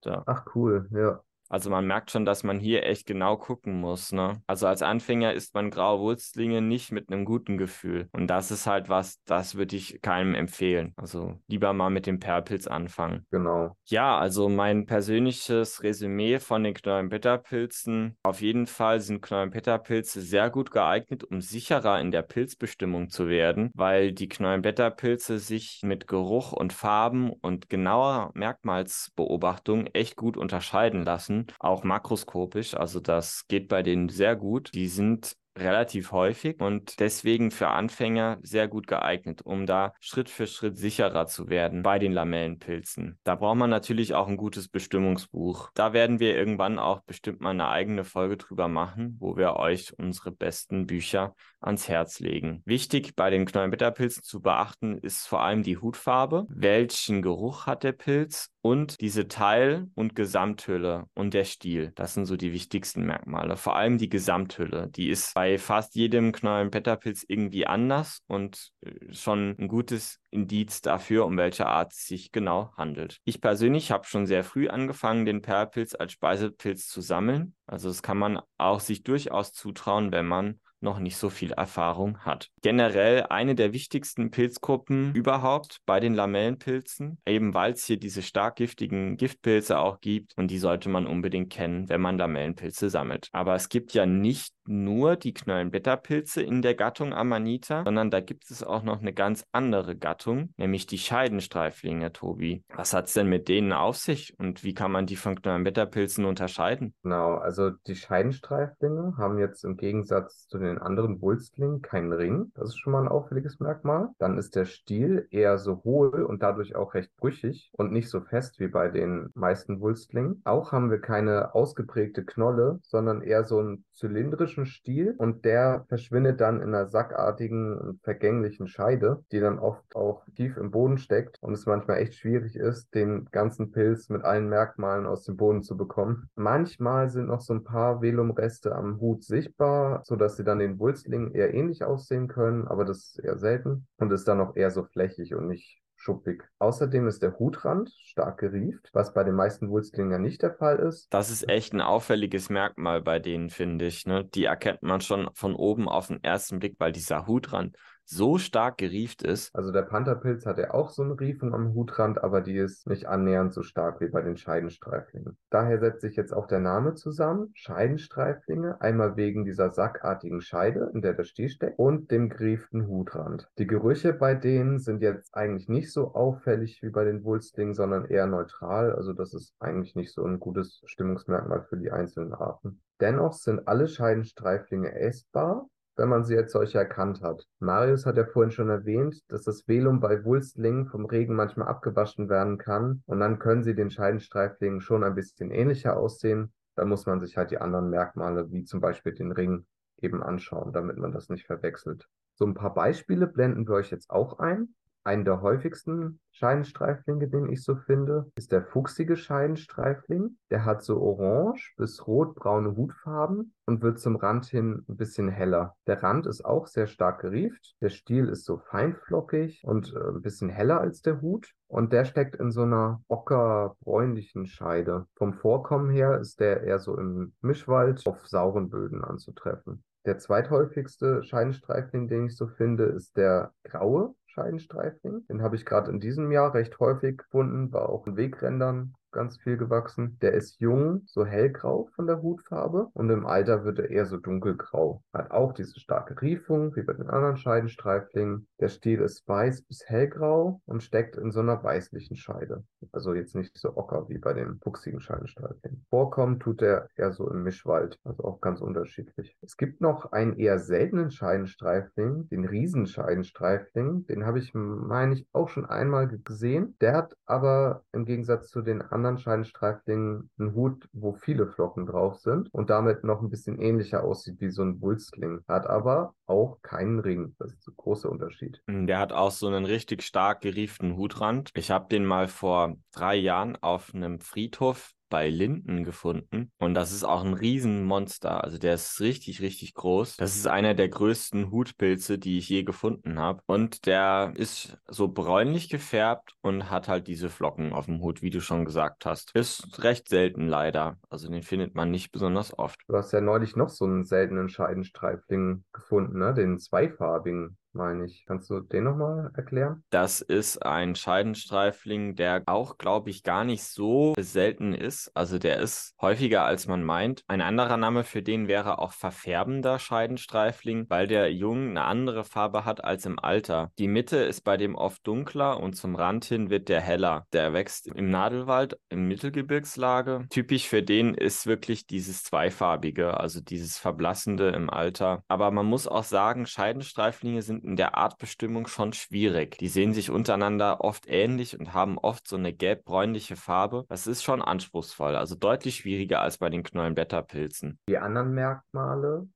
Da. 0.01 0.22
Ach 0.28 0.45
cool, 0.53 0.88
ja. 0.91 1.24
Also 1.50 1.70
man 1.70 1.88
merkt 1.88 2.12
schon, 2.12 2.26
dass 2.26 2.43
man 2.43 2.60
hier 2.60 2.84
echt 2.84 3.06
genau 3.06 3.38
gucken 3.38 3.80
muss. 3.80 4.12
Ne? 4.12 4.41
Also 4.48 4.68
als 4.68 4.82
Anfänger 4.82 5.34
isst 5.34 5.54
man 5.54 5.72
graue 5.72 6.00
Wurstlinge 6.00 6.62
nicht 6.62 6.91
mit 6.91 7.12
einem 7.12 7.26
guten 7.26 7.58
Gefühl. 7.58 8.10
Und 8.12 8.28
das 8.28 8.52
ist 8.52 8.68
halt 8.68 8.89
was, 8.89 9.22
das 9.24 9.56
würde 9.56 9.76
ich 9.76 10.02
keinem 10.02 10.36
empfehlen. 10.36 10.93
Also 10.98 11.39
lieber 11.48 11.74
mal 11.74 11.89
mit 11.89 12.06
dem 12.06 12.20
Perlpilz 12.20 12.68
anfangen. 12.68 13.26
Genau. 13.32 13.76
Ja, 13.86 14.18
also 14.18 14.50
mein 14.50 14.86
persönliches 14.86 15.84
Resümee 15.84 16.39
von 16.39 16.64
den 16.64 16.74
Knollenblätterpilzen. 16.74 18.18
Auf 18.24 18.41
jeden 18.41 18.68
Fall 18.68 19.00
sind 19.00 19.22
Knollenblätterpilze 19.22 20.22
sehr 20.22 20.50
gut 20.50 20.72
geeignet, 20.72 21.24
um 21.24 21.41
sicherer 21.41 22.00
in 22.00 22.12
der 22.12 22.22
Pilzbestimmung 22.22 23.10
zu 23.10 23.28
werden, 23.28 23.72
weil 23.74 24.12
die 24.12 24.28
Knollenblätterpilze 24.28 25.39
sich 25.39 25.82
mit 25.84 26.08
Geruch 26.08 26.52
und 26.52 26.74
Farben 26.74 27.32
und 27.32 27.70
genauer 27.70 28.32
Merkmalsbeobachtung 28.34 29.88
echt 29.88 30.16
gut 30.16 30.38
unterscheiden 30.38 31.04
lassen 31.04 31.36
auch 31.59 31.83
makroskopisch. 31.83 32.73
Also 32.73 32.99
das 32.99 33.45
geht 33.47 33.67
bei 33.67 33.83
denen 33.83 34.09
sehr 34.09 34.35
gut. 34.35 34.71
Die 34.73 34.88
sind 34.88 35.35
relativ 35.57 36.11
häufig 36.11 36.61
und 36.61 36.99
deswegen 36.99 37.51
für 37.51 37.69
Anfänger 37.69 38.38
sehr 38.41 38.67
gut 38.67 38.88
geeignet, 38.88 39.41
um 39.41 39.65
da 39.65 39.93
Schritt 39.99 40.29
für 40.29 40.47
Schritt 40.47 40.77
sicherer 40.77 41.27
zu 41.27 41.49
werden 41.49 41.83
bei 41.83 41.99
den 41.99 42.13
Lamellenpilzen. 42.13 43.19
Da 43.23 43.35
braucht 43.35 43.57
man 43.57 43.69
natürlich 43.69 44.13
auch 44.13 44.27
ein 44.27 44.38
gutes 44.38 44.69
Bestimmungsbuch. 44.69 45.71
Da 45.73 45.93
werden 45.93 46.19
wir 46.19 46.35
irgendwann 46.35 46.79
auch 46.79 47.01
bestimmt 47.01 47.41
mal 47.41 47.51
eine 47.51 47.69
eigene 47.69 48.03
Folge 48.03 48.38
drüber 48.38 48.67
machen, 48.67 49.17
wo 49.19 49.35
wir 49.35 49.55
euch 49.55 49.97
unsere 49.97 50.31
besten 50.31 50.85
Bücher 50.85 51.35
ans 51.60 51.88
Herz 51.88 52.20
legen. 52.20 52.62
Wichtig 52.66 53.16
bei 53.16 53.30
den 53.30 53.45
Knollenblätterpilzen 53.45 54.24
zu 54.24 54.41
beachten 54.41 54.97
ist 54.97 55.28
vor 55.28 55.41
allem 55.41 55.64
die 55.64 55.78
Hutfarbe. 55.78 56.45
Welchen 56.49 57.22
Geruch 57.22 57.66
hat 57.66 57.84
der 57.84 57.93
Pilz? 57.93 58.49
Und 58.62 58.99
diese 58.99 59.30
Teil- 59.30 59.88
und 59.95 60.14
Gesamthülle 60.14 61.05
und 61.14 61.34
der 61.34 61.45
Stiel. 61.45 61.93
Das 61.95 62.14
sind 62.14 62.26
so 62.26 62.36
die 62.36 62.51
wichtigsten 62.51 63.05
Merkmale. 63.05 63.55
Vor 63.55 63.78
allem 63.78 63.97
die 63.97 64.10
Gesamthülle. 64.10 64.89
Die 64.89 65.10
ist 65.10 65.34
bei 65.36 65.58
fast 65.58 65.95
jedem 65.95 66.34
Knollenblätterpilz 66.34 67.24
irgendwie 67.30 67.66
anders 67.66 68.20
und 68.28 68.72
äh, 68.82 69.14
schon 69.14 69.55
ein 69.58 69.70
gutes 69.70 70.20
Indiz 70.32 70.82
dafür, 70.82 71.26
um 71.26 71.38
welche 71.38 71.68
Art 71.68 71.93
es 71.93 72.08
sich 72.08 72.34
genau 72.34 72.74
handelt. 72.76 73.20
Ich 73.24 73.39
persönlich 73.39 73.91
habe 73.91 74.05
schon 74.05 74.26
sehr 74.26 74.43
früh 74.43 74.68
angefangen, 74.68 75.26
den 75.26 75.41
Perlpilz 75.41 75.95
als 75.95 76.12
Speisepilz 76.12 76.88
zu 76.89 76.99
sammeln. 76.99 77.55
Also 77.68 77.88
das 77.88 78.03
kann 78.03 78.18
man 78.18 78.41
auch 78.58 78.82
sich 78.82 79.03
durchaus 79.03 79.53
zutrauen, 79.53 80.12
wenn 80.12 80.26
man 80.26 80.60
noch 80.82 80.99
nicht 80.99 81.17
so 81.17 81.30
viel 81.30 81.51
Erfahrung 81.51 82.19
hat. 82.19 82.49
Generell 82.61 83.23
eine 83.30 83.55
der 83.55 83.73
wichtigsten 83.73 84.32
Pilzgruppen 84.32 85.13
überhaupt 85.13 85.80
bei 85.86 85.99
den 85.99 86.13
Lamellenpilzen, 86.13 87.17
eben 87.25 87.53
weil 87.53 87.73
es 87.73 87.86
hier 87.86 87.97
diese 87.97 88.21
stark 88.21 88.57
giftigen 88.57 89.17
Giftpilze 89.17 89.80
auch 89.80 89.99
gibt 90.01 90.38
und 90.38 90.51
die 90.51 90.59
sollte 90.59 90.89
man 90.89 91.07
unbedingt 91.07 91.51
kennen, 91.51 91.89
wenn 91.89 92.01
man 92.01 92.17
Lamellenpilze 92.17 92.89
sammelt. 92.89 93.30
Aber 93.32 93.55
es 93.55 93.69
gibt 93.69 93.93
ja 93.93 94.05
nicht 94.05 94.53
nur 94.68 95.15
die 95.15 95.34
Knollenblätterpilze 95.34 96.41
in 96.41 96.61
der 96.61 96.76
Gattung 96.76 97.13
Amanita, 97.13 97.84
sondern 97.84 98.11
da 98.11 98.20
gibt 98.20 98.49
es 98.49 98.63
auch 98.63 98.84
noch 98.84 99.01
eine 99.01 99.13
ganz 99.13 99.45
andere 99.51 99.95
Gattung, 99.95 100.53
nämlich 100.57 100.88
die 100.88 100.97
Scheidenstreiflinge, 100.97 102.13
Tobi. 102.13 102.63
Was 102.76 102.93
hat 102.93 103.07
es 103.07 103.13
denn 103.13 103.30
mit 103.30 103.47
denen 103.47 103.74
auf 103.74 103.97
sich 103.97 104.38
und 104.39 104.63
wie 104.63 104.74
kann 104.74 104.91
man 104.91 105.05
die 105.05 105.15
von 105.15 105.41
Knollenblätterpilzen 105.41 106.26
unterscheiden? 106.26 106.93
Genau, 107.03 107.36
also 107.36 107.72
die 107.88 107.95
Scheidenstreiflinge 107.95 109.15
haben 109.18 109.39
jetzt 109.39 109.63
im 109.63 109.78
Gegensatz 109.78 110.47
zu 110.47 110.57
den 110.57 110.78
anderen 110.78 111.22
Wulstlingen 111.22 111.82
keinen 111.82 112.13
Ring. 112.13 112.51
Das 112.55 112.70
ist 112.70 112.80
schon 112.80 112.93
mal 112.93 113.01
ein 113.01 113.07
auffälliges 113.07 113.59
Merkmal. 113.59 114.09
Dann 114.20 114.38
ist 114.38 114.55
der 114.55 114.65
Stiel 114.65 115.28
eher 115.32 115.57
so 115.57 115.82
hohl 115.84 116.24
und 116.24 116.43
dadurch 116.43 116.76
auch 116.76 116.93
recht 116.93 117.15
brüchig 117.18 117.70
und 117.74 117.91
nicht 117.91 118.09
so 118.09 118.22
fest 118.22 118.59
wie 118.59 118.68
bei 118.68 118.89
den 118.89 119.30
meisten 119.34 119.80
Wulstlingen. 119.80 120.41
Auch 120.45 120.72
haben 120.72 120.89
wir 120.89 120.99
keine 120.99 121.55
ausgeprägte 121.55 122.26
Knolle, 122.26 122.80
sondern 122.82 123.22
eher 123.22 123.43
so 123.43 123.59
einen 123.59 123.86
zylindrischen 123.93 124.57
Stiel 124.66 125.16
und 125.18 125.45
der 125.45 125.86
verschwindet 125.88 126.41
dann 126.41 126.62
in 126.62 126.70
einer 126.70 126.88
sackartigen 126.88 127.78
und 127.78 128.03
vergänglichen 128.03 128.68
Scheide, 128.68 129.24
die 129.32 129.39
dann 129.39 129.60
oft 129.60 129.95
auch 129.95 130.24
tief 130.36 130.58
im 130.58 130.72
Boden 130.72 130.97
steckt 130.97 131.38
und 131.41 131.53
es 131.53 131.66
manchmal 131.66 131.97
echt 131.97 132.16
schwierig 132.16 132.55
ist, 132.55 132.93
den 132.95 133.26
ganzen 133.32 133.72
Pilz 133.72 134.10
mit 134.10 134.24
allen 134.24 134.49
Merkmalen 134.49 135.05
aus 135.05 135.24
dem 135.24 135.38
Boden 135.38 135.64
zu 135.64 135.78
bekommen. 135.78 136.30
Manchmal 136.36 137.10
sind 137.10 137.28
noch 137.28 137.41
so 137.41 137.53
ein 137.53 137.64
paar 137.64 138.01
Velumreste 138.01 138.76
am 138.76 138.99
Hut 138.99 139.24
sichtbar, 139.24 140.01
sodass 140.03 140.38
sie 140.38 140.43
dann 140.43 140.60
den 140.60 140.80
Wulstlingen 140.80 141.34
eher 141.34 141.53
ähnlich 141.53 141.84
aussehen 141.84 142.28
können, 142.28 142.68
aber 142.68 142.86
das 142.86 142.97
ist 142.97 143.20
eher 143.20 143.38
selten 143.38 143.88
und 143.97 144.12
ist 144.12 144.28
dann 144.28 144.41
auch 144.41 144.55
eher 144.55 144.72
so 144.72 144.84
flächig 144.84 145.36
und 145.36 145.47
nicht 145.47 145.82
schuppig. 146.08 146.43
Außerdem 146.60 147.05
ist 147.08 147.22
der 147.22 147.38
Hutrand 147.38 147.91
stark 148.01 148.39
gerieft, 148.39 148.89
was 148.93 149.14
bei 149.14 149.26
den 149.26 149.36
meisten 149.36 149.70
Wulstlingen 149.70 150.12
ja 150.14 150.18
nicht 150.18 150.41
der 150.41 150.53
Fall 150.53 150.80
ist. 150.80 151.14
Das 151.14 151.30
ist 151.30 151.49
echt 151.49 151.74
ein 151.74 151.82
auffälliges 151.82 152.49
Merkmal 152.49 153.01
bei 153.01 153.20
denen, 153.20 153.49
finde 153.49 153.88
ich. 153.88 154.05
Ne? 154.05 154.24
Die 154.24 154.45
erkennt 154.45 154.84
man 154.84 155.01
schon 155.01 155.30
von 155.34 155.53
oben 155.53 155.89
auf 155.89 156.08
den 156.08 156.24
ersten 156.24 156.60
Blick, 156.60 156.76
weil 156.80 156.93
dieser 156.93 157.28
Hutrand 157.28 157.76
so 158.10 158.38
stark 158.38 158.78
gerieft 158.78 159.22
ist. 159.22 159.53
Also 159.53 159.72
der 159.72 159.82
Pantherpilz 159.82 160.45
hat 160.45 160.58
ja 160.58 160.74
auch 160.74 160.89
so 160.89 161.03
eine 161.03 161.20
Riefung 161.20 161.53
am 161.53 161.74
Hutrand, 161.74 162.24
aber 162.24 162.39
die 162.39 162.55
ist 162.55 162.88
nicht 162.88 163.05
annähernd 163.05 163.53
so 163.53 163.64
stark 163.64 163.99
wie 163.99 164.08
bei 164.08 164.22
den 164.22 164.38
Scheidenstreiflingen. 164.38 165.38
Daher 165.49 165.80
setzt 165.80 166.01
sich 166.01 166.16
jetzt 166.16 166.34
auch 166.34 166.47
der 166.47 166.60
Name 166.60 166.95
zusammen, 166.95 167.51
Scheidenstreiflinge, 167.53 168.80
einmal 168.80 169.18
wegen 169.18 169.43
dieser 169.43 169.72
sackartigen 169.72 170.39
Scheide, 170.39 170.89
in 170.93 171.01
der 171.01 171.14
der 171.14 171.26
Stiel 171.26 171.49
steckt, 171.49 171.78
und 171.78 172.10
dem 172.10 172.30
gerieften 172.30 172.88
Hutrand. 172.88 173.49
Die 173.58 173.68
Gerüche 173.68 174.14
bei 174.14 174.36
denen 174.36 174.80
sind 174.80 175.01
jetzt 175.01 175.36
eigentlich 175.36 175.68
nicht 175.68 175.91
so 175.91 176.14
auffällig 176.14 176.82
wie 176.82 176.89
bei 176.89 177.03
den 177.03 177.26
Wulstlingen, 177.26 177.74
sondern 177.74 178.05
eher 178.05 178.26
neutral. 178.26 178.93
Also 178.93 179.12
das 179.12 179.34
ist 179.34 179.53
eigentlich 179.60 179.95
nicht 179.95 180.14
so 180.14 180.24
ein 180.24 180.39
gutes 180.39 180.82
Stimmungsmerkmal 180.86 181.64
für 181.64 181.76
die 181.76 181.91
einzelnen 181.91 182.34
Arten. 182.34 182.82
Dennoch 183.01 183.34
sind 183.34 183.68
alle 183.68 183.88
Scheidenstreiflinge 183.88 184.95
essbar 184.95 185.68
wenn 185.98 186.10
man 186.10 186.24
sie 186.24 186.38
als 186.38 186.52
solche 186.52 186.78
erkannt 186.78 187.22
hat. 187.22 187.45
Marius 187.60 188.06
hat 188.06 188.18
ja 188.18 188.26
vorhin 188.26 188.52
schon 188.52 188.70
erwähnt, 188.70 189.22
dass 189.30 189.43
das 189.43 189.68
Velum 189.68 190.00
bei 190.00 190.24
Wulstlingen 190.24 190.86
vom 190.86 191.06
Regen 191.06 191.36
manchmal 191.36 191.68
abgewaschen 191.68 192.30
werden 192.30 192.58
kann 192.58 193.04
und 193.06 193.20
dann 193.20 193.39
können 193.39 193.64
sie 193.64 193.76
den 193.76 193.89
Scheidenstreiflingen 193.89 194.80
schon 194.80 195.04
ein 195.04 195.16
bisschen 195.16 195.52
ähnlicher 195.52 195.98
aussehen. 195.98 196.54
Dann 196.76 196.89
muss 196.89 197.06
man 197.06 197.20
sich 197.20 197.36
halt 197.36 197.52
die 197.52 197.58
anderen 197.58 197.89
Merkmale, 197.89 198.52
wie 198.52 198.64
zum 198.64 198.80
Beispiel 198.80 199.14
den 199.14 199.32
Ring, 199.32 199.66
eben 200.00 200.22
anschauen, 200.22 200.74
damit 200.74 200.98
man 200.98 201.12
das 201.12 201.30
nicht 201.30 201.45
verwechselt. 201.45 202.08
So 202.36 202.45
ein 202.45 202.54
paar 202.54 202.74
Beispiele 202.74 203.26
blenden 203.26 203.68
wir 203.68 203.76
euch 203.76 203.89
jetzt 203.89 204.12
auch 204.12 204.38
ein. 204.38 204.76
Einen 205.08 205.24
der 205.24 205.41
häufigsten 205.41 206.20
Scheidenstreiflinge, 206.32 207.30
den 207.30 207.49
ich 207.49 207.64
so 207.64 207.78
finde, 207.78 208.30
ist 208.36 208.51
der 208.51 208.62
fuchsige 208.62 209.16
Scheidenstreifling. 209.16 210.38
Der 210.51 210.66
hat 210.66 210.84
so 210.84 210.99
orange 210.99 211.74
bis 211.78 212.05
rotbraune 212.05 212.76
Hutfarben 212.76 213.53
und 213.68 213.82
wird 213.82 214.01
zum 214.01 214.18
Rand 214.18 214.47
hin 214.47 214.84
ein 214.89 214.97
bisschen 214.97 215.30
heller. 215.30 215.78
Der 215.88 216.03
Rand 216.03 216.28
ist 216.28 216.43
auch 216.43 216.68
sehr 216.68 216.88
stark 216.88 217.22
gerieft. 217.22 217.78
Der 217.80 217.88
Stiel 217.88 218.28
ist 218.28 218.43
so 218.43 218.58
feinflockig 218.58 219.62
und 219.64 219.93
äh, 219.93 220.10
ein 220.10 220.22
bisschen 220.22 220.49
heller 220.49 220.82
als 220.82 221.01
der 221.01 221.22
Hut. 221.22 221.53
Und 221.68 221.93
der 221.93 222.03
steckt 222.03 222.36
in 222.36 222.51
so 222.51 222.64
einer 222.64 223.01
ockerbräunlichen 223.08 224.45
Scheide. 224.45 225.05
Vom 225.16 225.36
Vorkommen 225.36 225.89
her 225.89 226.20
ist 226.20 226.41
der 226.41 226.64
eher 226.64 226.80
so 226.80 226.97
im 226.97 227.32
Mischwald 227.39 228.05
auf 228.05 228.28
sauren 228.28 228.70
Böden 228.70 229.05
anzutreffen. 229.05 229.86
Der 230.05 230.18
zweithäufigste 230.18 231.24
Scheidenstreifling, 231.24 232.10
den 232.10 232.26
ich 232.26 232.36
so 232.36 232.47
finde, 232.47 232.84
ist 232.84 233.16
der 233.16 233.53
graue 233.64 234.14
Scheidenstreifling. 234.38 235.25
Den 235.27 235.41
habe 235.41 235.55
ich 235.55 235.65
gerade 235.65 235.89
in 235.89 235.99
diesem 235.99 236.31
Jahr 236.31 236.53
recht 236.53 236.79
häufig 236.79 237.17
gefunden, 237.17 237.73
war 237.73 237.89
auch 237.89 238.05
in 238.05 238.15
Wegrändern 238.17 238.93
ganz 239.12 239.38
viel 239.38 239.58
gewachsen. 239.58 240.18
Der 240.22 240.34
ist 240.34 240.60
jung, 240.60 241.01
so 241.05 241.26
hellgrau 241.26 241.89
von 241.95 242.08
der 242.08 242.22
Hutfarbe 242.22 242.89
und 242.93 243.10
im 243.10 243.26
Alter 243.26 243.64
wird 243.64 243.80
er 243.80 243.89
eher 243.89 244.05
so 244.05 244.18
dunkelgrau. 244.18 245.03
Hat 245.14 245.32
auch 245.32 245.53
diese 245.53 245.80
starke 245.80 246.20
Riefung, 246.22 246.76
wie 246.76 246.84
bei 246.84 246.93
den 246.93 247.10
anderen 247.10 247.38
Scheidenstreiflingen. 247.38 248.47
Der 248.60 248.68
Stiel 248.68 249.01
ist 249.01 249.28
weiß 249.28 249.64
bis 249.64 249.88
hellgrau 249.88 250.62
und 250.66 250.84
steckt 250.84 251.18
in 251.18 251.32
so 251.32 251.39
einer 251.39 251.64
weißlichen 251.64 252.18
Scheide. 252.18 252.64
Also 252.91 253.14
jetzt 253.14 253.36
nicht 253.36 253.58
so 253.58 253.76
ocker 253.78 254.10
wie 254.10 254.18
bei 254.18 254.34
dem 254.34 254.60
fuchsigen 254.62 254.99
Scheidenstreifling. 254.99 255.84
Vorkommen 255.89 256.39
tut 256.39 256.62
er 256.62 256.88
eher 256.95 257.12
so 257.12 257.30
im 257.30 257.43
Mischwald, 257.43 257.99
also 258.03 258.24
auch 258.24 258.41
ganz 258.41 258.62
unterschiedlich. 258.62 259.38
Es 259.41 259.58
gibt 259.58 259.82
noch 259.82 260.12
einen 260.12 260.38
eher 260.38 260.60
seltenen 260.60 261.12
Scheidenstreifling, 261.12 262.28
den 262.30 262.45
Riesenscheidenstreifling. 262.45 264.05
Den 264.08 264.26
habe 264.26 264.39
ich, 264.39 264.53
meine 264.53 265.14
ich, 265.14 265.28
auch 265.34 265.49
schon 265.49 265.66
einmal 265.66 266.08
gesehen. 266.08 266.76
Der 266.82 266.93
hat 266.93 267.16
aber 267.26 267.84
im 267.91 268.05
Gegensatz 268.05 268.49
zu 268.49 268.62
den 268.62 268.82
anderen 268.82 268.97
anderen 268.98 269.18
Scheinstreiflingen 269.20 270.30
einen 270.38 270.54
Hut, 270.54 270.89
wo 270.91 271.14
viele 271.14 271.48
Flocken 271.48 271.86
drauf 271.86 272.18
sind 272.20 272.54
und 272.54 272.70
damit 272.70 273.04
noch 273.04 273.22
ein 273.22 273.30
bisschen 273.30 273.60
ähnlicher 273.60 274.04
aussieht 274.04 274.41
wie 274.41 274.50
so 274.50 274.64
ein 274.64 274.82
Wulstling. 274.82 275.41
Hat 275.48 275.68
aber 275.68 276.14
auch 276.26 276.62
keinen 276.62 277.00
Ring. 277.00 277.36
Das 277.39 277.54
ist 277.54 277.68
ein 277.68 277.76
großer 277.78 278.10
Unterschied. 278.10 278.62
Hm, 278.68 278.88
der 278.88 279.00
hat 279.00 279.14
auch 279.14 279.32
so 279.32 279.48
einen 279.48 279.66
richtig 279.66 280.04
stark 280.04 280.41
gerieften 280.41 280.98
Hutrand. 280.98 281.52
Ich 281.56 281.72
habe 281.72 281.88
den 281.89 282.06
mal 282.06 282.28
vor 282.28 282.76
drei 282.91 283.16
Jahren 283.16 283.56
auf 283.62 283.93
einem 283.93 284.20
Friedhof 284.20 284.91
bei 285.10 285.30
Linden 285.30 285.84
gefunden 285.84 286.51
und 286.60 286.74
das 286.74 286.91
ist 286.91 287.03
auch 287.03 287.24
ein 287.24 287.34
Riesenmonster. 287.34 288.43
Also 288.43 288.58
der 288.58 288.74
ist 288.74 288.99
richtig, 288.99 289.41
richtig 289.41 289.74
groß. 289.74 290.18
Das 290.18 290.36
ist 290.36 290.47
einer 290.47 290.74
der 290.74 290.89
größten 290.89 291.51
Hutpilze, 291.51 292.18
die 292.18 292.38
ich 292.38 292.49
je 292.49 292.64
gefunden 292.64 293.20
habe. 293.20 293.41
Und 293.45 293.86
der 293.86 294.34
ist 294.36 294.78
so 294.88 295.08
bräunlich 295.08 295.70
gefärbt 295.70 296.34
und 296.41 296.70
hat 296.70 296.88
halt 296.88 297.08
diese 297.08 297.30
Flocken 297.30 297.74
auf 297.74 297.86
dem 297.86 298.01
Hut, 298.01 298.22
wie 298.22 298.30
du 298.30 298.41
schon 298.41 298.66
gesagt 298.66 299.05
hast. 299.05 299.32
Ist 299.34 299.84
recht 299.84 300.10
selten 300.10 300.47
leider. 300.47 300.97
Also 301.10 301.30
den 301.30 301.43
findet 301.43 301.76
man 301.76 301.91
nicht 301.91 302.12
besonders 302.12 302.58
oft. 302.58 302.80
Du 302.88 302.95
hast 302.95 303.14
ja 303.14 303.22
neulich 303.22 303.55
noch 303.55 303.70
so 303.70 303.86
einen 303.86 304.05
seltenen 304.05 304.49
Scheidenstreifling 304.49 305.64
gefunden, 305.74 306.20
ne? 306.20 306.34
Den 306.34 306.60
zweifarbigen 306.60 307.58
meine 307.78 308.05
ich. 308.05 308.25
Kannst 308.28 308.49
du 308.49 308.59
den 308.59 308.84
nochmal 308.84 309.32
erklären? 309.36 309.84
Das 309.89 310.21
ist 310.21 310.65
ein 310.65 310.95
Scheidenstreifling, 310.95 312.15
der 312.15 312.43
auch, 312.47 312.78
glaube 312.78 313.09
ich, 313.09 313.23
gar 313.23 313.43
nicht 313.43 313.63
so 313.63 314.13
selten 314.19 314.73
ist. 314.73 315.11
Also 315.15 315.39
der 315.39 315.57
ist 315.57 315.95
häufiger, 316.01 316.43
als 316.43 316.67
man 316.67 316.84
meint. 316.84 317.23
Ein 317.28 317.41
anderer 317.41 317.78
Name 317.78 318.03
für 318.03 318.21
den 318.21 318.47
wäre 318.47 318.80
auch 318.80 318.91
verfärbender 318.91 319.80
Scheidenstreifling, 319.80 320.88
weil 320.89 321.07
der 321.07 321.32
Jung 321.32 321.69
eine 321.69 321.86
andere 321.86 322.23
Farbe 322.23 322.65
hat 322.65 322.84
als 322.84 323.05
im 323.05 323.19
Alter. 323.19 323.71
Die 323.78 323.88
Mitte 323.88 324.17
ist 324.17 324.41
bei 324.41 324.57
dem 324.57 324.75
oft 324.75 325.05
dunkler 325.05 325.59
und 325.59 325.75
zum 325.75 325.95
Rand 325.95 326.25
hin 326.25 326.49
wird 326.49 326.69
der 326.69 326.82
heller. 326.82 327.28
Der 327.34 327.53
wächst 327.53 327.88
im 327.88 328.09
Nadelwald, 328.09 328.80
im 328.89 329.07
Mittelgebirgslage. 329.07 330.25
Typisch 330.30 330.67
für 330.67 330.82
den 330.82 331.13
ist 331.13 331.45
wirklich 331.45 331.86
dieses 331.86 332.23
zweifarbige, 332.23 333.19
also 333.19 333.41
dieses 333.41 333.78
verblassende 333.78 334.49
im 334.49 334.69
Alter. 334.69 335.23
Aber 335.28 335.51
man 335.51 335.65
muss 335.65 335.88
auch 335.88 336.03
sagen, 336.03 336.45
Scheidenstreiflinge 336.45 337.41
sind 337.41 337.63
in 337.68 337.76
der 337.76 337.97
Artbestimmung 337.97 338.65
schon 338.68 338.93
schwierig. 338.93 339.57
Die 339.57 339.68
sehen 339.68 339.93
sich 339.93 340.09
untereinander 340.09 340.82
oft 340.82 341.05
ähnlich 341.07 341.59
und 341.59 341.74
haben 341.74 341.97
oft 341.97 342.28
so 342.28 342.38
eine 342.38 342.53
gelb-bräunliche 342.53 343.36
Farbe. 343.36 343.86
Das 343.89 344.07
ist 344.07 344.24
schon 344.24 344.41
anspruchsvoll, 344.41 345.15
also 345.15 345.36
deutlich 345.36 345.76
schwieriger 345.76 346.22
als 346.22 346.38
bei 346.38 346.49
den 346.49 346.63
Knollenblätterpilzen. 346.63 347.78
Die 347.89 347.97
anderen 347.97 348.34
Merkmale, 348.34 349.28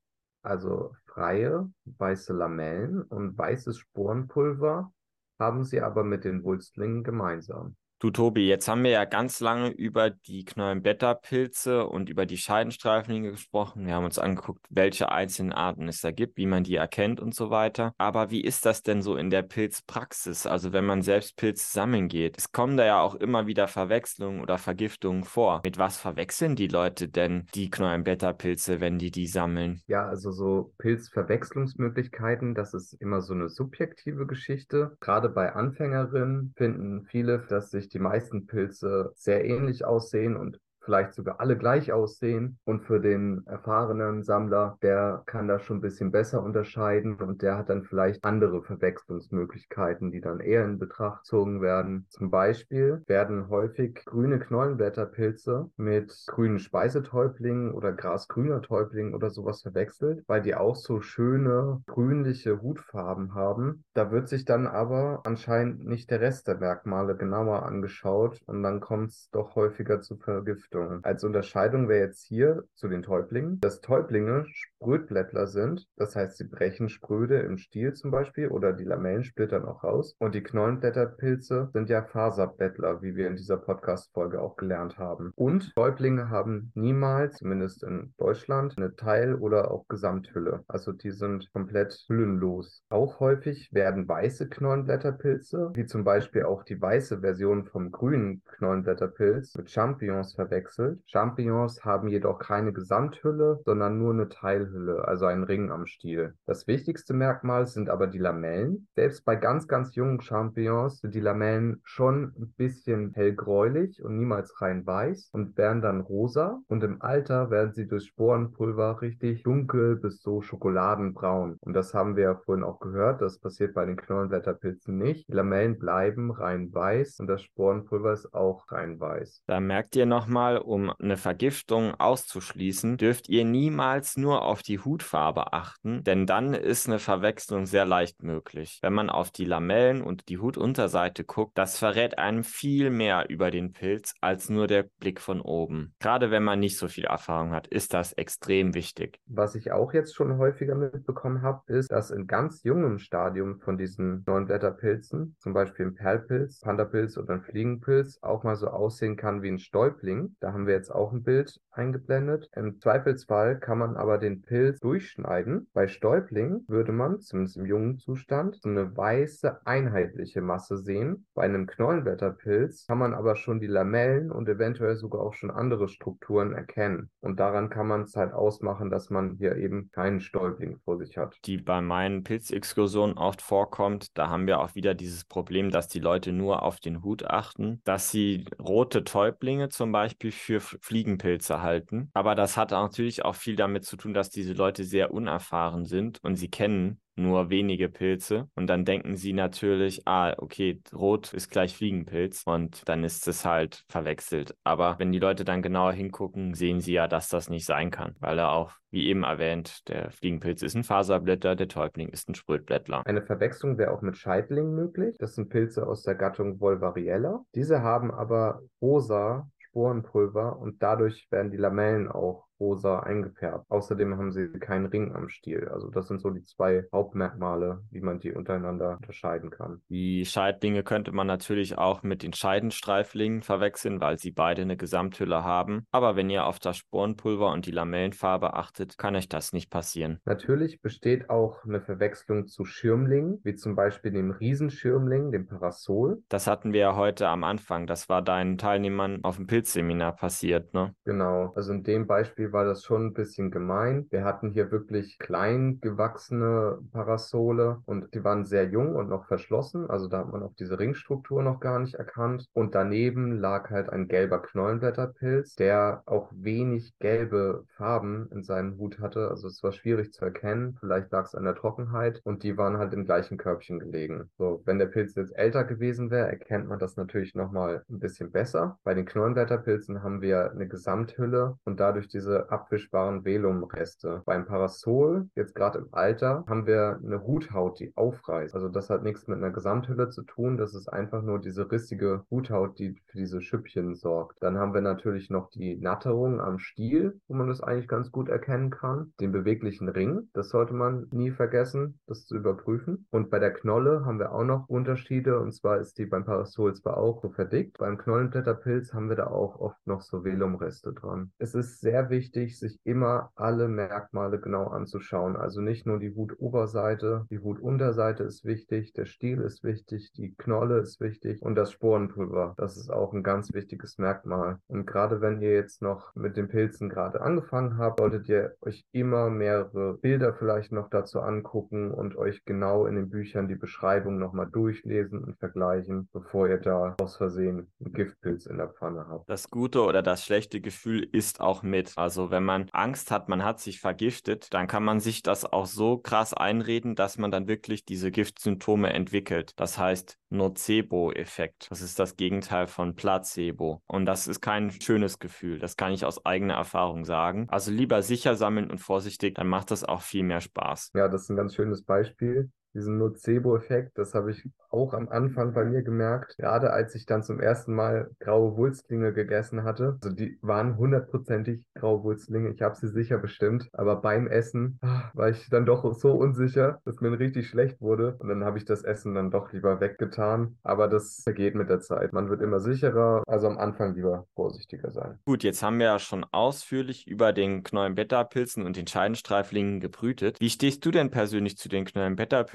also 0.43 0.95
freie 1.05 1.69
weiße 1.85 2.33
Lamellen 2.33 3.03
und 3.03 3.37
weißes 3.37 3.77
Sporenpulver, 3.77 4.91
haben 5.39 5.63
sie 5.65 5.81
aber 5.81 6.03
mit 6.03 6.23
den 6.23 6.43
Wulstlingen 6.43 7.03
gemeinsam. 7.03 7.75
Du, 8.01 8.09
Tobi, 8.09 8.47
jetzt 8.47 8.67
haben 8.67 8.83
wir 8.83 8.89
ja 8.89 9.05
ganz 9.05 9.41
lange 9.41 9.69
über 9.69 10.09
die 10.09 10.43
Knollenblätterpilze 10.43 11.85
und 11.85 12.09
über 12.09 12.25
die 12.25 12.37
Scheidenstreiflinge 12.37 13.29
gesprochen. 13.29 13.85
Wir 13.85 13.93
haben 13.93 14.05
uns 14.05 14.17
angeguckt, 14.17 14.65
welche 14.71 15.11
einzelnen 15.11 15.53
Arten 15.53 15.87
es 15.87 16.01
da 16.01 16.09
gibt, 16.09 16.35
wie 16.37 16.47
man 16.47 16.63
die 16.63 16.77
erkennt 16.77 17.19
und 17.19 17.35
so 17.35 17.51
weiter. 17.51 17.93
Aber 17.99 18.31
wie 18.31 18.41
ist 18.41 18.65
das 18.65 18.81
denn 18.81 19.03
so 19.03 19.17
in 19.17 19.29
der 19.29 19.43
Pilzpraxis? 19.43 20.47
Also 20.47 20.73
wenn 20.73 20.83
man 20.83 21.03
selbst 21.03 21.37
Pilze 21.37 21.71
sammeln 21.71 22.07
geht. 22.07 22.39
Es 22.39 22.51
kommen 22.51 22.75
da 22.75 22.87
ja 22.87 22.99
auch 22.99 23.13
immer 23.13 23.45
wieder 23.45 23.67
Verwechslungen 23.67 24.41
oder 24.41 24.57
Vergiftungen 24.57 25.23
vor. 25.23 25.61
Mit 25.63 25.77
was 25.77 25.97
verwechseln 25.97 26.55
die 26.55 26.69
Leute 26.69 27.07
denn 27.07 27.45
die 27.53 27.69
Knollenblätterpilze, 27.69 28.81
wenn 28.81 28.97
die 28.97 29.11
die 29.11 29.27
sammeln? 29.27 29.79
Ja, 29.85 30.07
also 30.07 30.31
so 30.31 30.73
Pilzverwechslungsmöglichkeiten, 30.79 32.55
das 32.55 32.73
ist 32.73 32.93
immer 32.93 33.21
so 33.21 33.35
eine 33.35 33.49
subjektive 33.49 34.25
Geschichte. 34.25 34.97
Gerade 35.01 35.29
bei 35.29 35.53
Anfängerinnen 35.53 36.55
finden 36.57 37.05
viele, 37.05 37.45
dass 37.47 37.69
sich 37.69 37.90
die 37.93 37.99
meisten 37.99 38.45
Pilze 38.47 39.11
sehr 39.15 39.45
ähnlich 39.45 39.85
aussehen 39.85 40.35
und 40.37 40.59
vielleicht 40.81 41.13
sogar 41.13 41.39
alle 41.39 41.57
gleich 41.57 41.91
aussehen. 41.91 42.57
Und 42.65 42.81
für 42.81 42.99
den 42.99 43.43
erfahrenen 43.45 44.23
Sammler, 44.23 44.77
der 44.81 45.23
kann 45.25 45.47
das 45.47 45.63
schon 45.63 45.77
ein 45.77 45.81
bisschen 45.81 46.11
besser 46.11 46.43
unterscheiden 46.43 47.15
und 47.15 47.41
der 47.41 47.57
hat 47.57 47.69
dann 47.69 47.83
vielleicht 47.83 48.23
andere 48.23 48.63
Verwechslungsmöglichkeiten, 48.63 50.11
die 50.11 50.21
dann 50.21 50.39
eher 50.39 50.65
in 50.65 50.79
Betracht 50.79 51.23
gezogen 51.23 51.61
werden. 51.61 52.05
Zum 52.09 52.29
Beispiel 52.29 53.03
werden 53.07 53.49
häufig 53.49 54.05
grüne 54.05 54.39
Knollenblätterpilze 54.39 55.69
mit 55.77 56.25
grünen 56.27 56.59
Speisetäublingen 56.59 57.73
oder 57.73 57.93
grasgrüner 57.93 58.61
Täubling 58.61 59.13
oder 59.13 59.29
sowas 59.29 59.61
verwechselt, 59.61 60.23
weil 60.27 60.41
die 60.41 60.55
auch 60.55 60.75
so 60.75 61.01
schöne 61.01 61.81
grünliche 61.87 62.61
Hutfarben 62.61 63.35
haben. 63.35 63.83
Da 63.93 64.11
wird 64.11 64.29
sich 64.29 64.45
dann 64.45 64.67
aber 64.67 65.21
anscheinend 65.23 65.85
nicht 65.85 66.09
der 66.09 66.21
Rest 66.21 66.47
der 66.47 66.57
Merkmale 66.57 67.15
genauer 67.15 67.63
angeschaut 67.63 68.41
und 68.45 68.63
dann 68.63 68.79
kommt 68.79 69.11
es 69.11 69.29
doch 69.31 69.55
häufiger 69.55 70.01
zu 70.01 70.17
Vergiftungen 70.17 70.70
Vergiftung. 70.71 71.03
Als 71.03 71.23
Unterscheidung 71.23 71.89
wäre 71.89 72.05
jetzt 72.05 72.25
hier 72.27 72.63
zu 72.75 72.87
den 72.87 73.03
Täublingen, 73.03 73.59
dass 73.59 73.81
Täublinge 73.81 74.45
Sprödblättler 74.47 75.47
sind. 75.47 75.87
Das 75.97 76.15
heißt, 76.15 76.37
sie 76.37 76.45
brechen 76.45 76.89
spröde 76.89 77.39
im 77.39 77.57
Stiel 77.57 77.93
zum 77.93 78.11
Beispiel 78.11 78.47
oder 78.47 78.73
die 78.73 78.83
Lamellen 78.83 79.23
splittern 79.23 79.65
auch 79.65 79.83
raus. 79.83 80.15
Und 80.19 80.35
die 80.35 80.43
Knollenblätterpilze 80.43 81.69
sind 81.73 81.89
ja 81.89 82.03
Faserblättler, 82.03 83.01
wie 83.01 83.15
wir 83.15 83.27
in 83.27 83.35
dieser 83.35 83.57
Podcast-Folge 83.57 84.41
auch 84.41 84.55
gelernt 84.55 84.97
haben. 84.97 85.31
Und 85.35 85.73
Täublinge 85.75 86.29
haben 86.29 86.71
niemals, 86.75 87.37
zumindest 87.37 87.83
in 87.83 88.13
Deutschland, 88.17 88.75
eine 88.77 88.95
Teil- 88.95 89.35
oder 89.35 89.71
auch 89.71 89.87
Gesamthülle. 89.87 90.63
Also 90.67 90.91
die 90.91 91.11
sind 91.11 91.51
komplett 91.53 92.05
hüllenlos. 92.07 92.83
Auch 92.89 93.19
häufig 93.19 93.69
werden 93.71 94.07
weiße 94.07 94.49
Knollenblätterpilze, 94.49 95.71
wie 95.75 95.85
zum 95.85 96.03
Beispiel 96.03 96.43
auch 96.43 96.63
die 96.63 96.81
weiße 96.81 97.19
Version 97.19 97.65
vom 97.65 97.91
grünen 97.91 98.43
Knollenblätterpilz, 98.45 99.55
mit 99.55 99.69
Champignons 99.69 100.33
verwechselt. 100.33 100.60
Champignons 101.05 101.83
haben 101.83 102.07
jedoch 102.07 102.39
keine 102.39 102.73
Gesamthülle, 102.73 103.59
sondern 103.65 103.97
nur 103.97 104.13
eine 104.13 104.29
Teilhülle, 104.29 105.07
also 105.07 105.25
einen 105.25 105.43
Ring 105.43 105.71
am 105.71 105.85
Stiel. 105.85 106.35
Das 106.45 106.67
wichtigste 106.67 107.13
Merkmal 107.13 107.67
sind 107.67 107.89
aber 107.89 108.07
die 108.07 108.17
Lamellen. 108.17 108.87
Selbst 108.95 109.25
bei 109.25 109.35
ganz, 109.35 109.67
ganz 109.67 109.95
jungen 109.95 110.21
Champignons 110.21 110.99
sind 110.99 111.15
die 111.15 111.19
Lamellen 111.19 111.81
schon 111.83 112.33
ein 112.37 112.53
bisschen 112.57 113.11
hellgräulich 113.13 114.03
und 114.03 114.17
niemals 114.17 114.61
rein 114.61 114.85
weiß 114.85 115.29
und 115.33 115.57
werden 115.57 115.81
dann 115.81 116.01
rosa. 116.01 116.59
Und 116.67 116.83
im 116.83 117.01
Alter 117.01 117.49
werden 117.49 117.73
sie 117.73 117.87
durch 117.87 118.05
Sporenpulver 118.05 119.01
richtig 119.01 119.43
dunkel 119.43 119.95
bis 119.95 120.21
so 120.21 120.41
schokoladenbraun. 120.41 121.57
Und 121.61 121.73
das 121.73 121.93
haben 121.93 122.15
wir 122.15 122.23
ja 122.23 122.35
vorhin 122.35 122.63
auch 122.63 122.79
gehört. 122.79 123.21
Das 123.21 123.39
passiert 123.39 123.73
bei 123.73 123.85
den 123.85 123.97
Knollenblätterpilzen 123.97 124.97
nicht. 124.97 125.27
Die 125.27 125.33
Lamellen 125.33 125.77
bleiben 125.79 126.31
rein 126.31 126.73
weiß 126.73 127.19
und 127.19 127.27
das 127.27 127.41
Sporenpulver 127.43 128.13
ist 128.13 128.33
auch 128.33 128.71
rein 128.71 128.99
weiß. 128.99 129.43
Da 129.47 129.59
merkt 129.59 129.95
ihr 129.95 130.05
nochmal, 130.05 130.50
um 130.59 130.91
eine 130.99 131.17
Vergiftung 131.17 131.95
auszuschließen, 131.95 132.97
dürft 132.97 133.29
ihr 133.29 133.45
niemals 133.45 134.17
nur 134.17 134.43
auf 134.43 134.61
die 134.61 134.79
Hutfarbe 134.79 135.53
achten, 135.53 136.03
denn 136.03 136.25
dann 136.25 136.53
ist 136.53 136.87
eine 136.87 136.99
Verwechslung 136.99 137.65
sehr 137.65 137.85
leicht 137.85 138.23
möglich. 138.23 138.79
Wenn 138.81 138.93
man 138.93 139.09
auf 139.09 139.31
die 139.31 139.45
Lamellen 139.45 140.01
und 140.01 140.29
die 140.29 140.37
Hutunterseite 140.37 141.23
guckt, 141.23 141.57
das 141.57 141.77
verrät 141.77 142.17
einem 142.17 142.43
viel 142.43 142.89
mehr 142.89 143.29
über 143.29 143.51
den 143.51 143.71
Pilz 143.71 144.13
als 144.21 144.49
nur 144.49 144.67
der 144.67 144.83
Blick 144.99 145.19
von 145.19 145.41
oben. 145.41 145.93
Gerade 145.99 146.31
wenn 146.31 146.43
man 146.43 146.59
nicht 146.59 146.77
so 146.77 146.87
viel 146.87 147.05
Erfahrung 147.05 147.51
hat, 147.51 147.67
ist 147.67 147.93
das 147.93 148.13
extrem 148.13 148.73
wichtig. 148.73 149.19
Was 149.27 149.55
ich 149.55 149.71
auch 149.71 149.93
jetzt 149.93 150.15
schon 150.15 150.37
häufiger 150.37 150.75
mitbekommen 150.75 151.41
habe, 151.41 151.61
ist, 151.67 151.91
dass 151.91 152.11
in 152.11 152.27
ganz 152.27 152.63
jungem 152.63 152.99
Stadium 152.99 153.59
von 153.59 153.77
diesen 153.77 154.23
neuen 154.25 154.45
Blätterpilzen, 154.45 155.35
zum 155.39 155.53
Beispiel 155.53 155.87
ein 155.87 155.95
Perlpilz, 155.95 156.59
Pandapilz 156.59 157.17
oder 157.17 157.33
ein 157.35 157.41
Fliegenpilz, 157.41 158.19
auch 158.21 158.43
mal 158.43 158.55
so 158.55 158.67
aussehen 158.67 159.15
kann 159.15 159.41
wie 159.41 159.49
ein 159.49 159.59
Stäubling. 159.59 160.35
Da 160.41 160.53
haben 160.53 160.65
wir 160.65 160.73
jetzt 160.73 160.89
auch 160.89 161.13
ein 161.13 161.21
Bild 161.21 161.61
eingeblendet. 161.69 162.49
Im 162.55 162.79
Zweifelsfall 162.79 163.59
kann 163.59 163.77
man 163.77 163.95
aber 163.95 164.17
den 164.17 164.41
Pilz 164.41 164.79
durchschneiden. 164.79 165.67
Bei 165.71 165.87
Stäubling 165.87 166.65
würde 166.67 166.91
man, 166.91 167.19
zumindest 167.19 167.57
im 167.57 167.67
jungen 167.67 167.99
Zustand, 167.99 168.57
so 168.59 168.67
eine 168.67 168.97
weiße, 168.97 169.65
einheitliche 169.67 170.41
Masse 170.41 170.79
sehen. 170.79 171.27
Bei 171.35 171.43
einem 171.43 171.67
Knollenblätterpilz 171.67 172.87
kann 172.87 172.97
man 172.97 173.13
aber 173.13 173.35
schon 173.35 173.59
die 173.59 173.67
Lamellen 173.67 174.31
und 174.31 174.49
eventuell 174.49 174.95
sogar 174.95 175.21
auch 175.21 175.35
schon 175.35 175.51
andere 175.51 175.87
Strukturen 175.87 176.53
erkennen. 176.53 177.11
Und 177.21 177.39
daran 177.39 177.69
kann 177.69 177.87
man 177.87 178.01
es 178.01 178.15
halt 178.15 178.33
ausmachen, 178.33 178.89
dass 178.89 179.11
man 179.11 179.35
hier 179.37 179.57
eben 179.57 179.91
keinen 179.91 180.21
Stäubling 180.21 180.79
vor 180.83 180.97
sich 180.97 181.17
hat. 181.17 181.37
Die 181.45 181.57
bei 181.57 181.81
meinen 181.81 182.23
Pilzexkursionen 182.23 183.15
oft 183.15 183.43
vorkommt, 183.43 184.17
da 184.17 184.29
haben 184.29 184.47
wir 184.47 184.59
auch 184.59 184.73
wieder 184.73 184.95
dieses 184.95 185.23
Problem, 185.23 185.69
dass 185.69 185.87
die 185.87 185.99
Leute 185.99 186.31
nur 186.31 186.63
auf 186.63 186.79
den 186.79 187.03
Hut 187.03 187.25
achten, 187.25 187.79
dass 187.83 188.09
sie 188.09 188.45
rote 188.59 189.03
Täublinge 189.03 189.69
zum 189.69 189.91
Beispiel 189.91 190.30
für 190.39 190.59
Fliegenpilze 190.59 191.61
halten. 191.61 192.09
Aber 192.13 192.35
das 192.35 192.57
hat 192.57 192.71
natürlich 192.71 193.25
auch 193.25 193.35
viel 193.35 193.55
damit 193.55 193.85
zu 193.85 193.97
tun, 193.97 194.13
dass 194.13 194.29
diese 194.29 194.53
Leute 194.53 194.83
sehr 194.83 195.11
unerfahren 195.11 195.85
sind 195.85 196.19
und 196.23 196.35
sie 196.35 196.49
kennen 196.49 197.01
nur 197.15 197.49
wenige 197.49 197.89
Pilze. 197.89 198.49
Und 198.55 198.67
dann 198.67 198.85
denken 198.85 199.15
sie 199.15 199.33
natürlich, 199.33 200.07
ah, 200.07 200.33
okay, 200.37 200.81
rot 200.93 201.33
ist 201.33 201.49
gleich 201.49 201.75
Fliegenpilz 201.75 202.43
und 202.45 202.87
dann 202.87 203.03
ist 203.03 203.27
es 203.27 203.45
halt 203.45 203.83
verwechselt. 203.89 204.55
Aber 204.63 204.97
wenn 204.99 205.11
die 205.11 205.19
Leute 205.19 205.45
dann 205.45 205.61
genauer 205.61 205.93
hingucken, 205.93 206.53
sehen 206.53 206.81
sie 206.81 206.93
ja, 206.93 207.07
dass 207.07 207.29
das 207.29 207.49
nicht 207.49 207.65
sein 207.65 207.91
kann, 207.91 208.15
weil 208.19 208.39
er 208.39 208.51
auch, 208.51 208.73
wie 208.89 209.07
eben 209.07 209.23
erwähnt, 209.23 209.87
der 209.87 210.11
Fliegenpilz 210.11 210.63
ist 210.63 210.75
ein 210.75 210.83
Faserblätter, 210.83 211.55
der 211.55 211.67
Täubling 211.67 212.09
ist 212.09 212.29
ein 212.29 212.35
Sprödblättler. 212.35 213.05
Eine 213.05 213.21
Verwechslung 213.21 213.77
wäre 213.77 213.91
auch 213.91 214.01
mit 214.01 214.17
Scheitlingen 214.17 214.73
möglich. 214.73 215.15
Das 215.17 215.35
sind 215.35 215.49
Pilze 215.49 215.87
aus 215.87 216.03
der 216.03 216.15
Gattung 216.15 216.59
Volvariella. 216.59 217.43
Diese 217.55 217.81
haben 217.81 218.11
aber 218.11 218.61
rosa 218.81 219.49
Sporenpulver 219.71 220.59
und 220.59 220.83
dadurch 220.83 221.31
werden 221.31 221.51
die 221.51 221.57
Lamellen 221.57 222.09
auch 222.09 222.47
rosa 222.61 222.99
eingefärbt. 222.99 223.65
Außerdem 223.69 224.17
haben 224.17 224.31
sie 224.31 224.47
keinen 224.47 224.85
Ring 224.85 225.13
am 225.13 225.27
Stiel. 225.27 225.67
Also 225.67 225.89
das 225.89 226.07
sind 226.07 226.21
so 226.21 226.29
die 226.29 226.45
zwei 226.45 226.85
Hauptmerkmale, 226.93 227.81
wie 227.89 228.01
man 228.01 228.19
die 228.19 228.31
untereinander 228.31 228.97
unterscheiden 228.97 229.49
kann. 229.49 229.81
Die 229.89 230.25
Scheidlinge 230.25 230.83
könnte 230.83 231.11
man 231.11 231.27
natürlich 231.27 231.77
auch 231.77 232.03
mit 232.03 232.23
den 232.23 232.33
Scheidenstreiflingen 232.33 233.41
verwechseln, 233.41 233.99
weil 233.99 234.19
sie 234.19 234.31
beide 234.31 234.61
eine 234.61 234.77
Gesamthülle 234.77 235.43
haben. 235.43 235.87
Aber 235.91 236.15
wenn 236.15 236.29
ihr 236.29 236.45
auf 236.45 236.59
das 236.59 236.77
Sporenpulver 236.77 237.51
und 237.51 237.65
die 237.65 237.71
Lamellenfarbe 237.71 238.53
achtet, 238.53 238.97
kann 238.97 239.15
euch 239.15 239.27
das 239.27 239.51
nicht 239.53 239.71
passieren. 239.71 240.19
Natürlich 240.25 240.81
besteht 240.81 241.29
auch 241.29 241.63
eine 241.65 241.81
Verwechslung 241.81 242.47
zu 242.47 242.63
Schirmlingen, 242.63 243.39
wie 243.43 243.55
zum 243.55 243.75
Beispiel 243.75 244.11
dem 244.11 244.31
Riesenschirmling, 244.31 245.31
dem 245.31 245.47
Parasol. 245.47 246.21
Das 246.29 246.45
hatten 246.45 246.73
wir 246.73 246.81
ja 246.81 246.95
heute 246.95 247.27
am 247.27 247.43
Anfang. 247.43 247.87
Das 247.87 248.07
war 248.07 248.21
deinen 248.21 248.59
Teilnehmern 248.59 249.19
auf 249.23 249.37
dem 249.37 249.47
Pilzseminar 249.47 250.15
passiert, 250.15 250.73
ne? 250.73 250.93
Genau. 251.05 251.51
Also 251.55 251.73
in 251.73 251.83
dem 251.83 252.05
Beispiel 252.05 252.50
war 252.53 252.65
das 252.65 252.83
schon 252.83 253.07
ein 253.07 253.13
bisschen 253.13 253.51
gemein. 253.51 254.07
Wir 254.09 254.23
hatten 254.23 254.51
hier 254.51 254.71
wirklich 254.71 255.19
klein 255.19 255.79
gewachsene 255.81 256.79
Parasole 256.91 257.81
und 257.85 258.13
die 258.13 258.23
waren 258.23 258.45
sehr 258.45 258.65
jung 258.65 258.95
und 258.95 259.09
noch 259.09 259.25
verschlossen. 259.25 259.89
Also 259.89 260.07
da 260.07 260.19
hat 260.19 260.31
man 260.31 260.43
auch 260.43 260.53
diese 260.55 260.79
Ringstruktur 260.79 261.43
noch 261.43 261.59
gar 261.59 261.79
nicht 261.79 261.95
erkannt. 261.95 262.45
Und 262.53 262.75
daneben 262.75 263.39
lag 263.39 263.69
halt 263.69 263.89
ein 263.89 264.07
gelber 264.07 264.41
Knollenblätterpilz, 264.41 265.55
der 265.55 266.03
auch 266.05 266.31
wenig 266.33 266.93
gelbe 266.99 267.65
Farben 267.75 268.27
in 268.31 268.43
seinem 268.43 268.77
Hut 268.77 268.99
hatte. 268.99 269.29
Also 269.29 269.47
es 269.47 269.61
war 269.63 269.71
schwierig 269.71 270.13
zu 270.13 270.25
erkennen. 270.25 270.77
Vielleicht 270.79 271.11
lag 271.11 271.25
es 271.25 271.35
an 271.35 271.43
der 271.43 271.55
Trockenheit 271.55 272.21
und 272.23 272.43
die 272.43 272.57
waren 272.57 272.77
halt 272.77 272.93
im 272.93 273.05
gleichen 273.05 273.37
Körbchen 273.37 273.79
gelegen. 273.79 274.29
So, 274.37 274.61
wenn 274.65 274.79
der 274.79 274.87
Pilz 274.87 275.15
jetzt 275.15 275.35
älter 275.35 275.63
gewesen 275.63 276.11
wäre, 276.11 276.27
erkennt 276.27 276.67
man 276.67 276.79
das 276.79 276.95
natürlich 276.95 277.35
nochmal 277.35 277.83
ein 277.89 277.99
bisschen 277.99 278.31
besser. 278.31 278.79
Bei 278.83 278.93
den 278.93 279.05
Knollenblätterpilzen 279.05 280.03
haben 280.03 280.21
wir 280.21 280.51
eine 280.51 280.67
Gesamthülle 280.67 281.57
und 281.63 281.79
dadurch 281.79 282.07
diese 282.07 282.40
abwischbaren 282.49 283.25
Velumreste. 283.25 284.21
Beim 284.25 284.45
Parasol, 284.45 285.29
jetzt 285.35 285.55
gerade 285.55 285.79
im 285.79 285.87
Alter, 285.91 286.43
haben 286.47 286.65
wir 286.65 286.99
eine 287.03 287.25
Huthaut, 287.25 287.79
die 287.79 287.95
aufreißt. 287.95 288.55
Also 288.55 288.69
das 288.69 288.89
hat 288.89 289.03
nichts 289.03 289.27
mit 289.27 289.37
einer 289.37 289.51
Gesamthülle 289.51 290.09
zu 290.09 290.23
tun. 290.23 290.57
Das 290.57 290.73
ist 290.73 290.87
einfach 290.87 291.21
nur 291.21 291.39
diese 291.39 291.71
rissige 291.71 292.23
Huthaut, 292.29 292.79
die 292.79 292.95
für 293.07 293.17
diese 293.17 293.41
Schüppchen 293.41 293.95
sorgt. 293.95 294.41
Dann 294.41 294.57
haben 294.57 294.73
wir 294.73 294.81
natürlich 294.81 295.29
noch 295.29 295.49
die 295.49 295.77
Natterung 295.77 296.39
am 296.39 296.59
Stiel, 296.59 297.19
wo 297.27 297.33
man 297.33 297.47
das 297.47 297.61
eigentlich 297.61 297.87
ganz 297.87 298.11
gut 298.11 298.29
erkennen 298.29 298.69
kann. 298.69 299.13
Den 299.19 299.31
beweglichen 299.31 299.89
Ring, 299.89 300.29
das 300.33 300.49
sollte 300.49 300.73
man 300.73 301.07
nie 301.11 301.31
vergessen, 301.31 301.99
das 302.07 302.25
zu 302.25 302.35
überprüfen. 302.35 303.07
Und 303.11 303.29
bei 303.29 303.39
der 303.39 303.53
Knolle 303.53 304.05
haben 304.05 304.19
wir 304.19 304.31
auch 304.31 304.43
noch 304.43 304.69
Unterschiede. 304.69 305.39
Und 305.39 305.51
zwar 305.51 305.79
ist 305.79 305.97
die 305.97 306.05
beim 306.05 306.25
Parasol 306.25 306.73
zwar 306.75 306.97
auch 306.97 307.21
so 307.21 307.29
verdickt. 307.29 307.77
Beim 307.77 307.97
Knollenblätterpilz 307.97 308.93
haben 308.93 309.09
wir 309.09 309.15
da 309.15 309.27
auch 309.27 309.59
oft 309.59 309.85
noch 309.85 310.01
so 310.01 310.23
Velumreste 310.23 310.93
dran. 310.93 311.31
Es 311.37 311.55
ist 311.55 311.81
sehr 311.81 312.09
wichtig, 312.09 312.20
wichtig, 312.21 312.59
sich 312.59 312.79
immer 312.83 313.31
alle 313.35 313.67
Merkmale 313.67 314.39
genau 314.39 314.65
anzuschauen. 314.67 315.35
Also 315.35 315.59
nicht 315.59 315.87
nur 315.87 315.97
die 315.97 316.13
Hutoberseite, 316.13 317.25
die 317.31 317.39
Hutunterseite 317.39 318.23
ist 318.23 318.45
wichtig, 318.45 318.93
der 318.93 319.05
Stiel 319.05 319.41
ist 319.41 319.63
wichtig, 319.63 320.11
die 320.13 320.35
Knolle 320.35 320.77
ist 320.77 321.01
wichtig 321.01 321.41
und 321.41 321.55
das 321.55 321.71
Sporenpulver. 321.71 322.53
Das 322.57 322.77
ist 322.77 322.91
auch 322.91 323.13
ein 323.13 323.23
ganz 323.23 323.53
wichtiges 323.53 323.97
Merkmal. 323.97 324.59
Und 324.67 324.85
gerade 324.85 325.19
wenn 325.19 325.41
ihr 325.41 325.53
jetzt 325.53 325.81
noch 325.81 326.13
mit 326.13 326.37
den 326.37 326.47
Pilzen 326.47 326.89
gerade 326.89 327.21
angefangen 327.21 327.79
habt, 327.79 327.99
solltet 327.99 328.29
ihr 328.29 328.53
euch 328.61 328.85
immer 328.91 329.31
mehrere 329.31 329.95
Bilder 329.95 330.35
vielleicht 330.35 330.71
noch 330.71 330.91
dazu 330.91 331.21
angucken 331.21 331.89
und 331.89 332.15
euch 332.15 332.45
genau 332.45 332.85
in 332.85 332.95
den 332.97 333.09
Büchern 333.09 333.47
die 333.47 333.55
Beschreibung 333.55 334.19
nochmal 334.19 334.47
durchlesen 334.51 335.23
und 335.23 335.39
vergleichen, 335.39 336.07
bevor 336.13 336.47
ihr 336.47 336.59
da 336.59 336.95
aus 337.01 337.15
Versehen 337.15 337.71
einen 337.79 337.93
Giftpilz 337.93 338.45
in 338.45 338.57
der 338.57 338.69
Pfanne 338.69 339.07
habt. 339.09 339.27
Das 339.27 339.49
gute 339.49 339.81
oder 339.81 340.03
das 340.03 340.23
schlechte 340.23 340.61
Gefühl 340.61 341.01
ist 341.11 341.41
auch 341.41 341.63
mit. 341.63 341.93
Also 341.95 342.10
also 342.11 342.29
wenn 342.29 342.43
man 342.43 342.67
Angst 342.73 343.09
hat, 343.09 343.29
man 343.29 343.41
hat 343.41 343.61
sich 343.61 343.79
vergiftet, 343.79 344.53
dann 344.53 344.67
kann 344.67 344.83
man 344.83 344.99
sich 344.99 345.23
das 345.23 345.45
auch 345.45 345.65
so 345.65 345.97
krass 345.97 346.33
einreden, 346.33 346.93
dass 346.93 347.17
man 347.17 347.31
dann 347.31 347.47
wirklich 347.47 347.85
diese 347.85 348.11
Giftsymptome 348.11 348.91
entwickelt. 348.91 349.53
Das 349.55 349.77
heißt 349.77 350.17
Nocebo-Effekt. 350.27 351.67
Das 351.69 351.79
ist 351.79 351.99
das 351.99 352.17
Gegenteil 352.17 352.67
von 352.67 352.95
Placebo. 352.95 353.81
Und 353.87 354.05
das 354.07 354.27
ist 354.27 354.41
kein 354.41 354.71
schönes 354.71 355.19
Gefühl. 355.19 355.59
Das 355.59 355.77
kann 355.77 355.93
ich 355.93 356.03
aus 356.03 356.25
eigener 356.25 356.55
Erfahrung 356.55 357.05
sagen. 357.05 357.47
Also 357.47 357.71
lieber 357.71 358.01
sicher 358.01 358.35
sammeln 358.35 358.69
und 358.69 358.79
vorsichtig, 358.79 359.35
dann 359.35 359.47
macht 359.47 359.71
das 359.71 359.85
auch 359.85 360.01
viel 360.01 360.23
mehr 360.23 360.41
Spaß. 360.41 360.91
Ja, 360.93 361.07
das 361.07 361.21
ist 361.21 361.29
ein 361.29 361.37
ganz 361.37 361.55
schönes 361.55 361.81
Beispiel 361.81 362.51
diesen 362.73 362.97
Nocebo-Effekt, 362.97 363.97
das 363.97 364.13
habe 364.13 364.31
ich 364.31 364.49
auch 364.69 364.93
am 364.93 365.09
Anfang 365.09 365.53
bei 365.53 365.65
mir 365.65 365.81
gemerkt, 365.81 366.37
gerade 366.37 366.71
als 366.71 366.95
ich 366.95 367.05
dann 367.05 367.23
zum 367.23 367.39
ersten 367.39 367.73
Mal 367.73 368.11
graue 368.19 368.55
Wulstlinge 368.55 369.13
gegessen 369.13 369.63
hatte. 369.63 369.99
Also 370.01 370.15
die 370.15 370.37
waren 370.41 370.77
hundertprozentig 370.77 371.61
graue 371.75 372.03
Wulstlinge, 372.03 372.49
ich 372.51 372.61
habe 372.61 372.75
sie 372.75 372.87
sicher 372.87 373.17
bestimmt, 373.17 373.69
aber 373.73 373.97
beim 373.97 374.27
Essen 374.27 374.79
ah, 374.81 375.11
war 375.13 375.29
ich 375.29 375.49
dann 375.49 375.65
doch 375.65 375.93
so 375.93 376.13
unsicher, 376.13 376.79
dass 376.85 377.01
mir 377.01 377.17
richtig 377.19 377.49
schlecht 377.49 377.81
wurde 377.81 378.15
und 378.19 378.29
dann 378.29 378.43
habe 378.43 378.57
ich 378.57 378.65
das 378.65 378.83
Essen 378.83 379.15
dann 379.15 379.31
doch 379.31 379.51
lieber 379.51 379.79
weggetan, 379.81 380.57
aber 380.63 380.87
das 380.87 381.21
vergeht 381.23 381.55
mit 381.55 381.69
der 381.69 381.81
Zeit. 381.81 382.13
Man 382.13 382.29
wird 382.29 382.41
immer 382.41 382.59
sicherer, 382.59 383.23
also 383.27 383.47
am 383.47 383.57
Anfang 383.57 383.95
lieber 383.95 384.25
vorsichtiger 384.35 384.91
sein. 384.91 385.19
Gut, 385.25 385.43
jetzt 385.43 385.63
haben 385.63 385.79
wir 385.79 385.87
ja 385.87 385.99
schon 385.99 386.25
ausführlich 386.31 387.07
über 387.07 387.33
den 387.33 387.63
Knollenbeta-Pilzen 387.63 388.65
und 388.65 388.77
den 388.77 388.87
Scheidenstreiflingen 388.87 389.79
gebrütet. 389.79 390.39
Wie 390.39 390.49
stehst 390.49 390.85
du 390.85 390.91
denn 390.91 391.11
persönlich 391.11 391.57
zu 391.57 391.69
den 391.69 391.85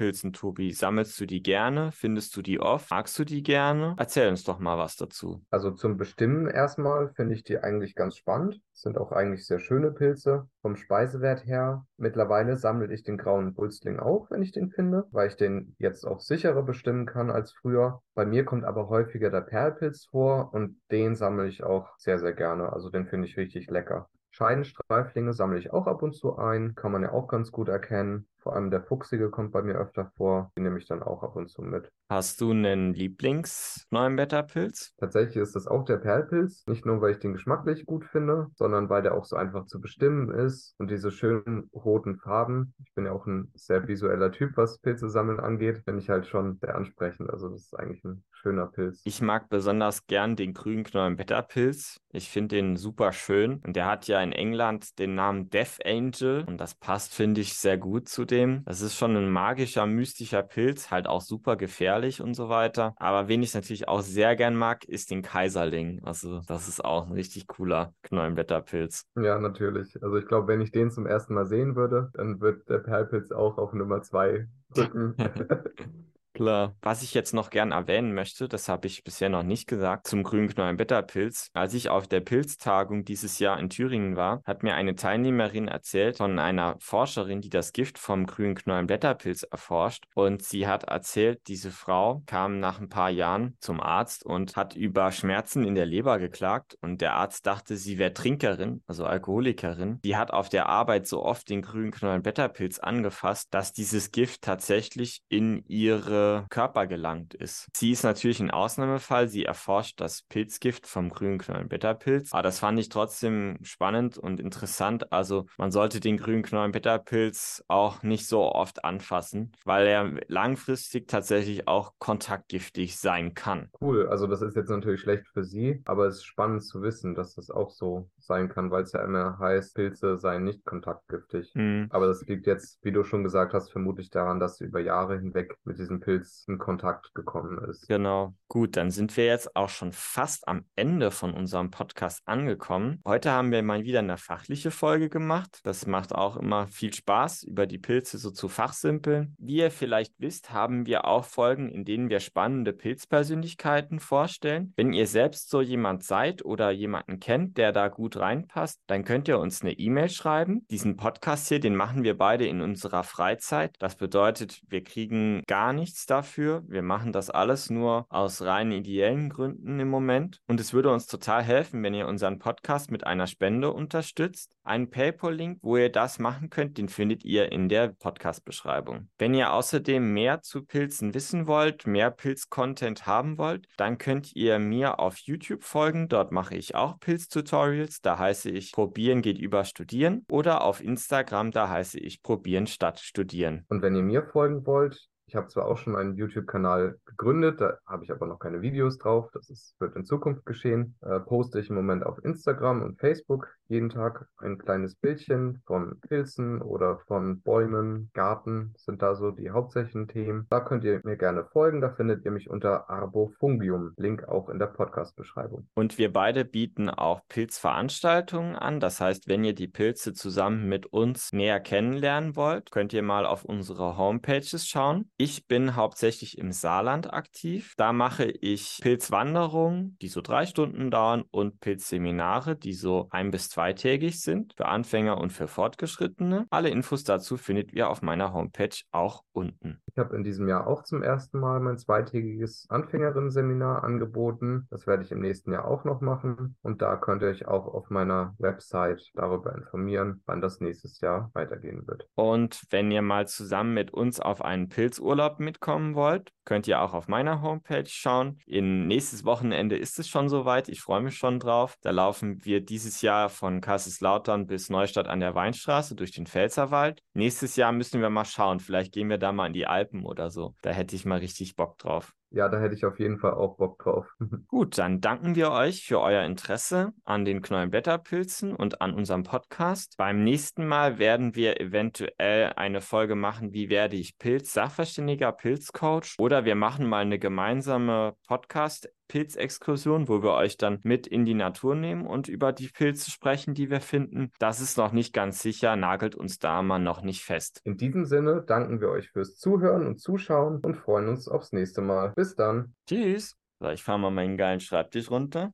Knollenbeta-Pilzen, 0.07 0.33
Tobi? 0.33 0.71
Sammelst 0.71 1.19
du 1.19 1.25
die 1.25 1.41
gerne? 1.41 1.91
Findest 1.91 2.35
du 2.35 2.41
die 2.41 2.59
oft? 2.59 2.89
Magst 2.91 3.17
du 3.19 3.25
die 3.25 3.43
gerne? 3.43 3.95
Erzähl 3.97 4.29
uns 4.29 4.43
doch 4.43 4.59
mal 4.59 4.77
was 4.77 4.95
dazu. 4.95 5.41
Also 5.49 5.71
zum 5.71 5.97
Bestimmen 5.97 6.47
erstmal 6.47 7.09
finde 7.13 7.35
ich 7.35 7.43
die 7.43 7.59
eigentlich 7.59 7.95
ganz 7.95 8.15
spannend. 8.15 8.61
Sind 8.73 8.97
auch 8.97 9.11
eigentlich 9.11 9.45
sehr 9.45 9.59
schöne 9.59 9.91
Pilze 9.91 10.47
vom 10.61 10.75
Speisewert 10.75 11.45
her. 11.45 11.85
Mittlerweile 11.97 12.57
sammle 12.57 12.93
ich 12.93 13.03
den 13.03 13.17
grauen 13.17 13.53
Pulsling 13.53 13.99
auch, 13.99 14.29
wenn 14.31 14.41
ich 14.41 14.51
den 14.51 14.69
finde, 14.69 15.07
weil 15.11 15.27
ich 15.27 15.35
den 15.35 15.75
jetzt 15.79 16.05
auch 16.05 16.19
sicherer 16.19 16.63
bestimmen 16.63 17.05
kann 17.05 17.29
als 17.29 17.51
früher. 17.51 18.01
Bei 18.13 18.25
mir 18.25 18.45
kommt 18.45 18.63
aber 18.63 18.89
häufiger 18.89 19.29
der 19.29 19.41
Perlpilz 19.41 20.05
vor 20.05 20.53
und 20.53 20.79
den 20.91 21.15
sammle 21.15 21.47
ich 21.47 21.63
auch 21.63 21.97
sehr, 21.97 22.19
sehr 22.19 22.33
gerne. 22.33 22.71
Also 22.71 22.89
den 22.89 23.07
finde 23.07 23.27
ich 23.27 23.37
richtig 23.37 23.69
lecker. 23.69 24.09
Scheidenstreiflinge 24.37 25.33
sammle 25.33 25.57
ich 25.57 25.73
auch 25.73 25.87
ab 25.87 26.03
und 26.03 26.13
zu 26.13 26.37
ein, 26.37 26.75
kann 26.75 26.91
man 26.91 27.01
ja 27.01 27.11
auch 27.11 27.27
ganz 27.27 27.51
gut 27.51 27.69
erkennen. 27.69 28.27
Vor 28.47 28.55
allem 28.55 28.71
der 28.71 28.81
Fuchsige 28.81 29.29
kommt 29.29 29.51
bei 29.51 29.61
mir 29.61 29.75
öfter 29.75 30.09
vor. 30.15 30.53
Den 30.55 30.63
nehme 30.63 30.77
ich 30.77 30.85
dann 30.85 31.03
auch 31.03 31.21
ab 31.21 31.35
und 31.35 31.49
zu 31.49 31.61
mit. 31.61 31.91
Hast 32.09 32.39
du 32.39 32.51
einen 32.51 32.93
Lieblings-Neuenblätterpilz? 32.93 34.93
Tatsächlich 34.97 35.35
ist 35.35 35.57
das 35.57 35.67
auch 35.67 35.83
der 35.83 35.97
Perlpilz. 35.97 36.65
Nicht 36.65 36.85
nur, 36.85 37.01
weil 37.01 37.11
ich 37.11 37.19
den 37.19 37.33
geschmacklich 37.33 37.85
gut 37.85 38.05
finde, 38.05 38.47
sondern 38.55 38.87
weil 38.87 39.01
der 39.01 39.15
auch 39.15 39.25
so 39.25 39.35
einfach 39.35 39.65
zu 39.65 39.81
bestimmen 39.81 40.31
ist 40.31 40.75
und 40.77 40.89
diese 40.89 41.11
schönen 41.11 41.69
roten 41.73 42.19
Farben. 42.19 42.73
Ich 42.85 42.93
bin 42.93 43.03
ja 43.03 43.11
auch 43.11 43.25
ein 43.25 43.51
sehr 43.53 43.85
visueller 43.89 44.31
Typ, 44.31 44.55
was 44.55 44.79
Pilze 44.79 45.09
sammeln 45.09 45.41
angeht. 45.41 45.81
Finde 45.83 46.01
ich 46.01 46.09
halt 46.09 46.25
schon 46.25 46.57
sehr 46.61 46.75
ansprechend. 46.75 47.29
Also 47.29 47.49
das 47.49 47.63
ist 47.63 47.77
eigentlich 47.77 48.05
ein 48.05 48.23
schöner 48.31 48.67
Pilz. 48.67 49.01
Ich 49.03 49.21
mag 49.21 49.49
besonders 49.49 50.07
gern 50.07 50.37
den 50.37 50.53
grünen 50.53 50.85
Knollenblätterpilz. 50.85 51.99
Ich 52.13 52.29
finde 52.29 52.55
den 52.55 52.77
super 52.77 53.11
schön. 53.11 53.59
Und 53.65 53.75
der 53.75 53.87
hat 53.87 54.07
ja 54.07 54.21
in 54.21 54.31
England 54.31 54.99
den 54.99 55.15
Namen 55.15 55.49
Death 55.49 55.85
Angel. 55.85 56.45
Und 56.47 56.61
das 56.61 56.75
passt, 56.75 57.13
finde 57.13 57.41
ich, 57.41 57.55
sehr 57.55 57.77
gut 57.77 58.07
zu 58.07 58.23
dem 58.23 58.36
trotzdem, 58.37 58.63
das 58.65 58.81
ist 58.81 58.95
schon 58.95 59.15
ein 59.15 59.29
magischer, 59.29 59.85
mystischer 59.85 60.43
Pilz, 60.43 60.91
halt 60.91 61.07
auch 61.07 61.21
super 61.21 61.55
gefährlich 61.55 62.21
und 62.21 62.33
so 62.33 62.49
weiter. 62.49 62.93
Aber 62.97 63.27
wen 63.27 63.41
ich 63.41 63.53
natürlich 63.53 63.87
auch 63.87 64.01
sehr 64.01 64.35
gern 64.35 64.55
mag, 64.55 64.85
ist 64.85 65.11
den 65.11 65.21
Kaiserling. 65.21 66.01
Also 66.03 66.41
das 66.47 66.67
ist 66.67 66.83
auch 66.83 67.07
ein 67.07 67.13
richtig 67.13 67.47
cooler 67.47 67.93
Knollenblätterpilz. 68.03 69.05
Ja, 69.15 69.39
natürlich. 69.39 70.01
Also 70.01 70.17
ich 70.17 70.27
glaube, 70.27 70.47
wenn 70.47 70.61
ich 70.61 70.71
den 70.71 70.91
zum 70.91 71.05
ersten 71.05 71.33
Mal 71.33 71.45
sehen 71.45 71.75
würde, 71.75 72.11
dann 72.13 72.39
wird 72.41 72.69
der 72.69 72.79
Perlpilz 72.79 73.31
auch 73.31 73.57
auf 73.57 73.73
Nummer 73.73 74.01
zwei 74.01 74.47
rücken. 74.75 75.15
Klar. 76.37 76.75
Was 76.83 77.01
ich 77.01 77.15
jetzt 77.15 77.33
noch 77.33 77.49
gern 77.49 77.71
erwähnen 77.71 78.13
möchte, 78.13 78.47
das 78.47 78.69
habe 78.69 78.85
ich 78.85 79.03
bisher 79.03 79.27
noch 79.27 79.41
nicht 79.41 79.67
gesagt, 79.67 80.05
zum 80.05 80.21
grünen 80.21 80.47
Knollenblätterpilz. 80.47 81.49
Als 81.53 81.73
ich 81.73 81.89
auf 81.89 82.07
der 82.07 82.19
Pilztagung 82.19 83.05
dieses 83.05 83.39
Jahr 83.39 83.59
in 83.59 83.71
Thüringen 83.71 84.15
war, 84.15 84.43
hat 84.45 84.61
mir 84.61 84.75
eine 84.75 84.93
Teilnehmerin 84.93 85.67
erzählt 85.67 86.17
von 86.17 86.37
einer 86.37 86.75
Forscherin, 86.77 87.41
die 87.41 87.49
das 87.49 87.73
Gift 87.73 87.97
vom 87.97 88.27
grünen 88.27 88.53
Knollenblätterpilz 88.53 89.47
erforscht. 89.49 90.03
Und 90.13 90.43
sie 90.43 90.67
hat 90.67 90.83
erzählt, 90.83 91.41
diese 91.47 91.71
Frau 91.71 92.21
kam 92.27 92.59
nach 92.59 92.79
ein 92.79 92.89
paar 92.89 93.09
Jahren 93.09 93.57
zum 93.59 93.81
Arzt 93.81 94.23
und 94.23 94.55
hat 94.55 94.75
über 94.75 95.11
Schmerzen 95.11 95.65
in 95.65 95.73
der 95.73 95.87
Leber 95.87 96.19
geklagt. 96.19 96.77
Und 96.81 97.01
der 97.01 97.15
Arzt 97.15 97.47
dachte, 97.47 97.77
sie 97.77 97.97
wäre 97.97 98.13
Trinkerin, 98.13 98.83
also 98.85 99.05
Alkoholikerin. 99.05 100.01
Die 100.03 100.15
hat 100.15 100.29
auf 100.29 100.49
der 100.49 100.69
Arbeit 100.69 101.07
so 101.07 101.23
oft 101.23 101.49
den 101.49 101.63
grünen 101.63 101.89
Knollenblätterpilz 101.89 102.77
angefasst, 102.77 103.47
dass 103.55 103.73
dieses 103.73 104.11
Gift 104.11 104.43
tatsächlich 104.43 105.23
in 105.29 105.63
ihre 105.65 106.26
Körper 106.49 106.87
gelangt 106.87 107.33
ist. 107.33 107.67
Sie 107.75 107.91
ist 107.91 108.03
natürlich 108.03 108.39
ein 108.39 108.51
Ausnahmefall. 108.51 109.27
Sie 109.27 109.45
erforscht 109.45 109.99
das 109.99 110.23
Pilzgift 110.23 110.87
vom 110.87 111.09
grünen 111.09 111.37
Knollenblätterpilz. 111.37 112.33
Aber 112.33 112.43
das 112.43 112.59
fand 112.59 112.79
ich 112.79 112.89
trotzdem 112.89 113.57
spannend 113.63 114.17
und 114.17 114.39
interessant. 114.39 115.11
Also 115.11 115.45
man 115.57 115.71
sollte 115.71 115.99
den 115.99 116.17
grünen 116.17 116.43
Knollenblätterpilz 116.43 117.63
auch 117.67 118.03
nicht 118.03 118.27
so 118.27 118.43
oft 118.43 118.83
anfassen, 118.83 119.51
weil 119.65 119.87
er 119.87 120.11
langfristig 120.27 121.07
tatsächlich 121.07 121.67
auch 121.67 121.93
kontaktgiftig 121.99 122.97
sein 122.97 123.33
kann. 123.33 123.69
Cool. 123.81 124.07
Also 124.07 124.27
das 124.27 124.41
ist 124.41 124.55
jetzt 124.55 124.69
natürlich 124.69 125.01
schlecht 125.01 125.27
für 125.27 125.43
Sie, 125.43 125.81
aber 125.85 126.07
es 126.07 126.17
ist 126.17 126.25
spannend 126.25 126.63
zu 126.63 126.81
wissen, 126.81 127.15
dass 127.15 127.35
das 127.35 127.49
auch 127.49 127.71
so 127.71 128.09
sein 128.19 128.49
kann, 128.49 128.71
weil 128.71 128.83
es 128.83 128.91
ja 128.91 129.03
immer 129.03 129.39
heißt, 129.39 129.75
Pilze 129.75 130.17
seien 130.17 130.43
nicht 130.43 130.65
kontaktgiftig. 130.65 131.51
Mhm. 131.55 131.87
Aber 131.89 132.07
das 132.07 132.25
liegt 132.27 132.45
jetzt, 132.45 132.83
wie 132.83 132.91
du 132.91 133.03
schon 133.03 133.23
gesagt 133.23 133.53
hast, 133.53 133.71
vermutlich 133.71 134.09
daran, 134.09 134.39
dass 134.39 134.57
sie 134.57 134.65
über 134.65 134.79
Jahre 134.79 135.17
hinweg 135.17 135.55
mit 135.63 135.79
diesem 135.79 135.99
Pilz 135.99 136.16
Pilz 136.17 136.45
in 136.47 136.57
Kontakt 136.57 137.13
gekommen 137.13 137.57
ist. 137.69 137.87
Genau. 137.87 138.33
Gut, 138.47 138.77
dann 138.77 138.91
sind 138.91 139.15
wir 139.17 139.25
jetzt 139.25 139.55
auch 139.55 139.69
schon 139.69 139.91
fast 139.91 140.47
am 140.47 140.65
Ende 140.75 141.11
von 141.11 141.33
unserem 141.33 141.69
Podcast 141.69 142.21
angekommen. 142.25 143.01
Heute 143.05 143.31
haben 143.31 143.51
wir 143.51 143.61
mal 143.61 143.83
wieder 143.83 143.99
eine 143.99 144.17
fachliche 144.17 144.71
Folge 144.71 145.09
gemacht. 145.09 145.59
Das 145.63 145.85
macht 145.85 146.15
auch 146.15 146.37
immer 146.37 146.67
viel 146.67 146.93
Spaß, 146.93 147.43
über 147.43 147.67
die 147.67 147.77
Pilze 147.77 148.17
so 148.17 148.31
zu 148.31 148.47
fachsimpeln. 148.47 149.35
Wie 149.37 149.57
ihr 149.57 149.71
vielleicht 149.71 150.13
wisst, 150.17 150.51
haben 150.51 150.85
wir 150.85 151.05
auch 151.05 151.25
Folgen, 151.25 151.69
in 151.69 151.83
denen 151.85 152.09
wir 152.09 152.19
spannende 152.19 152.73
Pilzpersönlichkeiten 152.73 153.99
vorstellen. 153.99 154.73
Wenn 154.75 154.93
ihr 154.93 155.07
selbst 155.07 155.49
so 155.49 155.61
jemand 155.61 156.03
seid 156.03 156.43
oder 156.43 156.71
jemanden 156.71 157.19
kennt, 157.19 157.57
der 157.57 157.71
da 157.73 157.89
gut 157.89 158.17
reinpasst, 158.17 158.81
dann 158.87 159.03
könnt 159.03 159.27
ihr 159.27 159.39
uns 159.39 159.61
eine 159.61 159.73
E-Mail 159.73 160.09
schreiben. 160.09 160.65
Diesen 160.71 160.95
Podcast 160.95 161.49
hier, 161.49 161.59
den 161.59 161.75
machen 161.75 162.03
wir 162.03 162.17
beide 162.17 162.47
in 162.47 162.61
unserer 162.61 163.03
Freizeit. 163.03 163.75
Das 163.79 163.95
bedeutet, 163.95 164.61
wir 164.67 164.83
kriegen 164.83 165.43
gar 165.47 165.73
nichts 165.73 166.06
dafür. 166.09 166.63
Wir 166.67 166.81
machen 166.81 167.11
das 167.11 167.29
alles 167.29 167.69
nur 167.69 168.05
aus 168.09 168.41
rein 168.41 168.71
ideellen 168.71 169.29
Gründen 169.29 169.79
im 169.79 169.89
Moment. 169.89 170.41
Und 170.47 170.59
es 170.59 170.73
würde 170.73 170.91
uns 170.91 171.07
total 171.07 171.43
helfen, 171.43 171.83
wenn 171.83 171.93
ihr 171.93 172.07
unseren 172.07 172.39
Podcast 172.39 172.91
mit 172.91 173.05
einer 173.05 173.27
Spende 173.27 173.71
unterstützt. 173.71 174.51
Einen 174.63 174.89
PayPal-Link, 174.89 175.59
wo 175.61 175.77
ihr 175.77 175.89
das 175.89 176.19
machen 176.19 176.49
könnt, 176.49 176.77
den 176.77 176.89
findet 176.89 177.23
ihr 177.23 177.51
in 177.51 177.69
der 177.69 177.87
Podcast-Beschreibung. 177.87 179.09
Wenn 179.17 179.33
ihr 179.33 179.53
außerdem 179.53 180.13
mehr 180.13 180.41
zu 180.41 180.65
Pilzen 180.65 181.13
wissen 181.13 181.47
wollt, 181.47 181.87
mehr 181.87 182.11
Pilz-Content 182.11 183.05
haben 183.05 183.37
wollt, 183.37 183.67
dann 183.77 183.97
könnt 183.97 184.35
ihr 184.35 184.59
mir 184.59 184.99
auf 184.99 185.17
YouTube 185.19 185.63
folgen. 185.63 186.09
Dort 186.09 186.33
mache 186.33 186.55
ich 186.55 186.75
auch 186.75 186.99
Pilz-Tutorials. 186.99 188.01
Da 188.01 188.19
heiße 188.19 188.49
ich 188.49 188.73
Probieren 188.73 189.21
geht 189.21 189.39
über 189.39 189.63
Studieren. 189.63 190.25
Oder 190.29 190.63
auf 190.63 190.83
Instagram, 190.83 191.51
da 191.51 191.69
heiße 191.69 191.99
ich 191.99 192.21
Probieren 192.21 192.67
statt 192.67 192.99
Studieren. 192.99 193.65
Und 193.69 193.81
wenn 193.81 193.95
ihr 193.95 194.03
mir 194.03 194.23
folgen 194.23 194.65
wollt, 194.65 195.06
ich 195.27 195.35
habe 195.35 195.47
zwar 195.47 195.65
auch 195.65 195.77
schon 195.77 195.95
einen 195.95 196.15
YouTube-Kanal 196.15 196.97
gegründet, 197.05 197.59
da 197.59 197.77
habe 197.85 198.05
ich 198.05 198.11
aber 198.11 198.25
noch 198.27 198.39
keine 198.39 198.61
Videos 198.61 198.97
drauf. 198.97 199.29
Das 199.33 199.49
ist, 199.49 199.75
wird 199.79 199.95
in 199.95 200.05
Zukunft 200.05 200.45
geschehen. 200.45 200.95
Äh, 201.01 201.19
poste 201.19 201.59
ich 201.59 201.69
im 201.69 201.75
Moment 201.75 202.05
auf 202.05 202.23
Instagram 202.23 202.81
und 202.81 202.99
Facebook 202.99 203.49
jeden 203.69 203.89
Tag 203.89 204.27
ein 204.37 204.57
kleines 204.57 204.95
Bildchen 204.95 205.61
von 205.65 205.99
Pilzen 205.99 206.61
oder 206.61 206.99
von 206.99 207.41
Bäumen, 207.41 208.09
Garten 208.13 208.73
sind 208.77 209.01
da 209.01 209.15
so 209.15 209.31
die 209.31 209.49
hauptsächlichen 209.49 210.07
Themen. 210.07 210.47
Da 210.49 210.61
könnt 210.61 210.83
ihr 210.83 211.01
mir 211.03 211.17
gerne 211.17 211.43
folgen. 211.43 211.81
Da 211.81 211.89
findet 211.89 212.23
ihr 212.23 212.31
mich 212.31 212.49
unter 212.49 212.89
Arbofungium. 212.89 213.93
Link 213.97 214.27
auch 214.27 214.49
in 214.49 214.59
der 214.59 214.67
Podcast-Beschreibung. 214.67 215.67
Und 215.73 215.97
wir 215.97 216.13
beide 216.13 216.45
bieten 216.45 216.89
auch 216.89 217.21
Pilzveranstaltungen 217.27 218.55
an. 218.55 218.79
Das 218.79 219.01
heißt, 219.01 219.27
wenn 219.27 219.43
ihr 219.43 219.53
die 219.53 219.67
Pilze 219.67 220.13
zusammen 220.13 220.69
mit 220.69 220.85
uns 220.85 221.33
näher 221.33 221.59
kennenlernen 221.59 222.35
wollt, 222.35 222.71
könnt 222.71 222.93
ihr 222.93 223.03
mal 223.03 223.25
auf 223.25 223.43
unsere 223.43 223.97
Homepages 223.97 224.65
schauen. 224.65 225.09
Ich 225.19 225.47
bin 225.47 225.75
hauptsächlich 225.75 226.37
im 226.37 226.51
Saarland 226.51 227.11
aktiv. 227.11 227.73
Da 227.75 227.91
mache 227.91 228.25
ich 228.25 228.77
Pilzwanderungen, 228.83 229.97
die 229.99 230.09
so 230.09 230.21
drei 230.21 230.45
Stunden 230.45 230.91
dauern 230.91 231.23
und 231.31 231.59
Pilzseminare, 231.59 232.55
die 232.55 232.73
so 232.73 233.07
ein 233.09 233.31
bis 233.31 233.49
zweitägig 233.49 234.21
sind 234.21 234.53
für 234.55 234.67
Anfänger 234.67 235.17
und 235.17 235.33
für 235.33 235.47
Fortgeschrittene. 235.47 236.45
Alle 236.51 236.69
Infos 236.69 237.03
dazu 237.03 237.35
findet 237.35 237.73
ihr 237.73 237.89
auf 237.89 238.03
meiner 238.03 238.31
Homepage 238.31 238.75
auch 238.91 239.23
unten. 239.31 239.81
Ich 239.87 239.97
habe 239.97 240.15
in 240.15 240.23
diesem 240.23 240.47
Jahr 240.47 240.67
auch 240.67 240.83
zum 240.83 241.01
ersten 241.01 241.39
Mal 241.39 241.61
mein 241.61 241.79
zweitägiges 241.79 242.67
Anfängerinnen-Seminar 242.69 243.83
angeboten. 243.83 244.67
Das 244.69 244.85
werde 244.85 245.01
ich 245.01 245.11
im 245.11 245.21
nächsten 245.21 245.51
Jahr 245.51 245.65
auch 245.65 245.83
noch 245.83 245.99
machen. 245.99 246.55
Und 246.61 246.83
da 246.83 246.95
könnt 246.95 247.23
ihr 247.23 247.29
euch 247.29 247.47
auch 247.47 247.65
auf 247.65 247.89
meiner 247.89 248.35
Website 248.37 249.01
darüber 249.15 249.55
informieren, 249.55 250.21
wann 250.27 250.41
das 250.41 250.59
nächstes 250.59 251.01
Jahr 251.01 251.31
weitergehen 251.33 251.87
wird. 251.87 252.07
Und 252.13 252.61
wenn 252.69 252.91
ihr 252.91 253.01
mal 253.01 253.27
zusammen 253.27 253.73
mit 253.73 253.91
uns 253.91 254.19
auf 254.19 254.43
einen 254.43 254.69
Pilz 254.69 254.99
Pilzurlaub 255.07 255.39
mitkommen 255.39 255.95
wollt, 255.95 256.33
könnt 256.43 256.67
ihr 256.67 256.81
auch 256.81 256.93
auf 256.93 257.07
meiner 257.07 257.41
Homepage 257.41 257.87
schauen. 257.87 258.39
In 258.45 258.87
nächstes 258.87 259.23
Wochenende 259.23 259.77
ist 259.77 259.99
es 259.99 260.09
schon 260.09 260.27
soweit. 260.27 260.67
Ich 260.67 260.81
freue 260.81 261.01
mich 261.01 261.17
schon 261.17 261.39
drauf. 261.39 261.77
Da 261.81 261.91
laufen 261.91 262.43
wir 262.43 262.59
dieses 262.59 263.01
Jahr 263.01 263.29
von 263.29 263.61
Kaiserslautern 263.61 264.47
bis 264.47 264.69
Neustadt 264.69 265.07
an 265.07 265.21
der 265.21 265.33
Weinstraße 265.33 265.95
durch 265.95 266.11
den 266.11 266.27
Pfälzerwald. 266.27 267.01
Nächstes 267.13 267.55
Jahr 267.55 267.71
müssen 267.71 268.01
wir 268.01 268.09
mal 268.09 268.25
schauen. 268.25 268.59
Vielleicht 268.59 268.93
gehen 268.93 269.09
wir 269.09 269.17
da 269.17 269.31
mal 269.31 269.47
in 269.47 269.53
die 269.53 269.67
Alpen 269.67 270.05
oder 270.05 270.29
so. 270.29 270.55
Da 270.61 270.71
hätte 270.71 270.97
ich 270.97 271.05
mal 271.05 271.19
richtig 271.19 271.55
Bock 271.55 271.77
drauf. 271.77 272.13
Ja, 272.29 272.49
da 272.49 272.59
hätte 272.59 272.75
ich 272.75 272.85
auf 272.85 272.99
jeden 272.99 273.19
Fall 273.19 273.33
auch 273.33 273.55
Bock 273.57 273.79
drauf. 273.79 274.05
Gut, 274.47 274.77
dann 274.77 274.99
danken 274.99 275.35
wir 275.35 275.51
euch 275.51 275.85
für 275.85 276.01
euer 276.01 276.23
Interesse 276.23 276.93
an 277.05 277.23
den 277.23 277.41
Knollenblätterpilzen 277.41 278.53
und 278.53 278.81
an 278.81 278.93
unserem 278.93 279.23
Podcast. 279.23 279.95
Beim 279.97 280.23
nächsten 280.23 280.67
Mal 280.67 280.99
werden 280.99 281.35
wir 281.35 281.61
eventuell 281.61 282.53
eine 282.55 282.81
Folge 282.81 283.15
machen, 283.15 283.53
wie 283.53 283.69
werde 283.69 283.95
ich 283.95 284.17
Pilz, 284.17 284.51
Sachverständiger, 284.51 285.31
Pilzcoach 285.31 286.15
oder 286.19 286.43
wir 286.43 286.55
machen 286.55 286.87
mal 286.87 287.01
eine 287.01 287.17
gemeinsame 287.17 288.15
Podcast 288.27 288.89
Pilzexkursion, 289.07 290.07
wo 290.07 290.21
wir 290.21 290.31
euch 290.33 290.57
dann 290.57 290.79
mit 290.83 291.07
in 291.07 291.25
die 291.25 291.33
Natur 291.33 291.75
nehmen 291.75 292.05
und 292.05 292.27
über 292.27 292.53
die 292.53 292.69
Pilze 292.69 293.11
sprechen, 293.11 293.53
die 293.53 293.69
wir 293.69 293.81
finden. 293.81 294.31
Das 294.39 294.59
ist 294.59 294.77
noch 294.77 294.91
nicht 294.91 295.13
ganz 295.13 295.41
sicher, 295.41 295.75
nagelt 295.75 296.15
uns 296.15 296.39
da 296.39 296.61
mal 296.61 296.79
noch 296.79 297.01
nicht 297.01 297.23
fest. 297.23 297.61
In 297.63 297.77
diesem 297.77 298.05
Sinne 298.05 298.43
danken 298.45 298.81
wir 298.81 298.89
euch 298.89 299.09
fürs 299.09 299.37
Zuhören 299.37 299.87
und 299.87 299.99
Zuschauen 299.99 300.59
und 300.59 300.75
freuen 300.75 301.07
uns 301.07 301.27
aufs 301.27 301.51
nächste 301.51 301.81
Mal. 301.81 302.13
Bis 302.15 302.35
dann. 302.35 302.75
Tschüss. 302.87 303.37
So, 303.59 303.69
ich 303.69 303.83
fahre 303.83 303.99
mal 303.99 304.11
meinen 304.11 304.37
geilen 304.37 304.59
Schreibtisch 304.59 305.09
runter. 305.09 305.51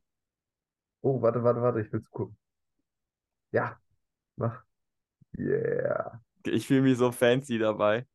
Oh, 1.02 1.22
warte, 1.22 1.44
warte, 1.44 1.62
warte, 1.62 1.82
ich 1.82 1.92
will's 1.92 2.10
gucken. 2.10 2.38
Ja, 3.52 3.78
mach. 4.36 4.64
Yeah. 5.38 6.22
Ich 6.46 6.68
fühle 6.68 6.82
mich 6.82 6.98
so 6.98 7.12
fancy 7.12 7.58
dabei. 7.58 8.06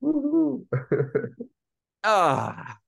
ah. 2.02 2.81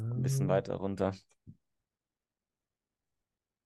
Ein 0.00 0.22
bisschen 0.22 0.48
weiter 0.48 0.74
runter. 0.76 1.12